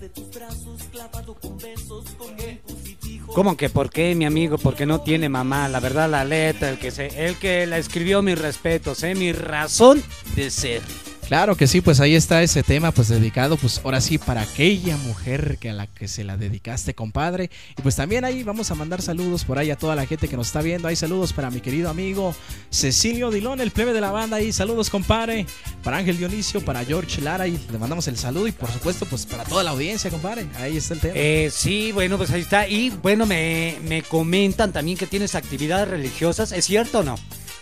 ¿Cómo 3.35 3.57
que 3.57 3.69
por 3.69 3.89
qué, 3.89 4.15
mi 4.15 4.23
amigo? 4.23 4.57
Porque 4.57 4.85
no 4.85 5.01
tiene 5.01 5.27
mamá. 5.27 5.67
La 5.67 5.81
verdad, 5.81 6.09
la 6.09 6.23
letra, 6.23 6.69
el 6.69 6.77
que, 6.77 6.89
se, 6.89 7.07
el 7.27 7.35
que 7.35 7.65
la 7.67 7.77
escribió, 7.77 8.21
mis 8.21 8.39
respetos, 8.39 9.03
¿eh? 9.03 9.13
mi 9.13 9.33
razón 9.33 10.01
de 10.37 10.49
ser. 10.49 10.81
Claro 11.27 11.57
que 11.57 11.65
sí, 11.65 11.81
pues 11.81 11.99
ahí 11.99 12.13
está 12.13 12.43
ese 12.43 12.61
tema, 12.61 12.91
pues 12.91 13.07
dedicado, 13.07 13.57
pues 13.57 13.81
ahora 13.83 13.99
sí, 13.99 14.19
para 14.19 14.41
aquella 14.41 14.95
mujer 14.97 15.57
que 15.59 15.71
a 15.71 15.73
la 15.73 15.87
que 15.87 16.07
se 16.07 16.23
la 16.23 16.37
dedicaste, 16.37 16.93
compadre. 16.93 17.49
Y 17.75 17.81
pues 17.81 17.95
también 17.95 18.25
ahí 18.25 18.43
vamos 18.43 18.69
a 18.69 18.75
mandar 18.75 19.01
saludos 19.01 19.43
por 19.43 19.57
ahí 19.57 19.71
a 19.71 19.75
toda 19.75 19.95
la 19.95 20.05
gente 20.05 20.27
que 20.27 20.37
nos 20.37 20.47
está 20.47 20.61
viendo. 20.61 20.87
Hay 20.87 20.95
saludos 20.95 21.33
para 21.33 21.49
mi 21.49 21.61
querido 21.61 21.89
amigo 21.89 22.35
Cecilio 22.69 23.31
Dilón, 23.31 23.59
el 23.59 23.71
plebe 23.71 23.91
de 23.91 24.01
la 24.01 24.11
banda. 24.11 24.37
Ahí 24.37 24.53
saludos, 24.53 24.91
compadre. 24.91 25.47
Para 25.83 25.97
Ángel 25.97 26.19
Dionisio, 26.19 26.63
para 26.63 26.85
George 26.85 27.19
Lara, 27.21 27.47
y 27.47 27.59
le 27.71 27.79
mandamos 27.79 28.07
el 28.07 28.17
saludo. 28.17 28.47
Y 28.47 28.51
por 28.51 28.71
supuesto, 28.71 29.07
pues 29.07 29.25
para 29.25 29.45
toda 29.45 29.63
la 29.63 29.71
audiencia, 29.71 30.11
compadre. 30.11 30.45
Ahí 30.57 30.77
está 30.77 30.93
el 30.93 30.99
tema. 30.99 31.13
Eh, 31.17 31.49
sí, 31.51 31.91
bueno, 31.91 32.17
pues 32.17 32.29
ahí 32.29 32.41
está. 32.41 32.67
Y 32.67 32.91
bueno, 32.91 33.25
me, 33.25 33.77
me 33.87 34.03
comentan 34.03 34.71
también 34.71 34.95
que 34.95 35.07
tienes 35.07 35.33
actividades 35.33 35.87
religiosas. 35.87 36.51
¿Es 36.51 36.65
cierto 36.65 36.99
o 36.99 37.03
no? 37.03 37.15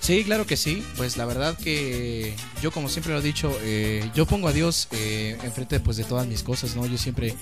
Sí, 0.04 0.26
claro 0.26 0.46
que 0.46 0.58
sí. 0.58 0.84
Pues 0.98 1.16
la 1.16 1.24
verdad 1.24 1.58
que 1.58 2.36
yo, 2.62 2.72
como 2.72 2.90
siempre 2.90 3.14
lo 3.14 3.20
he 3.20 3.22
dicho, 3.22 3.58
eh, 3.62 4.12
yo 4.14 4.26
pongo 4.26 4.50
a 4.50 4.52
Dios 4.52 4.90
eh, 4.92 5.38
enfrente 5.44 5.80
pues, 5.80 5.96
de 5.96 6.04
todas 6.04 6.28
mis 6.28 6.44
cosas, 6.44 6.76
¿no? 6.76 6.86
Yo 6.86 6.98
siempre 6.98 7.34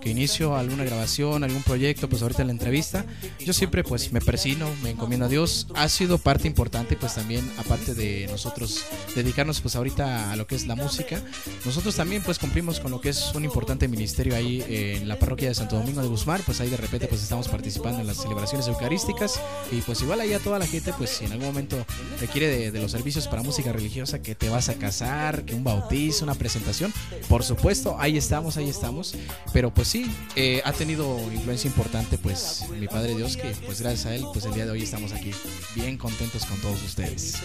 que 0.00 0.10
inicio 0.10 0.56
alguna 0.56 0.82
grabación, 0.82 1.44
algún 1.44 1.62
proyecto, 1.62 2.08
pues 2.08 2.22
ahorita 2.22 2.42
en 2.42 2.48
la 2.48 2.52
entrevista, 2.54 3.06
yo 3.38 3.52
siempre 3.52 3.84
pues 3.84 4.10
me 4.12 4.20
persino, 4.20 4.68
me 4.82 4.90
encomiendo 4.90 5.26
a 5.26 5.28
Dios. 5.28 5.68
Ha 5.76 5.88
sido 5.88 6.18
parte 6.18 6.48
importante, 6.48 6.96
pues 6.96 7.14
también, 7.14 7.48
aparte 7.56 7.94
de 7.94 8.26
nosotros 8.28 8.84
dedicarnos 9.14 9.60
pues 9.60 9.76
ahorita 9.76 10.32
a 10.32 10.36
lo 10.36 10.48
que 10.48 10.56
es 10.56 10.66
la 10.66 10.74
música, 10.74 11.22
nosotros 11.64 11.94
también 11.94 12.24
pues 12.24 12.40
cumplimos 12.40 12.80
con 12.80 12.90
lo 12.90 13.00
que 13.00 13.10
es 13.10 13.32
un 13.36 13.44
importante 13.44 13.86
ministerio 13.86 14.34
ahí 14.34 14.64
en 14.68 15.06
la 15.06 15.20
parroquia 15.20 15.50
de 15.50 15.54
Santo 15.54 15.76
Domingo 15.76 16.02
de 16.02 16.08
Guzmán, 16.08 16.42
pues 16.44 16.60
ahí 16.60 16.68
de 16.68 16.78
repente 16.78 17.06
pues 17.06 17.22
estamos 17.22 17.46
participando 17.46 18.00
en 18.00 18.08
las 18.08 18.16
celebraciones 18.16 18.66
eucarísticas 18.66 19.40
y 19.70 19.82
pues 19.82 20.02
igual 20.02 20.20
ahí 20.20 20.32
a 20.32 20.40
toda 20.40 20.58
la 20.58 20.66
gente, 20.66 20.92
pues 20.98 21.10
si 21.10 21.24
en 21.24 21.32
algún 21.32 21.46
momento 21.46 21.76
requiere 22.20 22.48
de, 22.48 22.70
de, 22.70 22.80
los 22.80 22.90
servicios 22.90 23.28
para 23.28 23.42
música 23.42 23.72
religiosa, 23.72 24.20
que 24.20 24.34
te 24.34 24.48
vas 24.48 24.68
a 24.68 24.74
casar, 24.74 25.44
que 25.44 25.54
un 25.54 25.64
bautizo, 25.64 26.24
una 26.24 26.34
presentación. 26.34 26.92
Por 27.28 27.44
supuesto, 27.44 27.96
ahí 27.98 28.16
estamos, 28.16 28.56
ahí 28.56 28.68
estamos. 28.68 29.14
Pero 29.52 29.72
pues 29.72 29.88
sí, 29.88 30.10
eh, 30.36 30.62
ha 30.64 30.72
tenido 30.72 31.18
influencia 31.32 31.68
importante 31.68 32.18
pues 32.18 32.64
mi 32.70 32.88
Padre 32.88 33.14
Dios, 33.16 33.36
que 33.36 33.54
pues 33.64 33.80
gracias 33.80 34.06
a 34.06 34.14
él, 34.14 34.24
pues 34.32 34.44
el 34.44 34.54
día 34.54 34.64
de 34.64 34.72
hoy 34.72 34.82
estamos 34.82 35.12
aquí 35.12 35.32
bien 35.74 35.96
contentos 35.96 36.44
con 36.44 36.58
todos 36.60 36.82
ustedes. 36.82 37.36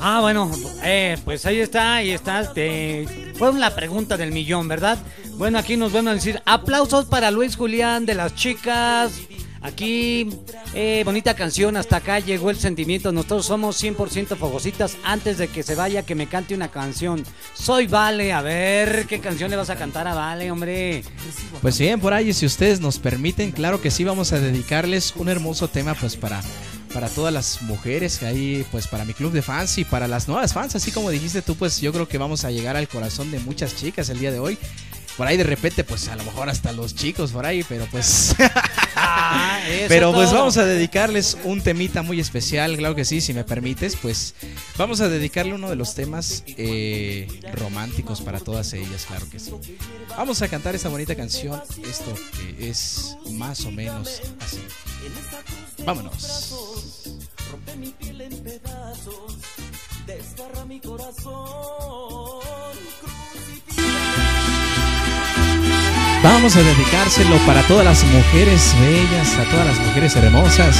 Ah, 0.00 0.20
bueno, 0.20 0.50
eh, 0.82 1.16
pues 1.24 1.46
ahí 1.46 1.60
está, 1.60 1.96
ahí 1.96 2.10
está. 2.10 2.52
Te... 2.52 3.32
Fue 3.36 3.52
la 3.54 3.74
pregunta 3.74 4.16
del 4.16 4.32
millón, 4.32 4.68
¿verdad? 4.68 4.98
Bueno, 5.36 5.58
aquí 5.58 5.76
nos 5.76 5.92
van 5.92 6.08
a 6.08 6.14
decir 6.14 6.40
aplausos 6.46 7.04
para 7.04 7.30
Luis 7.30 7.56
Julián 7.56 8.06
de 8.06 8.14
las 8.14 8.34
chicas. 8.34 9.12
Aquí, 9.60 10.30
eh, 10.74 11.02
bonita 11.04 11.34
canción, 11.34 11.76
hasta 11.76 11.96
acá 11.96 12.20
llegó 12.20 12.48
el 12.48 12.56
sentimiento. 12.56 13.12
Nosotros 13.12 13.44
somos 13.44 13.82
100% 13.82 14.36
fogositas. 14.36 14.96
Antes 15.04 15.36
de 15.36 15.48
que 15.48 15.62
se 15.62 15.74
vaya, 15.74 16.04
que 16.04 16.14
me 16.14 16.26
cante 16.26 16.54
una 16.54 16.68
canción. 16.68 17.22
Soy 17.52 17.86
Vale, 17.86 18.32
a 18.32 18.40
ver, 18.40 19.06
¿qué 19.06 19.20
canción 19.20 19.50
le 19.50 19.56
vas 19.56 19.68
a 19.68 19.76
cantar 19.76 20.08
a 20.08 20.14
Vale, 20.14 20.50
hombre? 20.50 21.04
Pues 21.60 21.78
bien, 21.78 22.00
por 22.00 22.14
ahí, 22.14 22.32
si 22.32 22.46
ustedes 22.46 22.80
nos 22.80 22.98
permiten, 22.98 23.52
claro 23.52 23.82
que 23.82 23.90
sí, 23.90 24.04
vamos 24.04 24.32
a 24.32 24.40
dedicarles 24.40 25.14
un 25.16 25.28
hermoso 25.28 25.68
tema, 25.68 25.94
pues 25.94 26.16
para 26.16 26.40
para 26.94 27.08
todas 27.10 27.34
las 27.34 27.60
mujeres 27.60 28.16
que 28.16 28.24
hay, 28.24 28.66
pues 28.70 28.86
para 28.86 29.04
mi 29.04 29.12
club 29.12 29.30
de 29.30 29.42
fans 29.42 29.76
y 29.76 29.84
para 29.84 30.08
las 30.08 30.28
nuevas 30.28 30.54
fans, 30.54 30.76
así 30.76 30.92
como 30.92 31.10
dijiste 31.10 31.42
tú, 31.42 31.54
pues 31.54 31.78
yo 31.78 31.92
creo 31.92 32.08
que 32.08 32.16
vamos 32.16 32.46
a 32.46 32.50
llegar 32.50 32.74
al 32.74 32.88
corazón 32.88 33.30
de 33.30 33.38
muchas 33.38 33.76
chicas 33.76 34.08
el 34.08 34.18
día 34.18 34.30
de 34.30 34.38
hoy. 34.38 34.56
Por 35.16 35.26
ahí 35.26 35.36
de 35.36 35.44
repente, 35.44 35.82
pues 35.82 36.08
a 36.08 36.16
lo 36.16 36.24
mejor 36.24 36.48
hasta 36.48 36.72
los 36.72 36.94
chicos 36.94 37.32
por 37.32 37.46
ahí, 37.46 37.64
pero 37.68 37.86
pues... 37.90 38.34
Ah, 38.98 39.60
eso 39.68 39.88
pero 39.88 40.10
pues 40.14 40.30
todo. 40.30 40.38
vamos 40.38 40.56
a 40.56 40.64
dedicarles 40.64 41.36
un 41.44 41.60
temita 41.60 42.00
muy 42.00 42.18
especial, 42.18 42.78
claro 42.78 42.94
que 42.94 43.04
sí, 43.04 43.20
si 43.20 43.34
me 43.34 43.44
permites, 43.44 43.94
pues 43.94 44.34
vamos 44.78 45.02
a 45.02 45.10
dedicarle 45.10 45.52
uno 45.52 45.68
de 45.68 45.76
los 45.76 45.94
temas 45.94 46.42
eh, 46.46 47.28
románticos 47.52 48.22
para 48.22 48.40
todas 48.40 48.72
ellas, 48.72 49.04
claro 49.06 49.28
que 49.28 49.38
sí. 49.38 49.52
Vamos 50.16 50.40
a 50.40 50.48
cantar 50.48 50.74
esta 50.74 50.88
bonita 50.88 51.14
canción, 51.14 51.60
esto 51.86 52.14
que 52.56 52.70
es 52.70 53.18
más 53.32 53.66
o 53.66 53.70
menos 53.70 54.22
así. 54.40 54.62
Vámonos. 55.84 57.02
Vamos 66.36 66.54
a 66.54 66.62
dedicárselo 66.62 67.38
para 67.46 67.62
todas 67.62 67.82
las 67.82 68.04
mujeres 68.04 68.76
bellas, 68.78 69.38
a 69.38 69.44
todas 69.50 69.68
las 69.68 69.80
mujeres 69.80 70.14
hermosas. 70.16 70.76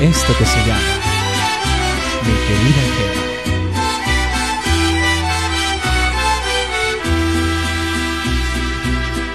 Esto 0.00 0.38
que 0.38 0.46
se 0.46 0.58
llama 0.60 0.78
Mi 2.22 2.32
querida 2.46 2.82
Gema. 2.94 3.24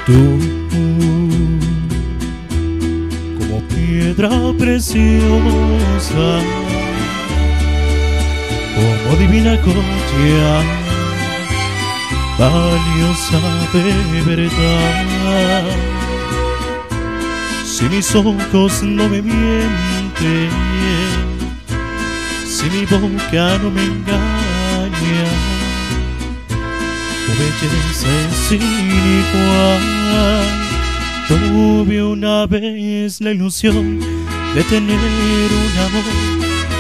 Tú, 0.06 0.40
como 3.38 3.60
piedra 3.68 4.30
preciosa, 4.58 6.40
como 8.76 9.18
divina 9.18 9.60
joya, 9.62 10.81
valiosa 12.50 13.40
de 13.74 14.22
verdad. 14.24 15.66
Si 17.66 17.86
mis 17.86 18.16
ojos 18.16 18.84
no 18.84 19.08
me 19.10 19.22
mienten, 19.22 20.50
si 22.46 22.70
mi 22.70 22.86
boca 22.86 23.58
no 23.62 23.72
me 23.72 23.84
engaña, 23.84 25.28
tu 27.26 27.32
belleza 27.40 28.10
es 28.30 28.36
sin 28.48 28.62
igual. 29.22 29.82
Tuve 31.28 32.04
una 32.04 32.46
vez 32.46 33.22
la 33.22 33.32
ilusión 33.32 34.00
de 34.54 34.64
tener 34.64 35.00
un 35.00 35.80
amor 35.80 36.04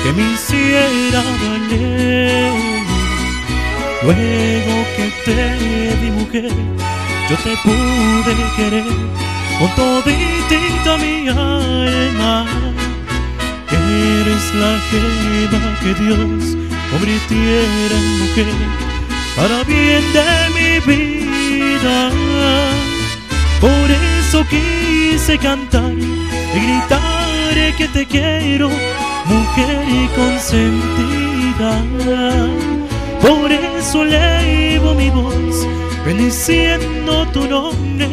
que 0.03 0.13
me 0.13 0.33
hiciera 0.33 1.23
valer. 1.41 2.70
Luego 4.03 4.73
que 4.95 5.11
te 5.25 6.11
mujer, 6.11 6.51
yo 7.29 7.35
te 7.37 7.55
pude 7.63 8.33
querer 8.55 8.85
con 9.59 9.69
toditita 9.75 10.97
mi 10.97 11.29
alma. 11.29 12.47
Eres 13.69 14.53
la 14.55 14.79
gema 14.89 15.79
que 15.81 15.93
Dios 16.03 16.57
convirtiera 16.91 17.95
en 17.95 18.19
mujer 18.19 18.53
para 19.35 19.63
bien 19.65 20.03
de 20.13 20.31
mi 20.55 20.79
vida. 20.91 22.11
Por 23.59 23.91
eso 23.91 24.43
quise 24.49 25.37
cantar 25.37 25.93
y 25.93 26.59
gritar 26.59 27.75
que 27.77 27.87
te 27.87 28.07
quiero, 28.07 28.69
mujer 29.27 29.83
y 29.87 30.07
consentida. 30.15 31.71
Por 33.21 33.51
eso 33.51 34.03
elevo 34.03 34.93
mi 34.93 35.09
voz, 35.09 35.67
bendiciendo 36.05 37.27
tu 37.31 37.47
nombre, 37.47 38.07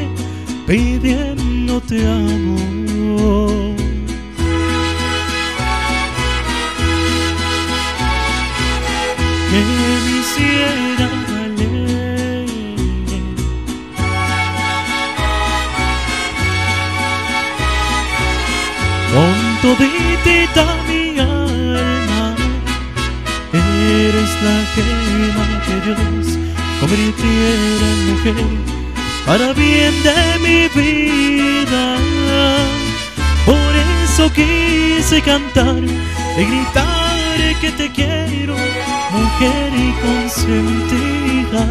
pidiéndote 0.66 2.06
amor. 2.06 2.77
Convirtiera 26.80 27.86
en 27.92 28.10
mujer 28.10 28.34
para 29.26 29.52
bien 29.52 29.94
de 30.02 30.38
mi 30.44 30.68
vida. 30.80 31.96
Por 33.44 33.72
eso 34.04 34.32
quise 34.32 35.20
cantar 35.22 35.82
y 36.38 36.44
gritar 36.44 37.18
que 37.60 37.70
te 37.72 37.90
quiero, 37.90 38.54
mujer 39.12 39.72
y 39.74 39.92
consentida. 40.06 41.66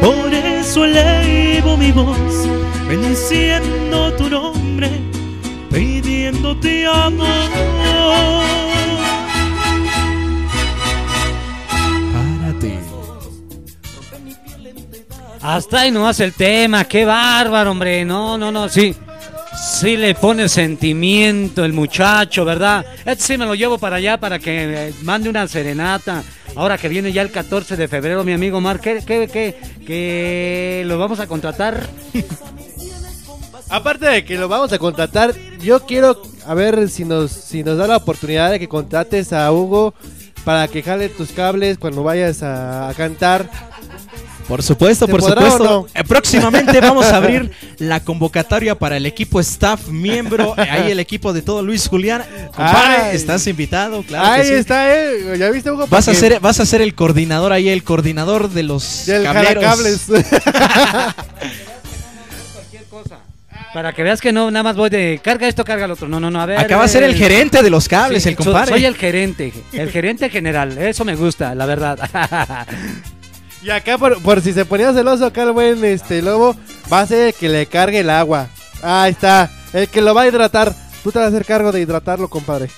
Por 0.00 0.32
eso 0.32 0.84
elevo 0.84 1.76
mi 1.76 1.92
voz, 1.92 2.48
bendiciendo 2.88 4.12
tu 4.14 4.28
nombre, 4.28 4.90
pidiéndote 5.70 6.86
amor. 6.86 8.73
Hasta 15.44 15.80
ahí 15.80 15.90
no 15.90 16.08
hace 16.08 16.24
el 16.24 16.32
tema, 16.32 16.84
qué 16.84 17.04
bárbaro, 17.04 17.72
hombre. 17.72 18.02
No, 18.02 18.38
no, 18.38 18.50
no, 18.50 18.66
sí. 18.66 18.96
Sí 19.62 19.94
le 19.94 20.14
pone 20.14 20.48
sentimiento 20.48 21.66
el 21.66 21.74
muchacho, 21.74 22.46
¿verdad? 22.46 22.82
Este 23.04 23.22
sí 23.22 23.36
me 23.36 23.44
lo 23.44 23.54
llevo 23.54 23.76
para 23.76 23.96
allá 23.96 24.16
para 24.18 24.38
que 24.38 24.88
eh, 24.88 24.94
mande 25.02 25.28
una 25.28 25.46
serenata. 25.46 26.24
Ahora 26.56 26.78
que 26.78 26.88
viene 26.88 27.12
ya 27.12 27.20
el 27.20 27.30
14 27.30 27.76
de 27.76 27.88
febrero, 27.88 28.24
mi 28.24 28.32
amigo 28.32 28.58
Mar, 28.62 28.80
¿qué, 28.80 29.02
qué, 29.06 29.28
qué, 29.30 29.54
que 29.86 30.82
lo 30.86 30.98
vamos 30.98 31.20
a 31.20 31.26
contratar? 31.26 31.88
Aparte 33.68 34.06
de 34.06 34.24
que 34.24 34.38
lo 34.38 34.48
vamos 34.48 34.72
a 34.72 34.78
contratar, 34.78 35.34
yo 35.60 35.84
quiero 35.84 36.22
a 36.46 36.54
ver 36.54 36.88
si 36.88 37.04
nos, 37.04 37.30
si 37.30 37.62
nos 37.62 37.76
da 37.76 37.86
la 37.86 37.98
oportunidad 37.98 38.50
de 38.50 38.58
que 38.58 38.68
contrates 38.68 39.34
a 39.34 39.52
Hugo 39.52 39.92
para 40.42 40.68
que 40.68 40.82
jale 40.82 41.10
tus 41.10 41.32
cables 41.32 41.76
cuando 41.76 42.02
vayas 42.02 42.42
a 42.42 42.90
cantar. 42.96 43.73
Por 44.48 44.62
supuesto, 44.62 45.06
¿Se 45.06 45.10
por 45.10 45.22
supuesto. 45.22 45.64
no? 45.64 45.86
Eh, 45.94 46.04
Próximamente 46.04 46.78
vamos 46.80 47.06
a 47.06 47.16
abrir 47.16 47.50
la 47.78 48.00
convocatoria 48.00 48.74
para 48.74 48.96
el 48.98 49.06
equipo 49.06 49.40
staff 49.40 49.88
miembro, 49.88 50.54
eh, 50.58 50.62
ahí 50.70 50.90
el 50.90 51.00
equipo 51.00 51.32
de 51.32 51.40
todo 51.42 51.62
Luis 51.62 51.88
Julián. 51.88 52.22
Compadre, 52.54 53.14
estás 53.14 53.46
invitado, 53.46 54.02
claro. 54.02 54.34
que 54.34 54.40
Ahí 54.42 54.46
sí. 54.48 54.54
está, 54.54 54.94
¿eh? 54.94 55.36
¿Ya 55.38 55.50
viste, 55.50 55.70
Hugo? 55.70 55.86
Vas 55.86 56.08
a 56.08 56.14
ser, 56.14 56.40
vas 56.40 56.60
a 56.60 56.66
ser 56.66 56.82
el 56.82 56.94
coordinador 56.94 57.52
ahí, 57.52 57.68
el 57.70 57.82
coordinador 57.84 58.50
de 58.50 58.62
los 58.64 59.06
Del 59.06 59.22
cableros. 59.24 59.64
jalacables. 59.64 60.02
Para 63.72 63.92
que 63.92 64.04
veas 64.04 64.20
que 64.20 64.30
no, 64.30 64.52
nada 64.52 64.62
más 64.62 64.76
voy 64.76 64.88
de 64.88 65.20
carga 65.20 65.48
esto, 65.48 65.64
carga 65.64 65.88
lo 65.88 65.94
otro. 65.94 66.06
No, 66.06 66.20
no, 66.20 66.30
no, 66.30 66.40
a 66.40 66.46
ver. 66.46 66.58
Acá 66.58 66.76
va 66.76 66.84
a 66.84 66.88
ser 66.88 67.02
el 67.02 67.10
eh, 67.10 67.16
gerente 67.18 67.60
de 67.60 67.70
los 67.70 67.88
cables, 67.88 68.22
sí, 68.22 68.28
el 68.28 68.36
compadre. 68.36 68.68
Soy 68.70 68.84
el 68.84 68.94
gerente, 68.94 69.52
el 69.72 69.90
gerente 69.90 70.30
general. 70.30 70.78
Eso 70.78 71.04
me 71.04 71.16
gusta, 71.16 71.56
la 71.56 71.66
verdad. 71.66 71.98
y 73.64 73.70
acá, 73.70 73.96
por, 73.98 74.20
por 74.22 74.40
si 74.42 74.52
se 74.52 74.64
ponía 74.64 74.92
celoso 74.92 75.24
acá 75.26 75.42
el 75.44 75.52
buen 75.52 75.84
este 75.84 76.20
lobo, 76.22 76.54
va 76.92 77.00
a 77.00 77.06
ser 77.06 77.28
el 77.28 77.34
que 77.34 77.48
le 77.48 77.66
cargue 77.66 78.00
el 78.00 78.10
agua. 78.10 78.48
Ahí 78.82 79.12
está, 79.12 79.50
el 79.72 79.88
que 79.88 80.02
lo 80.02 80.14
va 80.14 80.22
a 80.22 80.28
hidratar. 80.28 80.74
Tú 81.02 81.12
te 81.12 81.18
vas 81.18 81.26
a 81.26 81.28
hacer 81.28 81.44
cargo 81.44 81.70
de 81.72 81.80
hidratarlo, 81.82 82.28
compadre. 82.28 82.68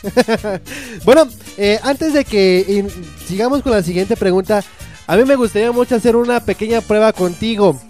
bueno, 1.04 1.28
eh, 1.56 1.78
antes 1.82 2.12
de 2.12 2.24
que 2.24 2.84
sigamos 3.26 3.62
con 3.62 3.72
la 3.72 3.82
siguiente 3.82 4.16
pregunta, 4.16 4.64
a 5.06 5.16
mí 5.16 5.24
me 5.24 5.36
gustaría 5.36 5.70
mucho 5.72 5.94
hacer 5.94 6.16
una 6.16 6.40
pequeña 6.40 6.80
prueba 6.80 7.12
contigo. 7.12 7.80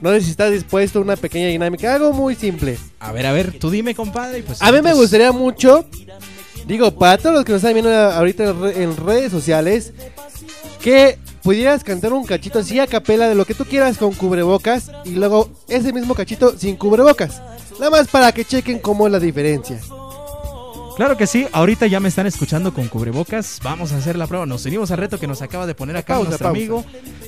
No 0.00 0.10
sé 0.10 0.20
si 0.22 0.30
estás 0.30 0.50
dispuesto 0.52 0.98
a 0.98 1.02
una 1.02 1.16
pequeña 1.16 1.48
dinámica, 1.48 1.94
algo 1.94 2.12
muy 2.12 2.34
simple. 2.34 2.78
A 3.00 3.12
ver, 3.12 3.26
a 3.26 3.32
ver, 3.32 3.58
tú 3.58 3.68
dime, 3.70 3.94
compadre. 3.94 4.42
Pues, 4.44 4.62
A 4.62 4.70
mí 4.72 4.80
me 4.80 4.94
gustaría 4.94 5.30
mucho, 5.32 5.84
digo, 6.66 6.92
para 6.92 7.18
todos 7.18 7.34
los 7.34 7.44
que 7.44 7.52
nos 7.52 7.58
están 7.62 7.74
viendo 7.74 7.92
ahorita 7.92 8.44
en, 8.44 8.60
re- 8.62 8.82
en 8.82 8.96
redes 8.96 9.30
sociales, 9.32 9.92
que 10.80 11.18
pudieras 11.42 11.84
cantar 11.84 12.12
un 12.12 12.24
cachito 12.24 12.58
así 12.58 12.78
a 12.78 12.86
capela 12.86 13.28
de 13.28 13.34
lo 13.34 13.44
que 13.44 13.54
tú 13.54 13.64
quieras 13.64 13.98
con 13.98 14.12
cubrebocas 14.12 14.90
y 15.04 15.10
luego 15.10 15.50
ese 15.68 15.92
mismo 15.92 16.14
cachito 16.14 16.56
sin 16.58 16.76
cubrebocas. 16.76 17.42
Nada 17.78 17.90
más 17.90 18.08
para 18.08 18.32
que 18.32 18.44
chequen 18.44 18.78
cómo 18.78 19.06
es 19.06 19.12
la 19.12 19.18
diferencia. 19.18 19.80
Claro 20.96 21.16
que 21.16 21.26
sí, 21.26 21.46
ahorita 21.52 21.86
ya 21.86 21.98
me 21.98 22.08
están 22.10 22.26
escuchando 22.26 22.74
con 22.74 22.86
cubrebocas. 22.88 23.58
Vamos 23.62 23.90
a 23.92 23.96
hacer 23.96 24.18
la 24.18 24.26
prueba. 24.26 24.44
Nos 24.44 24.66
unimos 24.66 24.90
al 24.90 24.98
reto 24.98 25.18
que 25.18 25.26
nos 25.26 25.40
acaba 25.40 25.66
de 25.66 25.74
poner 25.74 25.96
acá 25.96 26.12
Pausa, 26.14 26.28
nuestro 26.28 26.48
pausa. 26.48 26.58
amigo. 26.58 26.84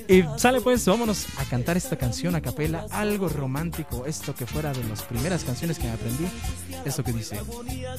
Y 0.09 0.25
sale 0.37 0.61
pues, 0.61 0.85
vámonos 0.85 1.27
a 1.39 1.45
cantar 1.47 1.79
esta 1.79 1.97
canción 1.97 2.35
a 2.35 2.43
capela, 2.43 2.85
algo 2.91 3.31
romántico, 3.31 4.05
esto 4.05 4.35
que 4.35 4.45
fuera 4.45 4.75
de 4.75 4.85
las 4.85 5.03
primeras 5.03 5.45
canciones 5.45 5.79
que 5.79 5.85
me 5.85 5.93
aprendí. 5.93 6.27
Esto 6.85 7.03
que 7.03 7.13
dice. 7.13 7.41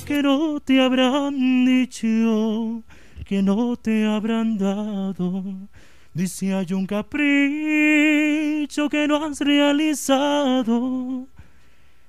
que 0.05 0.21
no 0.21 0.59
te 0.59 0.79
habrán 0.79 1.65
dicho, 1.65 2.83
que 3.25 3.41
no 3.41 3.75
te 3.75 4.05
habrán 4.05 4.59
dado. 4.59 5.69
Dice 6.13 6.53
hay 6.53 6.71
un 6.73 6.85
capricho 6.85 7.17
que 8.87 9.07
no 9.07 9.25
has 9.25 9.39
realizado. 9.39 11.27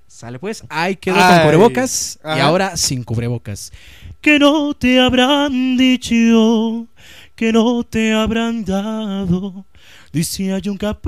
Sale 0.07 0.39
pues, 0.39 0.63
ahí 0.69 0.97
quedó 0.97 1.17
con 1.17 1.41
cubrebocas 1.41 2.19
y 2.23 2.39
ahora 2.39 2.77
sin 2.77 3.03
cubrebocas. 3.03 3.73
Que 4.21 4.39
no 4.39 4.75
te 4.75 5.01
habrán 5.01 5.79
dicho, 5.79 6.87
que 7.35 7.51
no 7.51 7.83
te 7.83 8.13
habrán 8.13 8.63
dado. 8.63 9.65
Dice 10.13 10.53
hay 10.53 10.69
un 10.69 10.77
capricho 10.77 11.07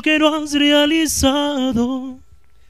que 0.00 0.18
no 0.18 0.34
has 0.34 0.54
realizado. 0.54 2.18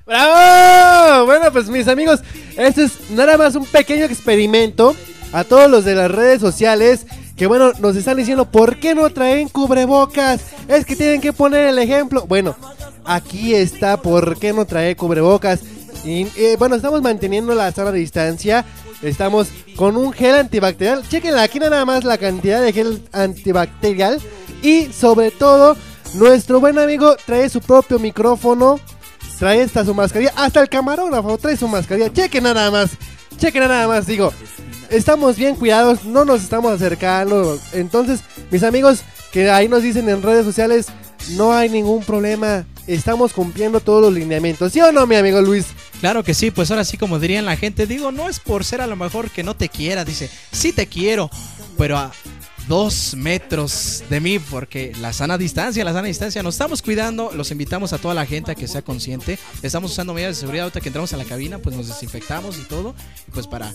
¡Bravo! 0.05 1.27
Bueno, 1.27 1.53
pues 1.53 1.69
mis 1.69 1.87
amigos, 1.87 2.21
este 2.57 2.83
es 2.83 3.13
nada 3.13 3.39
más 3.39 3.55
un 3.55 3.65
pequeño 3.65 4.07
experimento 4.07 4.97
a 5.33 5.45
todos 5.45 5.71
los 5.71 5.85
de 5.85 5.95
las 5.95 6.11
redes 6.11 6.41
sociales 6.41 7.07
que 7.41 7.47
bueno, 7.47 7.72
nos 7.78 7.97
están 7.97 8.18
diciendo 8.18 8.45
por 8.45 8.76
qué 8.76 8.95
no 8.95 9.09
traen 9.09 9.49
cubrebocas. 9.49 10.43
Es 10.68 10.84
que 10.84 10.95
tienen 10.95 11.22
que 11.22 11.32
poner 11.32 11.68
el 11.68 11.78
ejemplo. 11.78 12.26
Bueno, 12.26 12.55
aquí 13.03 13.55
está 13.55 13.97
por 13.97 14.38
qué 14.38 14.53
no 14.53 14.66
trae 14.66 14.95
cubrebocas. 14.95 15.61
Y 16.05 16.26
eh, 16.36 16.57
bueno, 16.59 16.76
estamos 16.76 17.01
manteniendo 17.01 17.55
la 17.55 17.72
sana 17.72 17.93
distancia. 17.93 18.66
Estamos 19.01 19.49
con 19.76 19.97
un 19.97 20.12
gel 20.12 20.34
antibacterial. 20.34 21.03
Chequen 21.09 21.38
aquí 21.38 21.59
nada 21.59 21.86
más 21.86 22.05
la 22.05 22.18
cantidad 22.18 22.61
de 22.61 22.74
gel 22.74 23.03
antibacterial. 23.11 24.20
Y 24.61 24.93
sobre 24.93 25.30
todo, 25.30 25.78
nuestro 26.16 26.61
buen 26.61 26.78
amigo 26.78 27.16
trae 27.24 27.49
su 27.49 27.62
propio 27.62 27.99
micrófono. 27.99 28.78
Trae 29.38 29.62
esta 29.62 29.82
su 29.82 29.95
mascarilla. 29.95 30.34
Hasta 30.36 30.61
el 30.61 30.68
camarógrafo 30.68 31.38
trae 31.38 31.57
su 31.57 31.68
mascarilla. 31.68 32.12
Chequen 32.12 32.45
nada 32.45 32.70
más. 32.70 32.91
Chequen 33.38 33.62
nada 33.62 33.88
más, 33.88 34.07
digo. 34.07 34.30
Estamos 34.91 35.36
bien 35.36 35.55
cuidados, 35.55 36.05
no 36.05 36.24
nos 36.24 36.43
estamos 36.43 36.72
acercando. 36.72 37.59
Entonces, 37.72 38.20
mis 38.51 38.64
amigos 38.64 39.03
que 39.30 39.49
ahí 39.49 39.68
nos 39.68 39.84
dicen 39.84 40.09
en 40.09 40.20
redes 40.20 40.45
sociales, 40.45 40.86
no 41.36 41.53
hay 41.53 41.68
ningún 41.68 42.03
problema. 42.03 42.66
Estamos 42.88 43.32
cumpliendo 43.32 43.78
todos 43.78 44.03
los 44.03 44.12
lineamientos. 44.12 44.72
¿Sí 44.72 44.80
o 44.80 44.91
no, 44.91 45.07
mi 45.07 45.14
amigo 45.14 45.41
Luis? 45.41 45.66
Claro 46.01 46.24
que 46.24 46.34
sí, 46.34 46.51
pues 46.51 46.72
ahora 46.72 46.84
sí 46.84 46.97
como 46.97 47.20
dirían 47.20 47.45
la 47.45 47.57
gente, 47.57 47.86
digo, 47.86 48.11
no 48.11 48.28
es 48.28 48.41
por 48.41 48.64
ser 48.64 48.80
a 48.80 48.88
lo 48.88 48.97
mejor 48.97 49.30
que 49.30 49.45
no 49.45 49.55
te 49.55 49.68
quiera, 49.68 50.05
dice, 50.05 50.28
sí 50.51 50.72
te 50.72 50.86
quiero, 50.86 51.30
pero 51.78 51.97
a 51.97 52.11
dos 52.71 53.16
metros 53.16 54.05
de 54.09 54.21
mí, 54.21 54.39
porque 54.39 54.93
la 55.01 55.12
sana 55.12 55.37
distancia, 55.37 55.85
la 55.85 55.93
sana 55.93 56.07
distancia, 56.07 56.41
nos 56.41 56.55
estamos 56.55 56.83
cuidando, 56.83 57.33
los 57.35 57.51
invitamos 57.51 57.93
a 57.93 57.99
toda 57.99 58.14
la 58.14 58.25
gente 58.27 58.53
a 58.53 58.55
que 58.55 58.68
sea 58.68 58.83
consciente, 58.83 59.41
estamos 59.61 59.91
usando 59.91 60.14
medidas 60.14 60.37
de 60.37 60.41
seguridad, 60.43 60.66
ahorita 60.66 60.81
que 60.81 60.89
entramos 60.89 61.12
a 61.12 61.16
la 61.16 61.25
cabina, 61.25 61.59
pues 61.59 61.75
nos 61.75 61.89
desinfectamos 61.89 62.59
y 62.59 62.62
todo, 62.62 62.95
pues 63.35 63.49
para 63.49 63.75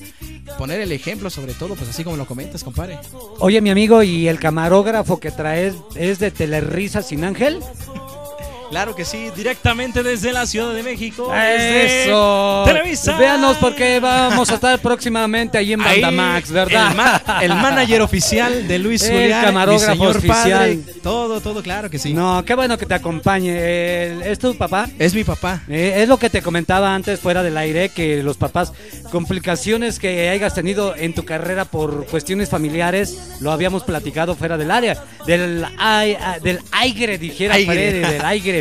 poner 0.58 0.80
el 0.80 0.94
ejemplo 0.94 1.30
sobre 1.30 1.54
todo, 1.54 1.76
pues 1.76 1.90
así 1.90 2.06
como 2.06 2.16
lo 2.16 2.26
comentas, 2.26 2.64
compadre. 2.64 2.98
Oye, 3.40 3.60
mi 3.60 3.70
amigo, 3.70 4.02
¿y 4.02 4.30
el 4.30 4.40
camarógrafo 4.40 5.20
que 5.20 5.32
traes 5.32 5.76
es 5.96 6.20
de 6.20 6.32
Telerisa 6.32 7.02
sin 7.02 7.26
Ángel? 7.26 7.60
Claro 8.70 8.96
que 8.96 9.06
sí, 9.06 9.30
directamente 9.36 10.02
desde 10.04 10.32
la 10.34 10.46
Ciudad 10.46 10.74
de 10.74 10.84
México. 10.84 11.32
desde 11.32 12.04
Eso. 12.06 12.64
Televisa. 12.66 13.18
Véanos 13.18 13.58
porque 13.58 14.00
vamos 14.00 14.50
a 14.50 14.56
estar 14.56 14.80
próximamente 14.80 15.58
ahí 15.58 15.74
en 15.74 15.84
Bandamax, 15.84 16.52
¿verdad? 16.52 16.90
El, 16.92 16.96
ma- 16.98 17.22
el 17.44 17.54
manager 17.56 18.02
oficial 18.02 18.68
de 18.68 18.80
Luis 18.80 19.04
El 19.04 19.12
Julián, 19.12 19.40
mi 19.42 19.46
camarógrafo 19.46 19.94
señor 19.94 20.14
padre, 20.28 20.30
oficial. 20.74 20.80
todo, 21.04 21.42
todo, 21.42 21.62
claro 21.64 21.90
que 21.90 22.00
sí. 22.00 22.14
No, 22.14 22.44
qué 22.46 22.56
bueno 22.56 22.78
que 22.78 22.86
te 22.86 22.94
acompañe. 22.96 23.52
El- 23.56 24.22
¿Es 24.24 24.40
tu 24.40 24.56
papá? 24.58 24.90
Es 25.00 25.14
mi 25.14 25.24
papá. 25.24 25.62
Eh, 25.70 25.94
es 25.98 26.10
lo 26.10 26.18
que 26.18 26.30
te 26.30 26.42
comentaba 26.42 26.94
antes 26.94 27.20
fuera 27.20 27.44
del 27.44 27.58
aire, 27.58 27.90
que 27.90 28.24
los 28.24 28.38
papás, 28.38 28.74
complicaciones 29.12 30.00
que 30.00 30.30
hayas 30.30 30.54
tenido 30.54 30.96
en 30.96 31.14
tu 31.14 31.24
carrera 31.24 31.66
por 31.66 32.06
cuestiones 32.08 32.50
familiares, 32.50 33.38
lo 33.40 33.52
habíamos 33.52 33.84
platicado 33.84 34.36
fuera 34.36 34.58
del 34.58 34.72
área, 34.72 35.04
del, 35.26 35.66
ah, 35.80 36.06
del 36.42 36.60
aire, 36.72 37.18
dijera 37.18 37.56
Aire. 37.56 37.66
Freddy, 37.74 38.00
del 38.14 38.26
aire. 38.26 38.55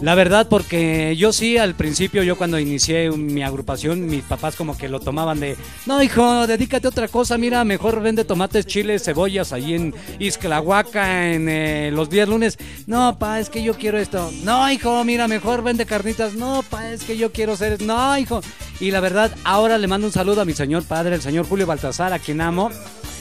La 0.00 0.14
verdad, 0.14 0.46
porque 0.48 1.16
yo 1.16 1.32
sí, 1.32 1.58
al 1.58 1.74
principio, 1.74 2.22
yo 2.22 2.36
cuando 2.36 2.58
inicié 2.60 3.10
mi 3.10 3.42
agrupación, 3.42 4.06
mis 4.06 4.22
papás 4.22 4.54
como 4.54 4.76
que 4.78 4.88
lo 4.88 5.00
tomaban 5.00 5.40
de, 5.40 5.56
no, 5.86 6.00
hijo, 6.02 6.46
dedícate 6.46 6.86
a 6.86 6.90
otra 6.90 7.08
cosa, 7.08 7.36
mira, 7.36 7.64
mejor 7.64 8.00
vende 8.00 8.24
tomates, 8.24 8.66
chiles, 8.66 9.02
cebollas 9.02 9.52
ahí 9.52 9.74
en 9.74 9.94
Isclahuaca 10.20 11.32
en 11.32 11.48
eh, 11.48 11.90
los 11.92 12.10
días 12.10 12.28
lunes. 12.28 12.58
No, 12.86 13.18
pa, 13.18 13.40
es 13.40 13.50
que 13.50 13.62
yo 13.62 13.74
quiero 13.74 13.98
esto. 13.98 14.30
No, 14.44 14.70
hijo, 14.70 15.02
mira, 15.04 15.26
mejor 15.26 15.62
vende 15.62 15.84
carnitas. 15.84 16.34
No, 16.34 16.62
pa, 16.68 16.92
es 16.92 17.02
que 17.02 17.16
yo 17.16 17.32
quiero 17.32 17.56
ser... 17.56 17.82
No, 17.82 18.16
hijo. 18.16 18.40
Y 18.78 18.92
la 18.92 19.00
verdad, 19.00 19.32
ahora 19.42 19.78
le 19.78 19.88
mando 19.88 20.06
un 20.06 20.12
saludo 20.12 20.42
a 20.42 20.44
mi 20.44 20.52
señor 20.52 20.84
padre, 20.84 21.16
el 21.16 21.22
señor 21.22 21.48
Julio 21.48 21.66
Baltasar, 21.66 22.12
a 22.12 22.20
quien 22.20 22.40
amo. 22.40 22.70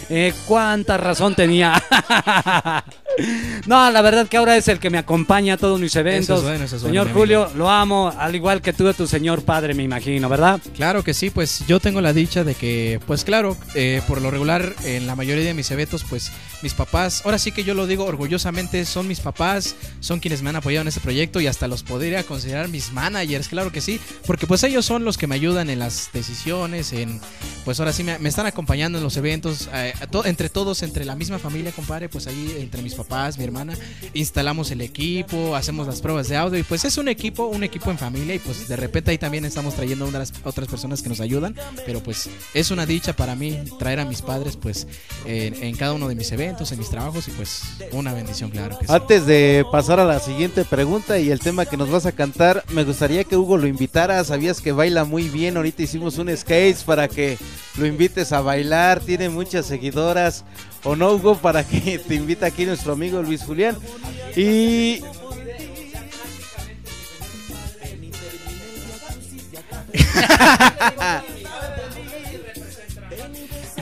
Eh, 0.10 0.34
cuánta 0.45 0.97
razón 0.97 1.36
tenía. 1.36 1.74
no, 3.68 3.91
la 3.91 4.01
verdad 4.01 4.28
que 4.28 4.38
ahora 4.38 4.55
es 4.55 4.68
el 4.68 4.80
que 4.80 4.89
me 4.89 4.97
acompaña 4.97 5.55
a 5.55 5.58
todos 5.58 5.80
mis 5.80 5.95
eventos. 5.95 6.43
bueno, 6.43 6.64
eso 6.64 6.78
es 6.78 6.82
bueno, 6.84 7.03
señor 7.03 7.14
Julio, 7.14 7.49
lo 7.55 7.70
amo, 7.70 8.14
al 8.18 8.36
igual 8.36 8.62
que 8.62 8.74
tú 8.74 8.86
de 8.86 8.93
tu 8.93 9.08
señor 9.08 9.43
padre, 9.43 9.74
me 9.74 9.84
imagino, 9.84 10.30
¿verdad? 10.30 10.62
Claro 10.76 11.03
que 11.03 11.14
sí, 11.14 11.30
pues 11.30 11.66
yo 11.68 11.80
tengo 11.80 11.99
la 12.01 12.14
dicha 12.14 12.43
de 12.43 12.55
que, 12.55 12.99
pues 13.05 13.24
claro, 13.24 13.58
eh, 13.76 14.01
por 14.08 14.22
lo 14.22 14.32
regular 14.32 14.74
en 14.86 15.08
la 15.08 15.16
mayoría 15.16 15.43
de 15.43 15.53
mis 15.53 15.72
eventos, 15.72 16.05
pues 16.08 16.32
mis 16.62 16.74
papás, 16.74 17.22
ahora 17.26 17.38
sí 17.38 17.51
que 17.51 17.64
yo 17.64 17.74
lo 17.74 17.86
digo 17.86 18.05
orgullosamente, 18.05 18.86
son 18.86 19.08
mis 19.08 19.20
papás, 19.20 19.76
son 19.99 20.20
quienes 20.20 20.41
me 20.41 20.49
han 20.49 20.55
apoyado 20.55 20.84
en 20.84 20.88
este 20.88 21.01
proyecto 21.01 21.41
y 21.41 21.47
hasta 21.47 21.68
los 21.68 21.84
podría 21.84 22.24
considerar 22.24 22.70
mis 22.70 22.91
managers, 22.91 23.47
claro 23.49 23.72
que 23.72 23.82
sí, 23.82 23.99
porque 24.26 24.47
pues 24.47 24.64
ellos 24.64 24.86
son 24.86 25.03
los 25.03 25.18
que 25.18 25.28
me 25.28 25.36
ayudan 25.36 25.70
en 25.70 25.80
las 25.80 26.10
decisiones, 26.14 26.93
en, 26.93 27.20
pues 27.66 27.80
ahora 27.80 27.93
sí 27.93 28.03
me, 28.03 28.18
me 28.20 28.30
están 28.30 28.45
acompañando 28.45 28.97
en 28.97 29.03
los 29.03 29.18
eventos, 29.18 29.70
eh, 29.74 29.93
a 29.97 29.97
to- 30.12 30.26
entre 30.26 30.50
todos, 30.50 30.84
entre 30.84 31.06
la 31.06 31.16
misma 31.16 31.39
familia, 31.39 31.72
compadre, 31.72 32.10
pues 32.10 32.28
ahí 32.28 32.56
entre 32.60 32.82
mis 32.82 32.93
papás, 32.93 33.38
mi 33.38 33.43
hermana, 33.43 33.74
instalamos 34.14 34.72
el 34.72 34.82
equipo, 34.82 35.56
hacemos 35.56 35.88
las 35.88 36.02
pruebas 36.02 36.28
de 36.30 36.38
audio 36.38 36.60
y 36.60 36.64
pues 36.64 36.86
es 36.86 36.98
un 36.98 37.08
equipo, 37.08 37.45
un 37.48 37.64
equipo 37.64 37.89
en 37.91 37.98
familia 37.98 38.36
y 38.36 38.39
pues 38.39 38.68
de 38.68 38.76
repente 38.76 39.12
ahí 39.12 39.18
también 39.18 39.45
estamos 39.45 39.76
trayendo 39.76 40.06
a 40.06 40.08
unas 40.10 40.34
otras 40.43 40.68
personas 40.68 41.02
que 41.02 41.10
nos 41.10 41.20
ayudan, 41.20 41.56
pero 41.86 42.02
pues 42.02 42.30
es 42.54 42.72
una 42.72 42.86
dicha 42.86 43.14
para 43.16 43.36
mí 43.36 43.58
traer 43.80 44.00
a 44.00 44.06
mis 44.06 44.22
padres 44.22 44.56
pues 44.56 44.88
en, 45.26 45.56
en 45.64 45.76
cada 45.76 45.93
uno 45.93 46.08
de 46.08 46.16
mis 46.16 46.32
eventos, 46.32 46.72
en 46.72 46.80
mis 46.80 46.89
trabajos 46.89 47.28
y 47.28 47.32
pues 47.32 47.62
una 47.91 48.14
bendición, 48.14 48.50
claro 48.52 48.78
que 48.78 48.86
sí. 48.88 48.93
Antes 48.93 49.26
de 49.26 49.66
pasar 49.72 50.00
a 50.00 50.06
la 50.06 50.20
siguiente 50.20 50.66
pregunta 50.66 51.18
y 51.20 51.32
el 51.32 51.39
tema 51.39 51.66
que 51.66 51.78
nos 51.78 51.89
vas 51.89 52.06
a 52.06 52.12
cantar, 52.12 52.64
me 52.72 52.84
gustaría 52.84 53.24
que 53.24 53.38
Hugo 53.38 53.58
lo 53.58 53.68
invitara. 53.68 54.24
Sabías 54.24 54.62
que 54.62 54.72
baila 54.72 55.06
muy 55.06 55.30
bien. 55.30 55.58
Ahorita 55.58 55.84
hicimos 55.84 56.18
un 56.18 56.36
skate 56.36 56.78
para 56.84 57.08
que 57.08 57.38
lo 57.78 57.86
invites 57.86 58.32
a 58.32 58.41
bailar. 58.41 59.00
Tiene 59.02 59.30
muchas 59.30 59.66
seguidoras. 59.91 60.43
¿O 60.83 60.95
no, 60.95 61.11
Hugo? 61.13 61.35
Para 61.38 61.63
que 61.63 61.99
te 62.07 62.15
invite 62.15 62.45
aquí 62.45 62.65
nuestro 62.65 62.93
amigo 62.93 63.21
Luis 63.21 63.43
Julián. 63.43 63.77
Y 64.35 65.01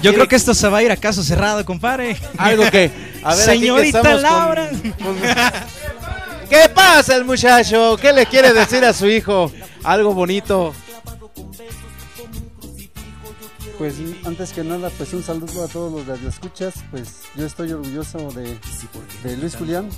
Yo 0.01 0.13
creo 0.13 0.27
que 0.27 0.35
esto 0.35 0.53
se 0.53 0.67
va 0.67 0.79
a 0.79 0.83
ir 0.83 0.91
a 0.91 0.97
caso 0.97 1.23
cerrado, 1.23 1.63
compadre. 1.65 2.17
algo 2.37 2.69
que. 2.69 2.91
A 3.23 3.33
ver, 3.35 3.45
que 3.45 3.51
Señorita 3.51 4.13
Laura. 4.15 4.69
con- 4.69 5.17
¿Qué 6.49 6.69
pasa 6.73 7.15
el 7.15 7.25
muchacho? 7.25 7.97
¿Qué 7.99 8.13
le 8.13 8.25
quiere 8.27 8.53
decir 8.53 8.85
a 8.85 8.93
su 8.93 9.07
hijo? 9.07 9.51
Algo 9.83 10.13
bonito. 10.13 10.75
Pues 13.77 13.95
antes 14.23 14.53
que 14.53 14.63
nada, 14.63 14.89
pues 14.97 15.13
un 15.13 15.21
saludo 15.21 15.65
a 15.65 15.67
todos 15.67 15.91
los 15.91 16.07
radioescuchas. 16.07 16.75
Pues 16.91 17.23
yo 17.35 17.45
estoy 17.45 17.73
orgulloso 17.73 18.31
de, 18.31 18.57
de 19.23 19.37
Luis 19.37 19.55
Julián. 19.55 19.89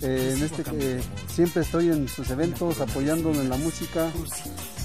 Eh, 0.00 0.34
en 0.36 0.42
este 0.44 0.62
que 0.62 1.00
siempre 1.28 1.62
estoy 1.62 1.88
en 1.88 2.08
sus 2.08 2.30
eventos, 2.30 2.80
apoyándolo 2.80 3.40
en 3.40 3.48
la 3.48 3.56
música, 3.56 4.10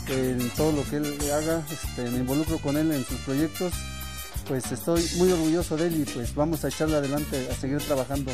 en 0.08 0.50
todo 0.52 0.72
lo 0.72 0.84
que 0.90 0.98
él 0.98 1.18
haga. 1.32 1.62
Este, 1.72 2.10
me 2.10 2.20
involucro 2.20 2.58
con 2.58 2.78
él 2.78 2.92
en 2.92 3.06
sus 3.06 3.18
proyectos. 3.20 3.74
Pues 4.48 4.72
estoy 4.72 5.06
muy 5.18 5.32
orgulloso 5.32 5.78
de 5.78 5.88
él 5.88 6.02
y 6.02 6.12
pues 6.12 6.34
vamos 6.34 6.66
a 6.66 6.70
echarle 6.70 6.96
adelante 6.96 7.48
a 7.52 7.56
seguir 7.56 7.78
trabajando. 7.80 8.32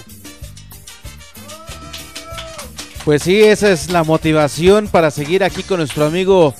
Pues 3.03 3.23
sí, 3.23 3.41
esa 3.41 3.71
es 3.71 3.91
la 3.91 4.03
motivación 4.03 4.87
para 4.87 5.11
seguir 5.11 5.43
aquí 5.43 5.63
con 5.63 5.79
nuestro 5.79 6.05
amigo 6.05 6.55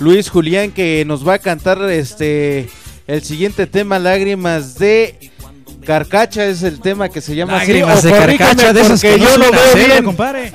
Luis 0.00 0.28
Julián 0.30 0.72
que 0.72 1.04
nos 1.06 1.26
va 1.26 1.34
a 1.34 1.38
cantar 1.38 1.80
este 1.90 2.68
el 3.06 3.22
siguiente 3.22 3.66
tema 3.66 3.98
Lágrimas 3.98 4.76
de 4.76 5.30
Carcacha 5.84 6.46
es 6.46 6.62
el 6.62 6.80
tema 6.80 7.08
que 7.08 7.20
se 7.20 7.34
llama. 7.34 7.54
Lágrimas 7.54 8.02
de 8.02 8.10
carcacha 8.10 8.72
de 8.72 8.82
porque 8.82 9.00
que 9.00 9.18
no 9.18 9.24
yo 9.24 9.36
lo 9.38 9.50
veo 9.50 9.74
bien. 9.74 10.04
compadre. 10.04 10.52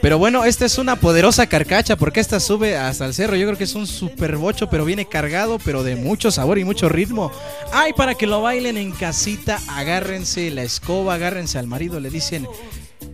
Pero 0.00 0.18
bueno, 0.18 0.44
esta 0.44 0.64
es 0.66 0.78
una 0.78 0.96
poderosa 0.96 1.46
carcacha 1.46 1.96
porque 1.96 2.18
esta 2.18 2.40
sube 2.40 2.76
hasta 2.76 3.06
el 3.06 3.14
cerro. 3.14 3.36
Yo 3.36 3.46
creo 3.46 3.56
que 3.56 3.64
es 3.64 3.74
un 3.76 3.86
super 3.86 4.36
bocho, 4.36 4.68
pero 4.68 4.84
viene 4.84 5.06
cargado, 5.06 5.60
pero 5.64 5.84
de 5.84 5.94
mucho 5.94 6.32
sabor 6.32 6.58
y 6.58 6.64
mucho 6.64 6.88
ritmo. 6.88 7.30
Ay, 7.72 7.92
para 7.92 8.14
que 8.14 8.26
lo 8.26 8.42
bailen 8.42 8.76
en 8.76 8.90
casita, 8.90 9.60
agárrense 9.68 10.50
la 10.50 10.64
escoba, 10.64 11.14
agárrense 11.14 11.58
al 11.58 11.68
marido, 11.68 12.00
le 12.00 12.10
dicen, 12.10 12.48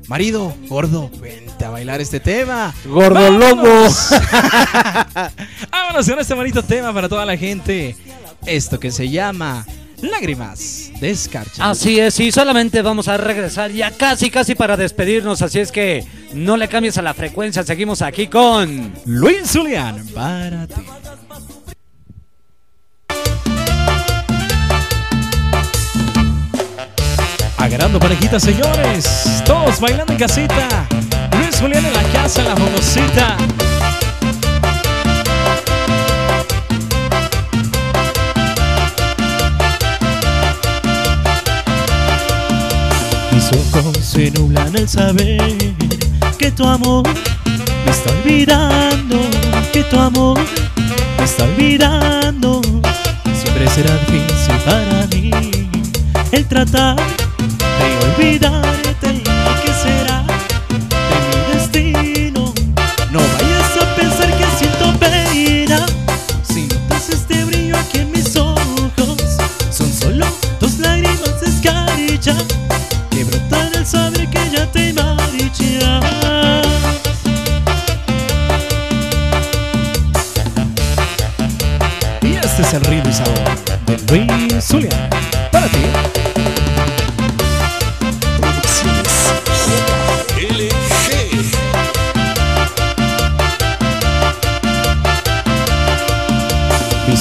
marido, 0.08 0.54
gordo, 0.68 1.10
vente 1.20 1.64
a 1.64 1.70
bailar 1.70 2.00
este 2.00 2.18
tema. 2.18 2.74
Gordo 2.84 3.30
lobo. 3.30 3.64
¡Vámonos! 5.70 6.08
Con 6.08 6.18
este 6.18 6.34
bonito 6.34 6.62
tema 6.62 6.92
para 6.92 7.08
toda 7.08 7.24
la 7.24 7.36
gente. 7.36 7.94
Esto 8.46 8.80
que 8.80 8.90
se 8.90 9.08
llama 9.08 9.66
Lágrimas 10.00 10.90
de 11.00 11.10
Escarcha. 11.10 11.70
Así 11.70 11.98
es, 11.98 12.18
y 12.20 12.32
solamente 12.32 12.82
vamos 12.82 13.08
a 13.08 13.16
regresar 13.16 13.70
ya 13.72 13.90
casi, 13.90 14.30
casi 14.30 14.54
para 14.54 14.76
despedirnos, 14.76 15.42
así 15.42 15.58
es 15.58 15.72
que 15.72 16.06
no 16.32 16.56
le 16.56 16.68
cambies 16.68 16.98
a 16.98 17.02
la 17.02 17.14
frecuencia, 17.14 17.64
seguimos 17.64 18.00
aquí 18.00 18.28
con... 18.28 18.92
Luis 19.04 19.50
Julián, 19.52 20.06
para 20.14 20.66
ti. 20.66 20.82
Agarrando 27.58 27.98
parejitas, 27.98 28.44
señores. 28.44 29.42
Todos 29.44 29.80
bailando 29.80 30.12
en 30.12 30.18
casita. 30.18 30.86
Luis 31.32 31.60
Julián 31.60 31.84
en 31.84 31.92
la 31.92 32.02
casa, 32.12 32.44
la 32.44 32.56
famosita. 32.56 33.36
Mis 43.32 43.52
ojos 43.52 43.96
se 43.98 44.30
nublan 44.30 44.76
al 44.76 44.88
saber 44.88 45.74
que 46.38 46.52
tu 46.52 46.64
amor 46.64 47.06
me 47.84 47.90
está 47.90 48.10
olvidando, 48.12 49.16
que 49.72 49.82
tu 49.82 49.98
amor 49.98 50.38
me 51.18 51.24
está 51.24 51.42
olvidando. 51.42 52.62
Siempre 53.34 53.68
será 53.68 53.94
difícil 53.98 54.54
para 54.64 55.06
mí 55.08 55.30
el 56.30 56.46
tratar 56.46 56.96
que 64.38 64.46
siento 64.58 64.98
pena 64.98 65.86
si 66.42 66.62
notas 66.66 67.08
este 67.08 67.44
brillo 67.44 67.76
aquí 67.76 67.98
en 67.98 68.12
mis 68.12 68.36
ojos. 68.36 68.58
Son 69.70 69.92
solo 69.92 70.26
dos 70.60 70.78
lágrimas 70.78 71.40
de 71.40 71.46
escarcha 71.46 72.34
que 73.10 73.24
brotan 73.24 73.74
al 73.76 73.86
saber 73.86 74.28
que 74.28 74.50
ya 74.50 74.66
te 74.70 74.92
marchas. 74.92 76.02
Y 82.22 82.36
este 82.36 82.62
es 82.62 82.74
el 82.74 82.84
ritmo 82.84 83.10
y 83.10 83.12
sabor 83.12 83.38
de 83.86 84.26
Luis 84.26 84.64
Zulian. 84.64 85.10
Para 85.50 85.68
ti. 85.68 86.27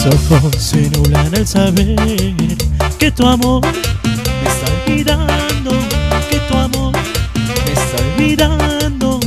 Ojos 0.07 0.55
se 0.57 0.89
nublan 0.89 1.33
al 1.35 1.47
saber 1.47 1.95
que 2.97 3.11
tu 3.11 3.25
amor 3.25 3.61
me 3.63 4.49
está 4.49 4.67
olvidando, 4.85 5.71
que 6.29 6.39
tu 6.39 6.57
amor 6.57 6.93
me 6.93 7.73
está 7.73 8.03
olvidando. 8.03 9.19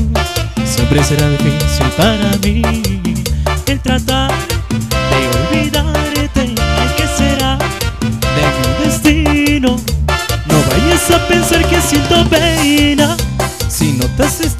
Siempre 0.65 1.03
será 1.05 1.29
difícil 1.31 1.87
para 1.97 2.37
mí 2.43 2.63
el 3.67 3.81
tratar 3.81 4.33
de 4.71 5.57
olvidarte. 5.59 6.55
¿Qué 6.97 7.07
será 7.17 7.59
de 8.37 8.45
mi 8.59 8.85
destino? 8.85 9.77
No 10.47 10.55
vayas 10.71 11.11
a 11.11 11.29
pensar 11.29 11.65
que 11.69 11.81
siento 11.81 12.29
pena 12.29 13.17
si 13.69 13.93
notas 13.93 14.41
este 14.41 14.60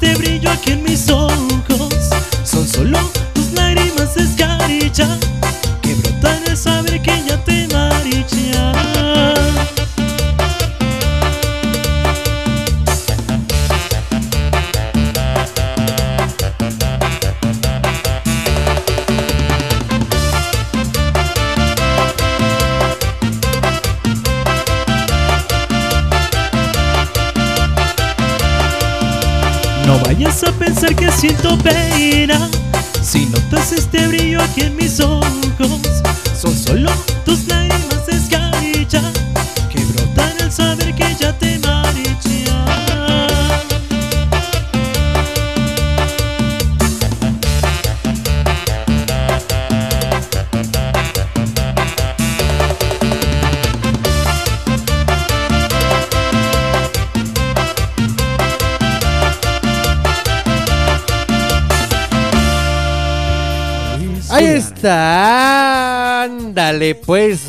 Ándale, 66.23 66.95
pues. 66.95 67.41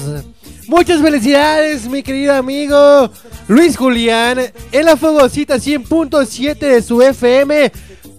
Muchas 0.68 1.00
felicidades, 1.02 1.86
mi 1.86 2.02
querido 2.02 2.34
amigo 2.34 3.10
Luis 3.48 3.76
Julián, 3.76 4.38
en 4.70 4.84
la 4.84 4.96
Fogosita 4.96 5.56
100.7 5.56 6.56
de 6.58 6.80
su 6.82 7.02
FM. 7.02 7.72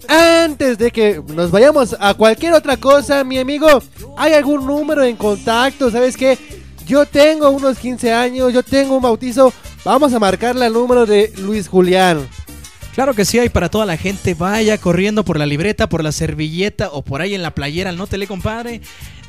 Antes 0.08 0.78
de 0.78 0.92
que 0.92 1.22
nos 1.34 1.50
vayamos 1.50 1.96
a 2.00 2.14
cualquier 2.14 2.54
otra 2.54 2.78
cosa, 2.78 3.24
mi 3.24 3.40
amigo, 3.40 3.68
¿hay 4.18 4.34
algún 4.34 4.68
número 4.68 5.04
en 5.04 5.16
contacto? 5.16 5.90
¿Sabes 5.90 6.18
qué? 6.18 6.38
Yo 6.86 7.06
tengo 7.06 7.50
unos 7.50 7.80
15 7.80 8.12
años, 8.12 8.54
yo 8.54 8.62
tengo 8.62 8.98
un 8.98 9.02
bautizo. 9.02 9.54
Vamos 9.86 10.14
a 10.14 10.20
marcarle 10.20 10.66
al 10.66 10.74
número 10.74 11.06
de 11.06 11.32
Luis 11.38 11.68
Julián. 11.68 12.28
Claro 12.94 13.16
que 13.16 13.26
sí, 13.26 13.40
hay 13.40 13.50
para 13.50 13.70
toda 13.70 13.86
la 13.88 13.98
gente. 13.98 14.36
Vaya 14.36 14.78
corriendo 14.78 15.26
por 15.26 15.40
la 15.40 15.48
libreta, 15.48 15.90
por 15.90 16.04
la 16.04 16.12
servilleta 16.12 16.90
o 16.92 17.02
por 17.02 17.22
ahí 17.22 17.34
en 17.34 17.42
la 17.42 17.56
playera, 17.56 17.92
no 17.92 18.06
te 18.06 18.20
le 18.20 18.28
compadre. 18.28 18.82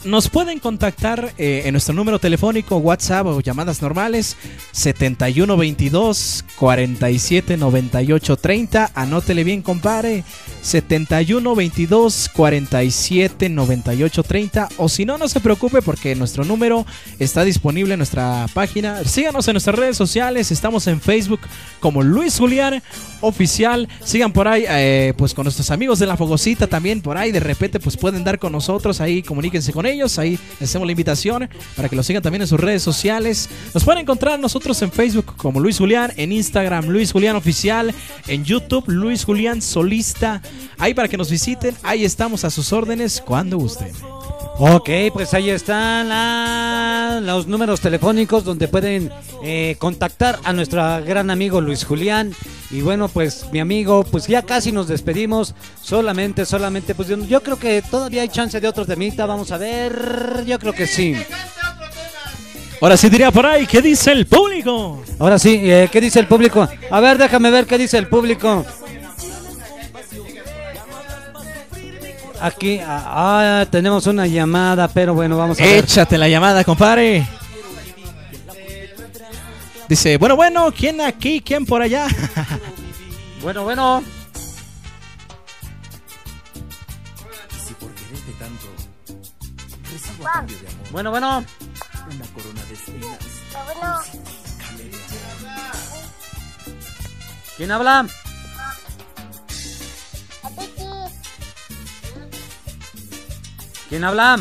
Nos 0.05 0.29
pueden 0.29 0.59
contactar 0.59 1.33
eh, 1.39 1.63
en 1.65 1.73
nuestro 1.73 1.95
número 1.95 2.19
telefónico, 2.19 2.77
WhatsApp 2.77 3.27
o 3.27 3.41
llamadas 3.41 3.81
normales 3.81 4.37
7122 4.73 6.45
47 6.57 7.57
98 7.57 8.37
30. 8.37 8.91
Anótele 8.95 9.45
bien, 9.45 9.63
compadre. 9.63 10.23
7122 10.61 12.31
47 12.35 13.49
98 13.49 14.23
30. 14.23 14.69
O 14.77 14.91
si 14.91 15.07
no, 15.07 15.17
no 15.17 15.27
se 15.27 15.41
preocupe 15.41 15.81
porque 15.81 16.15
nuestro 16.15 16.45
número 16.45 16.85
está 17.19 17.43
disponible 17.43 17.95
en 17.95 17.99
nuestra 17.99 18.47
página. 18.53 19.05
Síganos 19.05 19.49
en 19.49 19.55
nuestras 19.55 19.79
redes 19.79 19.97
sociales. 19.97 20.53
Estamos 20.53 20.87
en 20.87 21.01
Facebook 21.01 21.41
como 21.81 22.03
Luis 22.03 22.37
Julián 22.37 22.83
Oficial. 23.25 23.89
Sigan 24.05 24.33
por 24.33 24.49
ahí, 24.49 24.65
eh, 24.69 25.15
pues 25.17 25.35
con 25.35 25.45
nuestros 25.45 25.71
amigos 25.71 25.99
de 25.99 26.07
la 26.07 26.17
Fogosita 26.17 26.67
también. 26.67 27.01
Por 27.01 27.17
ahí 27.17 27.33
de 27.33 27.41
repente, 27.41 27.81
pues 27.81 27.97
pueden 27.97 28.25
dar 28.25 28.39
con 28.39 28.53
nosotros. 28.53 29.01
Ahí 29.01 29.23
comuníquense 29.23 29.73
con 29.73 29.87
ellos. 29.87 30.19
Ahí 30.19 30.39
les 30.61 30.71
hacemos 30.71 30.87
la 30.87 30.93
invitación 30.93 31.49
para 31.77 31.89
que 31.89 31.97
lo 31.97 32.03
sigan 32.03 32.23
también 32.23 32.43
en 32.43 32.49
sus 32.49 32.61
redes 32.61 32.83
sociales. 32.83 33.49
Nos 33.73 33.85
pueden 33.85 34.03
encontrar 34.03 34.39
nosotros 34.39 34.81
en 34.83 34.93
Facebook 34.93 35.37
como 35.37 35.61
Luis 35.61 35.79
Julián, 35.79 36.13
en 36.17 36.33
Instagram 36.33 36.87
Luis 36.87 37.13
Julián 37.13 37.37
Oficial, 37.37 37.95
en 38.27 38.45
YouTube 38.45 38.85
Luis 38.89 39.25
Julián 39.25 39.63
Solista. 39.63 40.43
Ahí 40.79 40.95
para 40.95 41.09
que 41.09 41.17
nos 41.17 41.31
visiten, 41.31 41.75
ahí 41.83 42.05
estamos 42.05 42.45
a 42.45 42.51
sus 42.51 42.73
órdenes 42.73 43.23
cuando 43.25 43.59
gusten. 43.59 43.93
Ok, 44.57 44.89
pues 45.13 45.35
ahí 45.35 45.51
están 45.51 46.09
la- 46.09 47.21
los 47.23 47.47
números 47.49 47.81
telefónicos 47.81 48.45
donde 48.45 48.69
pueden 48.69 49.11
eh, 49.43 49.75
contactar 49.79 50.39
a 50.45 50.53
nuestro 50.53 50.81
gran 51.05 51.29
amigo 51.31 51.61
Luis 51.61 51.85
Julián. 51.85 52.33
Y 52.71 52.81
bueno, 52.81 53.09
pues 53.09 53.47
mi 53.53 53.59
amigo, 53.59 54.05
pues 54.05 54.27
ya 54.29 54.43
casi 54.43 54.71
nos 54.71 54.87
despedimos. 54.89 55.55
Solamente, 55.83 56.47
solamente, 56.47 56.95
pues 56.95 57.09
yo, 57.09 57.43
creo 57.43 57.59
que 57.59 57.83
todavía 57.83 58.23
hay 58.23 58.29
chance 58.29 58.61
de 58.61 58.69
otro 58.69 58.87
temita. 58.87 59.27
Vamos 59.27 59.51
a 59.51 59.59
ver, 59.59 60.45
yo 60.47 60.59
creo 60.59 60.73
que 60.73 60.87
sí. 60.87 61.17
Ahora 62.81 62.97
sí 62.97 63.09
diría 63.09 63.31
por 63.33 63.47
ahí, 63.47 63.67
¿qué 63.67 63.83
dice 63.83 64.13
el 64.13 64.27
público? 64.27 65.03
Ahora 65.19 65.39
sí, 65.39 65.61
eh, 65.63 65.89
¿qué 65.91 66.01
dice 66.01 66.21
el 66.21 66.27
público? 66.29 66.69
A 66.91 67.01
ver, 67.01 67.19
déjame 67.19 67.51
ver 67.51 67.67
qué 67.67 67.77
dice 67.79 67.99
el 67.99 68.09
público. 68.09 68.65
Aquí, 72.41 72.79
ah, 72.81 73.61
ah, 73.63 73.67
tenemos 73.71 74.07
una 74.07 74.27
llamada, 74.27 74.89
pero 74.89 75.15
bueno, 75.15 75.37
vamos 75.37 75.61
a 75.61 75.65
ver. 75.65 75.85
Échate 75.85 76.19
la 76.19 76.29
llamada, 76.29 76.65
compadre. 76.65 77.27
Dice, 79.89 80.17
bueno, 80.17 80.37
bueno, 80.37 80.73
¿quién 80.73 81.01
aquí? 81.01 81.41
¿Quién 81.41 81.67
por 81.67 81.83
allá? 81.83 82.07
Bueno, 83.45 83.63
bueno. 83.63 84.03
Bueno, 90.91 91.11
bueno. 91.11 91.45
¿Quién 97.59 97.71
habla? 97.71 98.07
¿Quién 103.95 104.03
habla? 104.03 104.41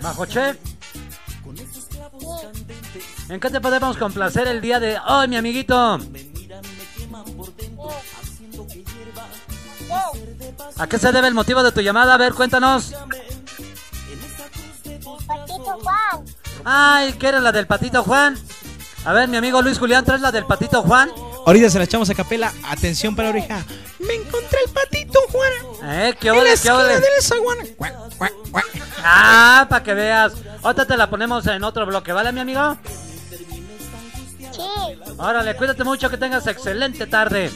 Bajo 0.00 0.26
chef. 0.26 0.56
¿En 3.28 3.38
qué 3.38 3.48
te 3.48 3.60
podemos 3.60 3.96
complacer 3.96 4.48
el 4.48 4.60
día 4.60 4.80
de 4.80 4.98
hoy, 4.98 5.28
mi 5.28 5.36
amiguito? 5.36 6.00
¿A 10.78 10.86
qué 10.88 10.98
se 10.98 11.12
debe 11.12 11.28
el 11.28 11.34
motivo 11.34 11.62
de 11.62 11.70
tu 11.70 11.80
llamada? 11.80 12.14
A 12.14 12.18
ver, 12.18 12.34
cuéntanos. 12.34 12.92
Patito 15.28 15.78
Juan. 15.80 16.24
Ay, 16.64 17.12
¿qué 17.12 17.28
era 17.28 17.38
la 17.38 17.52
del 17.52 17.68
patito 17.68 18.02
Juan? 18.02 18.36
A 19.04 19.12
ver, 19.12 19.28
mi 19.28 19.36
amigo 19.36 19.62
Luis 19.62 19.78
Julián, 19.78 20.04
¿traes 20.04 20.22
la 20.22 20.32
del 20.32 20.44
patito 20.44 20.82
Juan? 20.82 21.08
Ahorita 21.46 21.68
se 21.70 21.78
la 21.78 21.84
echamos 21.84 22.08
a 22.10 22.14
capela. 22.14 22.52
Atención 22.64 23.14
para 23.14 23.28
la 23.28 23.36
oreja. 23.36 23.64
Me 23.98 24.14
encontré 24.14 24.58
el 24.66 24.72
patito, 24.72 25.20
Juan. 25.30 25.52
¿Eh? 25.84 26.14
¿Qué 26.18 26.28
En 26.28 26.34
la 26.34 26.40
ole, 26.40 26.54
qué 26.62 26.70
ole? 26.70 26.94
Ah, 29.02 29.66
para 29.68 29.82
que 29.82 29.94
veas. 29.94 30.32
Otra 30.62 30.86
te 30.86 30.96
la 30.96 31.10
ponemos 31.10 31.46
en 31.46 31.62
otro 31.62 31.84
bloque, 31.86 32.12
¿vale, 32.12 32.32
mi 32.32 32.40
amigo? 32.40 32.76
Sí. 34.52 34.62
Órale, 35.18 35.54
cuídate 35.56 35.84
mucho, 35.84 36.08
que 36.08 36.16
tengas 36.16 36.46
excelente 36.46 37.06
tarde. 37.06 37.50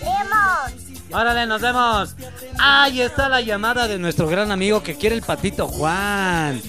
Vemos. 0.00 0.96
Órale, 1.12 1.46
nos 1.46 1.60
vemos. 1.60 2.14
Ahí 2.58 3.00
está 3.00 3.28
la 3.28 3.40
llamada 3.40 3.88
de 3.88 3.98
nuestro 3.98 4.28
gran 4.28 4.52
amigo 4.52 4.82
que 4.82 4.96
quiere 4.96 5.16
el 5.16 5.22
patito 5.22 5.66
Juan. 5.66 6.60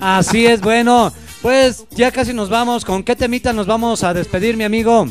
Así 0.00 0.46
es, 0.46 0.60
bueno. 0.60 1.12
Pues 1.42 1.86
ya 1.90 2.10
casi 2.10 2.32
nos 2.32 2.48
vamos. 2.48 2.84
¿Con 2.84 3.02
qué 3.02 3.14
temita 3.14 3.52
nos 3.52 3.66
vamos 3.66 4.02
a 4.02 4.12
despedir, 4.12 4.56
mi 4.56 4.64
amigo? 4.64 5.06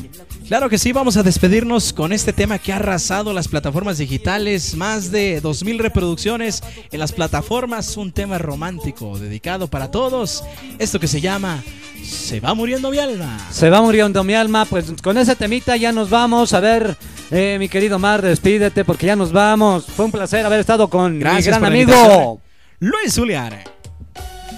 Claro 0.48 0.70
que 0.70 0.78
sí, 0.78 0.94
vamos 0.94 1.18
a 1.18 1.24
despedirnos 1.24 1.92
con 1.92 2.14
este 2.14 2.32
tema 2.32 2.58
que 2.58 2.72
ha 2.72 2.78
arrasado 2.78 3.34
las 3.34 3.50
plataformas 3.50 3.98
digitales, 3.98 4.76
más 4.76 5.12
de 5.12 5.42
2.000 5.42 5.80
reproducciones 5.80 6.64
en 6.90 7.00
las 7.00 7.12
plataformas, 7.12 7.98
un 7.98 8.14
tema 8.14 8.38
romántico 8.38 9.20
dedicado 9.20 9.68
para 9.68 9.92
todos, 9.92 10.46
esto 10.80 11.02
que 11.02 11.08
se 11.08 11.20
llama 11.20 11.62
Se 12.02 12.40
va 12.40 12.54
muriendo 12.54 12.92
mi 12.92 12.98
alma. 12.98 13.46
Se 13.52 13.70
va 13.70 13.82
muriendo 13.82 14.24
mi 14.24 14.36
alma. 14.36 14.66
Pues 14.66 14.86
con 15.04 15.18
ese 15.18 15.36
temita 15.36 15.76
ya 15.76 15.92
nos 15.92 16.10
vamos. 16.10 16.54
A 16.54 16.62
ver, 16.62 16.96
eh, 17.32 17.58
mi 17.60 17.68
querido 17.68 18.00
Mar, 18.00 18.22
despídete 18.22 18.86
porque 18.86 19.08
ya 19.08 19.16
nos 19.16 19.32
vamos. 19.32 19.86
Fue 19.86 20.06
un 20.06 20.12
placer 20.12 20.46
haber 20.46 20.62
estado 20.62 20.90
con 20.90 21.20
Gracias 21.20 21.60
mi 21.60 21.60
gran 21.60 21.64
amigo. 21.66 22.42
Luis 22.80 23.14
Zulian. 23.14 23.77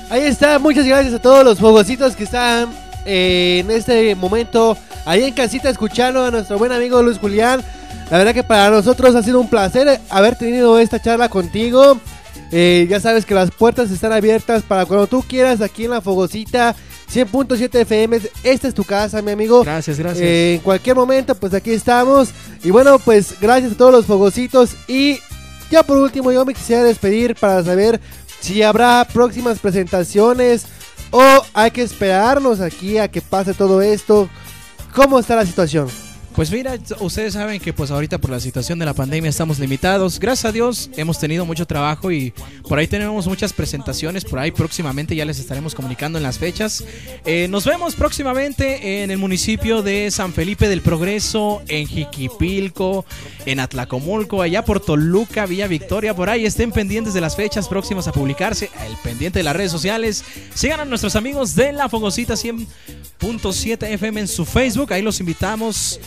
Ahí 0.10 0.24
está, 0.24 0.58
muchas 0.58 0.88
gracias 0.88 1.14
a 1.14 1.20
todos 1.20 1.46
los 1.46 1.60
fogocitos 1.60 2.16
que 2.16 2.24
están 2.24 2.70
eh, 3.06 3.60
en 3.60 3.70
este 3.70 4.16
momento 4.16 4.76
ahí 5.06 5.24
en 5.24 5.36
casita 5.36 5.70
escuchando 5.70 6.26
a 6.26 6.32
nuestro 6.32 6.58
buen 6.58 6.72
amigo 6.72 7.04
Luis 7.04 7.20
Julián. 7.20 7.62
La 8.10 8.18
verdad 8.18 8.34
que 8.34 8.44
para 8.44 8.72
nosotros 8.72 9.14
ha 9.14 9.22
sido 9.22 9.40
un 9.40 9.50
placer 9.50 10.02
haber 10.10 10.36
tenido 10.36 10.80
esta 10.80 11.00
charla 11.00 11.30
contigo. 11.30 12.00
Eh, 12.52 12.88
ya 12.90 13.00
sabes 13.00 13.24
que 13.24 13.36
las 13.36 13.52
puertas 13.52 13.92
están 13.92 14.12
abiertas 14.12 14.64
para 14.64 14.88
cuando 14.88 15.06
tú 15.06 15.22
quieras 15.22 15.62
aquí 15.62 15.86
en 15.86 15.92
la 15.92 16.02
Fogosita 16.02 16.76
100.7 17.14 17.82
FM. 17.82 18.20
Esta 18.44 18.68
es 18.68 18.74
tu 18.74 18.84
casa, 18.84 19.22
mi 19.22 19.30
amigo. 19.30 19.64
Gracias, 19.64 20.00
gracias. 20.00 20.26
Eh, 20.26 20.56
en 20.56 20.62
cualquier 20.62 20.96
momento, 20.96 21.36
pues 21.36 21.54
aquí 21.54 21.72
estamos. 21.72 22.30
Y 22.64 22.72
bueno, 22.72 22.98
pues 22.98 23.36
gracias 23.40 23.74
a 23.74 23.78
todos 23.78 23.92
los 23.92 24.08
fogocitos. 24.08 24.72
Y 24.88 25.20
ya 25.70 25.84
por 25.84 25.98
último, 25.98 26.32
yo 26.32 26.46
me 26.46 26.56
quisiera 26.56 26.84
despedir 26.84 27.36
para 27.36 27.64
saber 27.64 28.02
si 28.40 28.64
habrá 28.64 29.06
próximas 29.06 29.60
presentaciones 29.60 30.66
o 31.12 31.22
hay 31.54 31.72
que 31.72 31.82
esperarnos 31.82 32.62
aquí 32.62 32.98
a 32.98 33.08
que 33.08 33.22
pase 33.22 33.54
todo 33.54 33.82
esto. 33.82 34.30
¿Cómo 34.96 35.20
está 35.20 35.36
la 35.36 35.46
situación? 35.46 35.88
Pues 36.36 36.52
mira, 36.52 36.78
ustedes 37.00 37.34
saben 37.34 37.60
que 37.60 37.74
pues 37.74 37.92
ahorita 37.92 38.18
por 38.18 38.30
la 38.30 38.40
situación 38.40 38.80
de 38.80 38.86
la 38.86 38.94
pandemia 38.94 39.30
estamos 39.30 39.60
limitados. 39.60 40.20
Gracias 40.20 40.46
a 40.46 40.52
Dios 40.52 40.90
hemos 40.96 41.20
tenido 41.20 41.46
mucho 41.46 41.66
trabajo 41.66 42.12
y 42.12 42.34
por 42.68 42.80
ahí 42.80 42.88
tenemos 42.88 43.28
muchas 43.28 43.52
presentaciones. 43.52 44.24
Por 44.24 44.40
ahí 44.40 44.52
próximamente 44.52 45.16
ya 45.16 45.26
les 45.26 45.40
estaremos 45.40 45.76
comunicando 45.76 46.18
en 46.18 46.24
las 46.24 46.38
fechas. 46.38 46.84
Eh, 47.26 47.48
nos 47.50 47.66
vemos 47.66 47.96
próximamente 47.96 49.04
en 49.04 49.12
el 49.12 49.18
municipio 49.18 49.82
de 49.82 50.10
San 50.12 50.32
Felipe 50.32 50.70
del 50.70 50.82
Progreso, 50.82 51.62
en 51.68 51.88
Jiquipilco, 51.88 53.06
en 53.46 53.60
Atlacomulco, 53.60 54.42
allá 54.42 54.64
por 54.64 54.80
Toluca, 54.80 55.46
Villa 55.46 55.68
Victoria. 55.68 56.16
Por 56.16 56.30
ahí 56.30 56.46
estén 56.46 56.72
pendientes 56.72 57.14
de 57.14 57.22
las 57.22 57.36
fechas 57.36 57.68
próximas 57.68 58.08
a 58.08 58.12
publicarse. 58.12 58.70
El 58.88 58.96
pendiente 59.04 59.40
de 59.40 59.44
las 59.44 59.56
redes 59.56 59.72
sociales. 59.72 60.24
Sigan 60.54 60.80
a 60.80 60.86
nuestros 60.86 61.16
amigos 61.16 61.56
de 61.56 61.74
La 61.74 61.90
Fogosita 61.90 62.36
100.7 62.36 63.84
FM 63.94 64.22
en 64.22 64.28
su 64.28 64.46
Facebook. 64.46 64.94
Ahí 64.94 65.02
los 65.02 65.20
invitamos 65.20 66.00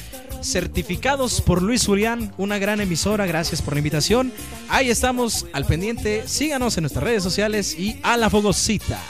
certificados 0.42 1.40
por 1.40 1.62
Luis 1.62 1.86
Julián, 1.86 2.32
una 2.36 2.58
gran 2.58 2.80
emisora. 2.80 3.26
Gracias 3.26 3.62
por 3.62 3.74
la 3.74 3.80
invitación. 3.80 4.32
Ahí 4.68 4.90
estamos 4.90 5.46
al 5.52 5.64
pendiente. 5.64 6.26
Síganos 6.26 6.76
en 6.76 6.82
nuestras 6.82 7.04
redes 7.04 7.22
sociales 7.22 7.78
y 7.78 7.98
a 8.02 8.16
la 8.16 8.30
Fogosita. 8.30 9.00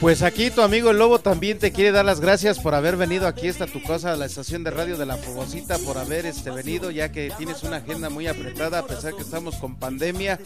Pues 0.00 0.22
aquí 0.22 0.50
tu 0.50 0.62
amigo 0.62 0.90
el 0.90 0.98
Lobo 0.98 1.18
también 1.18 1.58
te 1.58 1.72
quiere 1.72 1.90
dar 1.90 2.04
las 2.04 2.20
gracias 2.20 2.60
por 2.60 2.74
haber 2.74 2.96
venido 2.96 3.26
aquí 3.26 3.48
hasta 3.48 3.66
tu 3.66 3.82
casa, 3.82 4.12
a 4.12 4.16
la 4.16 4.26
estación 4.26 4.62
de 4.62 4.70
radio 4.70 4.96
de 4.96 5.06
La 5.06 5.16
Fogosita, 5.16 5.76
por 5.78 5.98
haber 5.98 6.24
este, 6.24 6.50
venido, 6.50 6.92
ya 6.92 7.10
que 7.10 7.32
tienes 7.36 7.64
una 7.64 7.78
agenda 7.78 8.08
muy 8.08 8.28
apretada, 8.28 8.78
a 8.78 8.86
pesar 8.86 9.14
que 9.14 9.22
estamos 9.22 9.56
con 9.56 9.74
pandemia, 9.76 10.38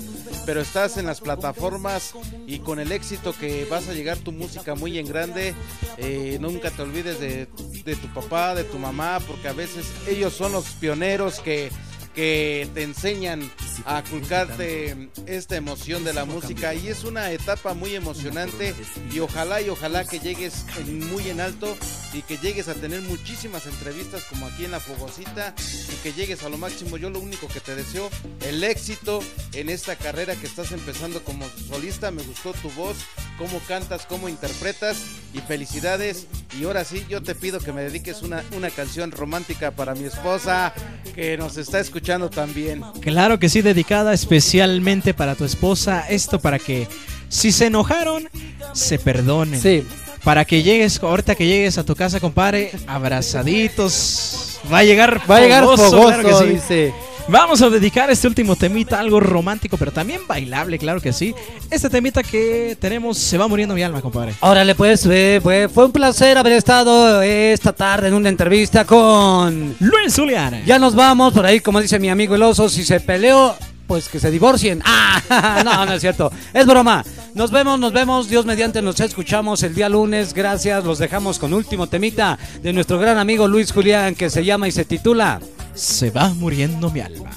pero 0.46 0.62
estás 0.62 0.96
en 0.96 1.06
las 1.06 1.20
plataformas 1.20 2.14
y 2.46 2.60
con 2.60 2.80
el 2.80 2.92
éxito 2.92 3.34
que 3.38 3.66
vas 3.66 3.88
a 3.88 3.92
llegar 3.92 4.16
tu 4.16 4.32
música 4.32 4.74
muy 4.74 4.98
en 4.98 5.06
grande, 5.06 5.54
eh, 5.98 6.38
nunca 6.40 6.70
te 6.70 6.80
olvides 6.80 7.20
de, 7.20 7.46
de 7.84 7.96
tu 7.96 8.08
papá, 8.14 8.54
de 8.54 8.64
tu 8.64 8.78
mamá, 8.78 9.18
porque 9.26 9.48
a 9.48 9.52
veces 9.52 9.86
ellos 10.08 10.32
son 10.32 10.52
los 10.52 10.64
pioneros 10.80 11.40
que 11.40 11.70
que 12.14 12.68
te 12.74 12.82
enseñan 12.82 13.50
a 13.86 14.02
culcarte 14.02 15.08
esta 15.26 15.56
emoción 15.56 16.04
de 16.04 16.12
la 16.12 16.24
música 16.24 16.74
y 16.74 16.88
es 16.88 17.04
una 17.04 17.30
etapa 17.32 17.74
muy 17.74 17.94
emocionante 17.94 18.74
y 19.12 19.18
ojalá 19.20 19.60
y 19.62 19.68
ojalá 19.70 20.04
que 20.04 20.18
llegues 20.20 20.64
en- 20.78 21.08
muy 21.10 21.28
en 21.30 21.40
alto 21.40 21.76
y 22.12 22.20
que 22.22 22.36
llegues 22.36 22.68
a 22.68 22.74
tener 22.74 23.00
muchísimas 23.00 23.66
entrevistas 23.66 24.24
como 24.24 24.46
aquí 24.46 24.64
en 24.66 24.70
la 24.72 24.80
Fogosita 24.80 25.54
y 25.90 25.94
que 26.02 26.12
llegues 26.12 26.42
a 26.42 26.48
lo 26.50 26.58
máximo. 26.58 26.96
Yo 26.98 27.08
lo 27.08 27.18
único 27.18 27.48
que 27.48 27.60
te 27.60 27.74
deseo, 27.74 28.10
el 28.42 28.62
éxito 28.62 29.20
en 29.54 29.70
esta 29.70 29.96
carrera 29.96 30.36
que 30.36 30.46
estás 30.46 30.72
empezando 30.72 31.22
como 31.24 31.46
solista. 31.68 32.10
Me 32.10 32.22
gustó 32.22 32.52
tu 32.52 32.70
voz, 32.72 32.96
cómo 33.38 33.58
cantas, 33.66 34.04
cómo 34.06 34.28
interpretas 34.28 34.98
y 35.32 35.38
felicidades. 35.38 36.26
Y 36.60 36.64
ahora 36.64 36.84
sí, 36.84 37.06
yo 37.08 37.22
te 37.22 37.34
pido 37.34 37.58
que 37.60 37.72
me 37.72 37.82
dediques 37.82 38.20
una, 38.20 38.44
una 38.54 38.68
canción 38.68 39.10
romántica 39.10 39.70
para 39.70 39.94
mi 39.94 40.04
esposa 40.04 40.74
que 41.14 41.36
nos 41.36 41.56
está 41.56 41.80
escuchando 41.80 42.30
también. 42.30 42.82
Claro 43.00 43.38
que 43.38 43.48
sí, 43.48 43.62
dedicada 43.62 44.12
especialmente 44.12 45.14
para 45.14 45.34
tu 45.34 45.44
esposa. 45.44 46.06
Esto 46.08 46.40
para 46.40 46.58
que 46.58 46.88
si 47.28 47.52
se 47.52 47.66
enojaron, 47.66 48.28
se 48.72 48.98
perdonen. 48.98 49.60
Sí. 49.60 49.86
Para 50.24 50.44
que 50.44 50.62
llegues, 50.62 51.02
ahorita 51.02 51.34
que 51.34 51.46
llegues 51.46 51.78
a 51.78 51.84
tu 51.84 51.96
casa, 51.96 52.20
compadre, 52.20 52.70
abrazaditos. 52.86 54.60
Va 54.72 54.78
a 54.78 54.84
llegar 54.84 55.20
Va 55.30 55.36
a 55.36 55.40
llegar 55.40 55.64
fogoso, 55.64 55.90
fogoso, 55.90 56.20
claro 56.20 56.28
que 56.28 56.44
sí. 56.46 56.50
dice. 56.54 56.94
Vamos 57.28 57.62
a 57.62 57.70
dedicar 57.70 58.10
este 58.10 58.26
último 58.26 58.56
temita, 58.56 58.98
algo 58.98 59.20
romántico, 59.20 59.76
pero 59.76 59.92
también 59.92 60.22
bailable, 60.26 60.78
claro 60.78 61.00
que 61.00 61.12
sí. 61.12 61.34
Este 61.70 61.88
temita 61.88 62.22
que 62.22 62.76
tenemos 62.80 63.16
se 63.16 63.38
va 63.38 63.46
muriendo 63.48 63.74
mi 63.74 63.82
alma, 63.82 64.02
compadre. 64.02 64.34
Órale, 64.40 64.74
pues, 64.74 65.06
eh, 65.06 65.40
fue, 65.42 65.68
fue 65.68 65.86
un 65.86 65.92
placer 65.92 66.36
haber 66.36 66.54
estado 66.54 67.22
esta 67.22 67.72
tarde 67.72 68.08
en 68.08 68.14
una 68.14 68.28
entrevista 68.28 68.84
con... 68.84 69.76
Luis 69.78 70.14
Zulian. 70.14 70.64
Ya 70.66 70.78
nos 70.78 70.94
vamos, 70.94 71.32
por 71.32 71.46
ahí, 71.46 71.60
como 71.60 71.80
dice 71.80 71.98
mi 71.98 72.10
amigo 72.10 72.34
el 72.34 72.42
oso, 72.42 72.68
si 72.68 72.84
se 72.84 73.00
peleó, 73.00 73.54
pues 73.86 74.08
que 74.08 74.18
se 74.18 74.30
divorcien. 74.30 74.82
Ah, 75.34 75.62
no, 75.64 75.86
no 75.86 75.94
es 75.94 76.00
cierto. 76.00 76.30
Es 76.52 76.66
broma. 76.66 77.04
Nos 77.34 77.50
vemos, 77.50 77.78
nos 77.78 77.92
vemos. 77.92 78.28
Dios 78.28 78.44
mediante 78.44 78.82
nos 78.82 79.00
escuchamos 79.00 79.62
el 79.62 79.74
día 79.74 79.88
lunes. 79.88 80.34
Gracias. 80.34 80.84
Los 80.84 80.98
dejamos 80.98 81.38
con 81.38 81.54
último 81.54 81.86
temita 81.86 82.38
de 82.62 82.72
nuestro 82.72 82.98
gran 82.98 83.16
amigo 83.16 83.48
Luis 83.48 83.72
Julián 83.72 84.14
que 84.14 84.28
se 84.28 84.44
llama 84.44 84.68
y 84.68 84.72
se 84.72 84.84
titula 84.84 85.40
Se 85.74 86.10
va 86.10 86.28
muriendo 86.34 86.90
mi 86.90 87.00
alma. 87.00 87.30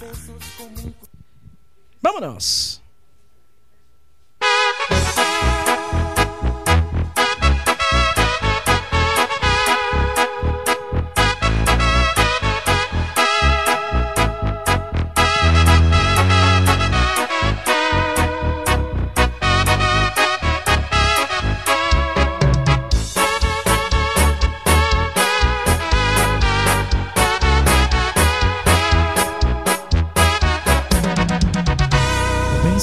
Vámonos. 2.02 2.82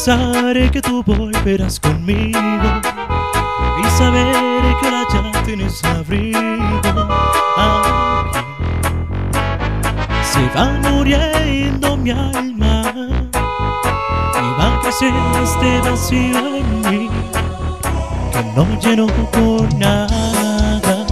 Pensaré 0.05 0.68
que 0.68 0.82
tú 0.82 1.00
volverás 1.05 1.78
conmigo 1.78 2.40
y 3.78 3.90
saber 3.96 4.34
que 4.80 4.88
ahora 4.88 5.05
ya 5.12 5.44
tienes 5.44 5.84
abrigo 5.84 6.40
aquí. 7.57 8.40
Se 10.24 10.44
va 10.59 10.72
muriendo 10.90 11.96
mi 11.96 12.11
alma 12.11 12.82
y 14.34 14.61
va 14.61 14.80
creciendo 14.82 15.38
este 15.40 15.88
vacío 15.88 16.57
en 16.57 16.80
mí 16.80 17.09
que 18.32 18.42
no 18.57 18.66
lleno 18.80 19.07
por 19.07 19.72
nada. 19.74 21.07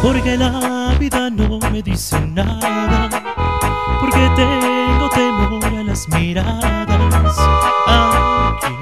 Porque 0.00 0.36
la 0.36 0.94
vida 0.96 1.28
no 1.28 1.58
me 1.72 1.82
dice 1.82 2.20
nada, 2.20 3.10
porque 4.00 4.30
tengo 4.36 5.08
te 5.10 5.29
las 5.90 6.08
miradas 6.08 7.36
aquí 7.88 8.76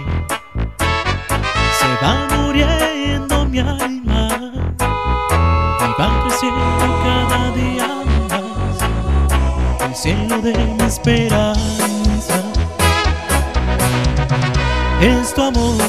se 1.78 1.88
va 2.04 2.28
muriendo 2.36 3.46
mi 3.46 3.60
alma 3.60 4.28
y 5.80 6.00
va 6.00 6.22
creciendo 6.22 6.84
cada 7.04 7.50
día 7.52 7.88
más. 8.28 8.78
El 9.88 9.94
cielo 9.94 10.38
de 10.42 10.52
mi 10.52 10.84
esperanza 10.84 12.42
es 15.00 15.32
tu 15.32 15.42
amor. 15.42 15.87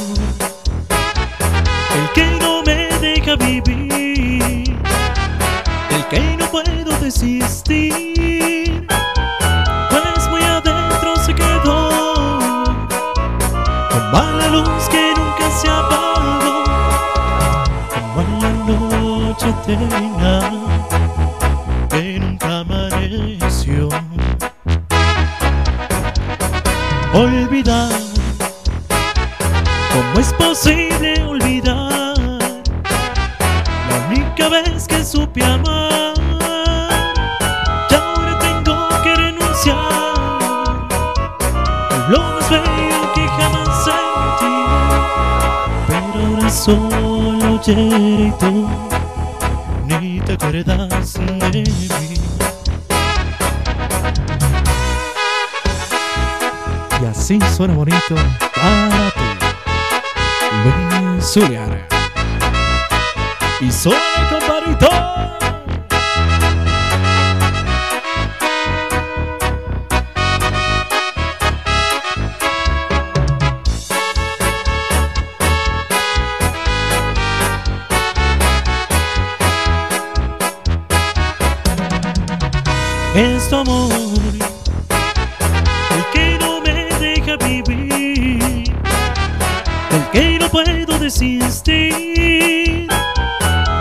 Aunque 89.92 90.38
no 90.40 90.50
puedo 90.50 91.00
desistir 91.00 92.88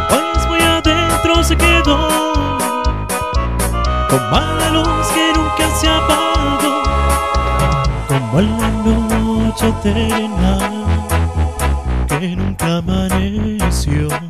Pues 0.09 0.47
muy 0.49 0.61
adentro 0.61 1.45
se 1.45 1.57
quedó 1.57 2.59
Como 4.09 4.37
a 4.37 4.55
la 4.59 4.71
luz 4.71 5.07
que 5.15 5.33
nunca 5.35 5.71
se 5.77 5.89
apagó 5.89 6.83
Como 8.09 8.41
en 8.41 8.59
la 8.59 8.71
noche 8.71 9.69
eterna 9.69 10.59
Que 12.09 12.37
nunca 12.37 12.79
amaneció. 12.79 14.28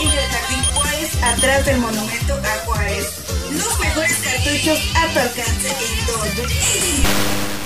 y 0.00 0.06
del 0.06 0.30
Jardín 0.30 0.64
Juárez 0.74 1.22
atrás 1.22 1.66
del 1.66 1.78
monumento 1.78 2.34
a 2.34 2.64
Juárez. 2.64 3.06
Los 3.50 3.78
mejores 3.80 4.16
cartuchos 4.16 4.78
a 4.96 5.12
tu 5.12 5.18
alcance 5.18 5.68
en 5.68 6.06
donde. 6.06 7.65